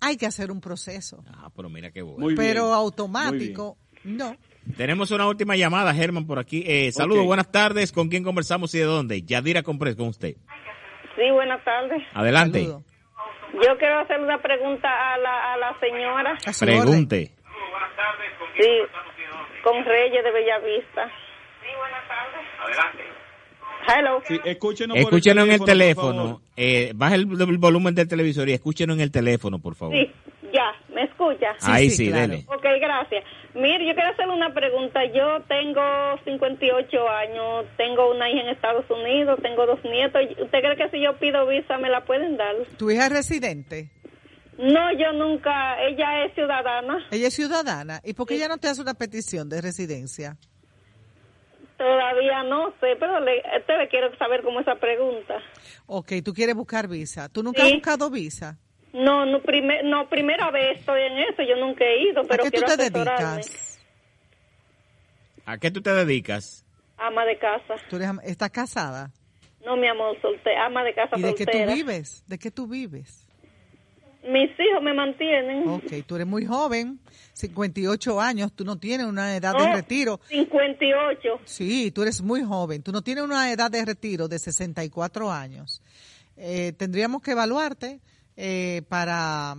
[0.00, 2.18] hay que hacer un proceso, Ah, pero mira qué bueno.
[2.20, 4.36] Muy pero automático, no.
[4.76, 6.64] Tenemos una última llamada, Germán, por aquí.
[6.66, 7.92] Eh, saludos, buenas tardes.
[7.92, 9.22] ¿Con quién conversamos y de dónde?
[9.22, 10.34] Yadira Comprés, con usted.
[11.14, 12.02] Sí, buenas tardes.
[12.12, 12.60] Adelante.
[12.64, 12.84] Saludo.
[13.54, 16.36] Yo quiero hacer una pregunta a la, a la señora.
[16.44, 16.80] A su orden.
[16.82, 17.34] Pregunte.
[18.58, 18.68] Sí,
[19.64, 21.10] con Reyes de Bellavista.
[21.76, 23.06] Sí, buenas tardes.
[23.88, 24.22] Hello.
[24.26, 26.22] Sí, escúchenos, por Escúchenos en el por teléfono.
[26.24, 26.40] favor.
[26.56, 29.94] Eh, baja el, el volumen del televisor y escúchenos en el teléfono, por favor.
[29.94, 30.10] Sí,
[30.52, 31.54] ya, ¿me escucha?
[31.62, 32.28] Ahí sí, sí, claro.
[32.28, 32.44] dele.
[32.48, 33.24] Ok, gracias.
[33.54, 35.00] Mire, yo quiero hacerle una pregunta.
[35.14, 35.82] Yo tengo
[36.24, 40.20] 58 años, tengo una hija en Estados Unidos, tengo dos nietos.
[40.42, 42.54] ¿Usted cree que si yo pido visa me la pueden dar?
[42.78, 43.90] ¿Tu hija es residente?
[44.58, 47.06] No, yo nunca, ella es ciudadana.
[47.10, 48.00] Ella es ciudadana.
[48.02, 50.38] ¿Y por qué ella no te hace una petición de residencia?
[51.76, 55.42] Todavía no sé, pero le, te le quiero saber cómo esa pregunta.
[55.86, 57.28] Ok, tú quieres buscar visa.
[57.28, 57.68] ¿Tú nunca Sí.
[57.68, 58.56] has buscado visa?
[58.94, 62.46] No, no, primer, no, primera vez estoy en eso, yo nunca he ido, pero ¿A
[62.46, 63.42] qué tú quiero te asesorarme.
[63.42, 63.86] dedicas?
[65.44, 66.64] ¿A qué tú te dedicas?
[66.96, 67.74] Ama de casa.
[67.90, 69.10] ¿Tú eres estás casada?
[69.64, 71.74] No, mi amor, solte, ama de casa ¿Y de qué tú soltera.
[71.74, 72.24] vives?
[72.26, 73.25] ¿De qué tú vives?
[74.28, 75.68] Mis hijos me mantienen.
[75.68, 76.98] Ok, tú eres muy joven,
[77.34, 80.20] 58 años, tú no tienes una edad de retiro.
[80.28, 81.40] 58.
[81.44, 85.82] Sí, tú eres muy joven, tú no tienes una edad de retiro de 64 años.
[86.36, 88.00] Eh, tendríamos que evaluarte
[88.36, 89.54] eh, para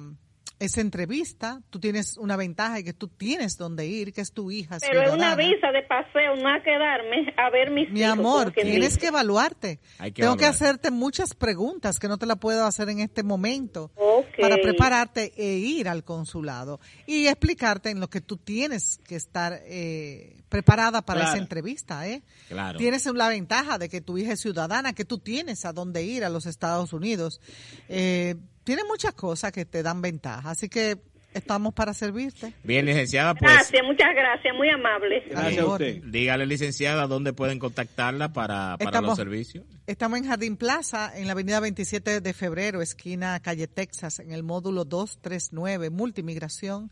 [0.60, 1.62] esa entrevista.
[1.70, 4.78] Tú tienes una ventaja y que tú tienes donde ir, que es tu hija.
[4.80, 8.12] Pero es una visa de paseo, no a quedarme a ver mis Mi hijos.
[8.12, 9.00] amor, tienes dice.
[9.00, 9.80] que evaluarte.
[10.00, 13.24] Hay que Tengo que hacerte muchas preguntas que no te las puedo hacer en este
[13.24, 13.92] momento
[14.40, 19.62] para prepararte e ir al consulado y explicarte en lo que tú tienes que estar
[19.66, 21.36] eh, preparada para Claro.
[21.36, 22.08] esa entrevista.
[22.08, 22.22] ¿eh?
[22.48, 22.78] Claro.
[22.78, 26.24] Tienes la ventaja de que tu hija es ciudadana, que tú tienes a dónde ir
[26.24, 27.42] a los Estados Unidos.
[27.90, 30.98] Eh, tiene muchas cosas que te dan ventaja, así que
[31.34, 32.54] estamos para servirte.
[32.64, 33.52] Bien, licenciada, pues.
[33.52, 35.18] Gracias, muchas gracias, muy amable.
[35.30, 39.64] eh, Dígale, licenciada, dónde pueden contactarla para, para Estamos- los servicios.
[39.86, 44.44] Estamos en Jardín Plaza, en la avenida 27 de febrero, esquina calle Texas, en el
[44.44, 46.92] módulo 239, multimigración.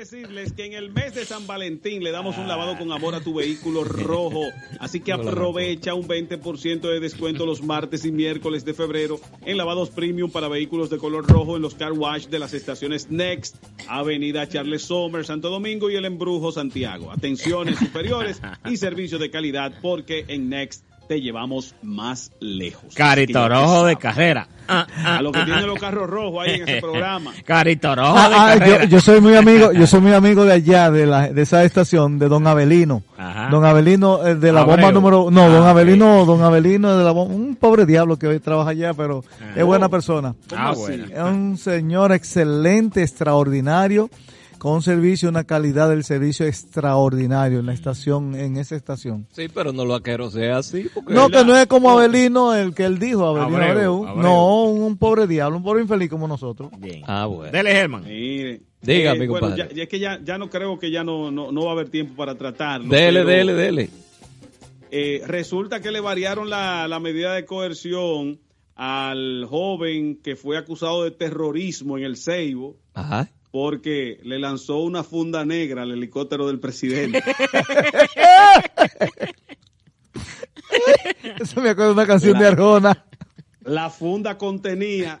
[0.00, 3.20] Decirles que en el mes de San Valentín le damos un lavado con amor a
[3.20, 4.44] tu vehículo rojo.
[4.78, 9.90] Así que aprovecha un 20% de descuento los martes y miércoles de febrero en lavados
[9.90, 13.56] premium para vehículos de color rojo en los car wash de las estaciones Next,
[13.88, 17.12] Avenida Charles Sommer, Santo Domingo y el Embrujo Santiago.
[17.12, 22.94] Atenciones superiores y servicio de calidad porque en Next te llevamos más lejos.
[22.94, 24.46] Carito rojo de carrera.
[24.68, 25.66] Ah, ah, A lo que ah, tienen ah.
[25.66, 27.32] los carros rojos ahí en ese programa.
[27.44, 28.84] Carito rojo Ah, de carrera.
[28.84, 31.64] yo, yo soy muy amigo, yo soy muy amigo de allá, de la, de esa
[31.64, 33.02] estación, de Don Avelino.
[33.18, 33.48] Ajá.
[33.50, 34.76] Don Avelino, eh, de la Abreu.
[34.76, 35.66] bomba número, no, Ah, Don ok.
[35.66, 39.24] Avelino, Don Avelino de la bomba, un pobre diablo que hoy trabaja allá, pero
[39.56, 40.36] es buena persona.
[40.56, 41.06] Ah, bueno.
[41.12, 44.08] Es un señor excelente, extraordinario,
[44.60, 49.26] con un servicio, una calidad del servicio extraordinario en la estación, en esa estación.
[49.32, 50.88] Sí, pero no lo aquero sea así.
[50.94, 54.06] Porque No, que no es como Avelino, el que él dijo, Avelino Abreu, Abreu.
[54.06, 54.22] Abreu.
[54.22, 56.70] No, un, un pobre diablo, un pobre infeliz como nosotros.
[56.78, 57.02] Bien.
[57.06, 57.50] Ah, bueno.
[57.50, 58.04] Dele, Germán.
[58.04, 58.60] Mire.
[58.82, 59.68] Diga, mi bueno, compadre.
[59.70, 61.72] ya, ya es que ya, ya no creo que ya no, no, no va a
[61.72, 62.88] haber tiempo para tratarlo.
[62.88, 63.90] Dele, pero, dele, dele.
[64.90, 68.40] eh, resulta que le variaron la, la medida de coerción
[68.76, 73.28] al joven que fue acusado de terrorismo en el Ceibo Ajá.
[73.50, 77.22] Porque le lanzó una funda negra al helicóptero del presidente.
[81.40, 83.04] Eso me acuerdo de una canción de Arjona.
[83.62, 85.20] La funda contenía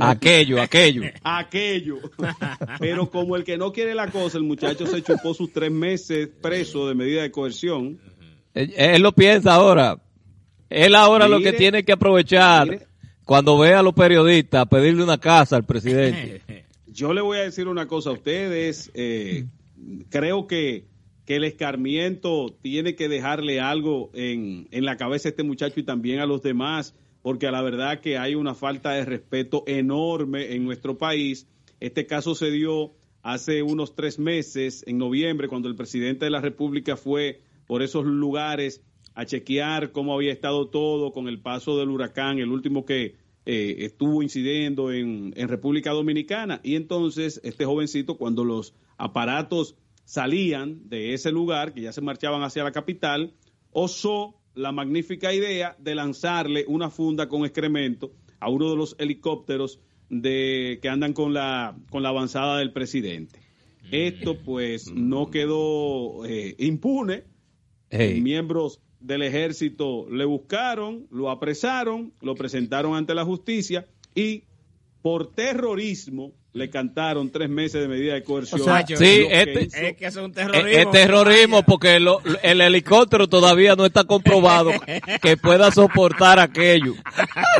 [0.00, 1.02] Aquello, aquello.
[1.22, 1.98] aquello.
[2.80, 6.28] Pero como el que no quiere la cosa, el muchacho se chupó sus tres meses
[6.40, 8.00] preso de medida de coerción.
[8.54, 9.98] Él, él lo piensa ahora.
[10.68, 12.86] Él ahora lo que tiene que aprovechar mire.
[13.24, 16.64] cuando ve a los periodistas pedirle una casa al presidente.
[16.90, 18.90] Yo le voy a decir una cosa a ustedes.
[18.94, 19.46] eh,
[20.08, 20.86] creo que,
[21.24, 25.84] que el escarmiento tiene que dejarle algo en, en la cabeza a este muchacho y
[25.84, 30.54] también a los demás, porque a la verdad que hay una falta de respeto enorme
[30.54, 31.46] en nuestro país.
[31.80, 32.92] Este caso se dio
[33.22, 38.06] hace unos tres meses, en noviembre, cuando el presidente de la República fue por esos
[38.06, 38.82] lugares
[39.14, 43.16] a chequear cómo había estado todo con el paso del huracán, el último que
[43.50, 46.60] eh, estuvo incidiendo en, en República Dominicana.
[46.62, 52.42] Y entonces este jovencito, cuando los aparatos salían de ese lugar, que ya se marchaban
[52.42, 53.32] hacia la capital,
[53.72, 59.80] osó la magnífica idea de lanzarle una funda con excremento a uno de los helicópteros
[60.10, 63.40] de, que andan con la, con la avanzada del presidente.
[63.90, 67.24] Esto pues no quedó eh, impune.
[67.88, 68.20] Hey.
[68.20, 74.44] Miembros del ejército le buscaron, lo apresaron, lo presentaron ante la justicia y
[75.02, 78.60] por terrorismo le cantaron tres meses de medida de coerción.
[78.62, 80.68] O sea, Lo sí, este- hizo- Es que es un terrorismo.
[80.80, 84.70] es terrorismo porque lo- el helicóptero todavía no está comprobado
[85.22, 86.94] que pueda soportar aquello.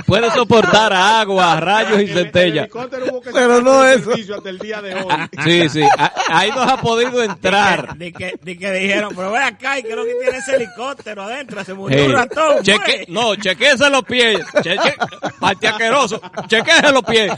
[0.06, 2.64] Puede soportar agua, rayos y El centellas.
[2.64, 4.10] helicóptero hubo que Pero no eso.
[4.34, 5.04] hasta el día de hoy.
[5.44, 5.82] Sí, sí.
[6.30, 7.96] Ahí no ha podido entrar.
[7.96, 10.56] De que, de que dijeron, pero ve acá, ¿y qué es lo que tiene ese
[10.56, 11.62] helicóptero adentro?
[11.64, 12.06] Se murió Hey.
[12.06, 12.62] un ratón.
[12.64, 14.40] Cheque- no, chequese los pies.
[14.62, 14.94] Cheque.
[16.48, 17.32] Chequese los pies.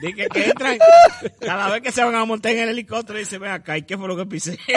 [0.00, 0.28] De que,
[1.40, 3.96] cada vez que se van a montar en el helicóptero, dicen, ven acá, ¿y qué
[3.96, 4.58] fue lo que pisé?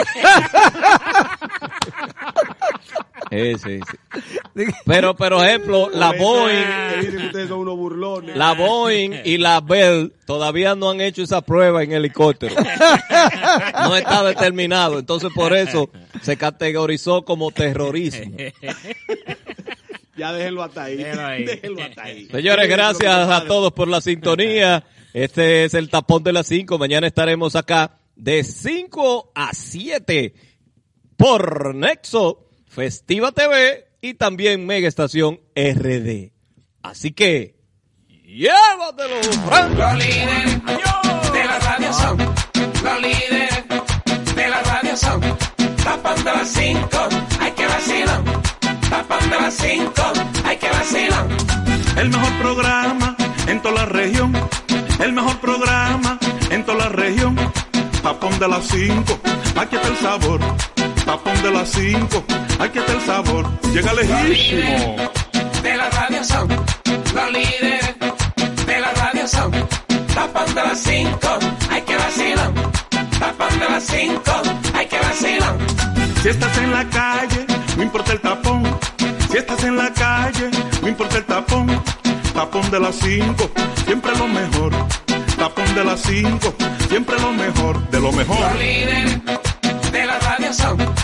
[3.30, 3.80] Sí, sí.
[4.84, 8.36] Pero, por ejemplo, la Boeing, son unos burlones.
[8.36, 12.54] la Boeing y la Bell todavía no han hecho esa prueba en helicóptero.
[13.74, 14.98] No está determinado.
[14.98, 15.88] Entonces, por eso
[16.20, 18.36] se categorizó como terrorismo.
[20.16, 20.96] Ya déjenlo hasta ahí.
[20.96, 21.44] Déjenlo ahí.
[21.46, 22.26] Déjenlo hasta ahí.
[22.26, 24.84] Señores, gracias a todos por la sintonía.
[25.12, 26.78] Este es el tapón de las 5.
[26.78, 30.34] Mañana estaremos acá de 5 a 7
[31.16, 36.32] por Nexo, Festiva TV y también Mega Estación RD.
[36.82, 37.56] Así que,
[38.08, 39.76] llévatelo, Frank.
[39.76, 40.64] Los líderes
[41.32, 42.18] de la radio son.
[42.18, 43.64] Los líderes
[44.34, 45.20] de la radio son.
[45.84, 46.88] Tapón de las 5.
[47.40, 48.24] Hay que vacilar.
[48.88, 49.92] Tapón de las 5.
[50.44, 51.28] Hay que vacilar.
[51.98, 53.16] El mejor programa
[53.46, 54.32] en toda la región.
[55.02, 56.16] El mejor programa
[56.50, 57.34] en toda la región.
[58.04, 59.18] Tapón de las 5.
[59.56, 60.40] Aquí está el sabor.
[61.04, 62.24] Tapón de las 5.
[62.60, 63.44] Aquí está el sabor.
[63.72, 64.96] Llega lejísimo.
[65.60, 66.48] De la radio son.
[66.48, 67.96] Los líderes
[68.64, 69.50] de la radio son.
[70.14, 71.18] Tapón de las 5.
[71.68, 72.52] Hay que vacilar.
[73.18, 74.22] Tapón de las 5.
[74.74, 75.58] Hay que vacilar.
[76.22, 77.46] Si estás en la calle,
[77.76, 78.78] no importa el tapón.
[79.32, 80.48] Si estás en la calle,
[80.80, 81.81] no importa el tapón.
[82.34, 83.50] Tapón de las 5,
[83.84, 84.72] siempre lo mejor.
[85.36, 86.54] Tapón de las 5,
[86.88, 88.40] siempre lo mejor, de lo mejor.
[88.40, 89.20] Los líderes
[89.92, 91.02] de la radio.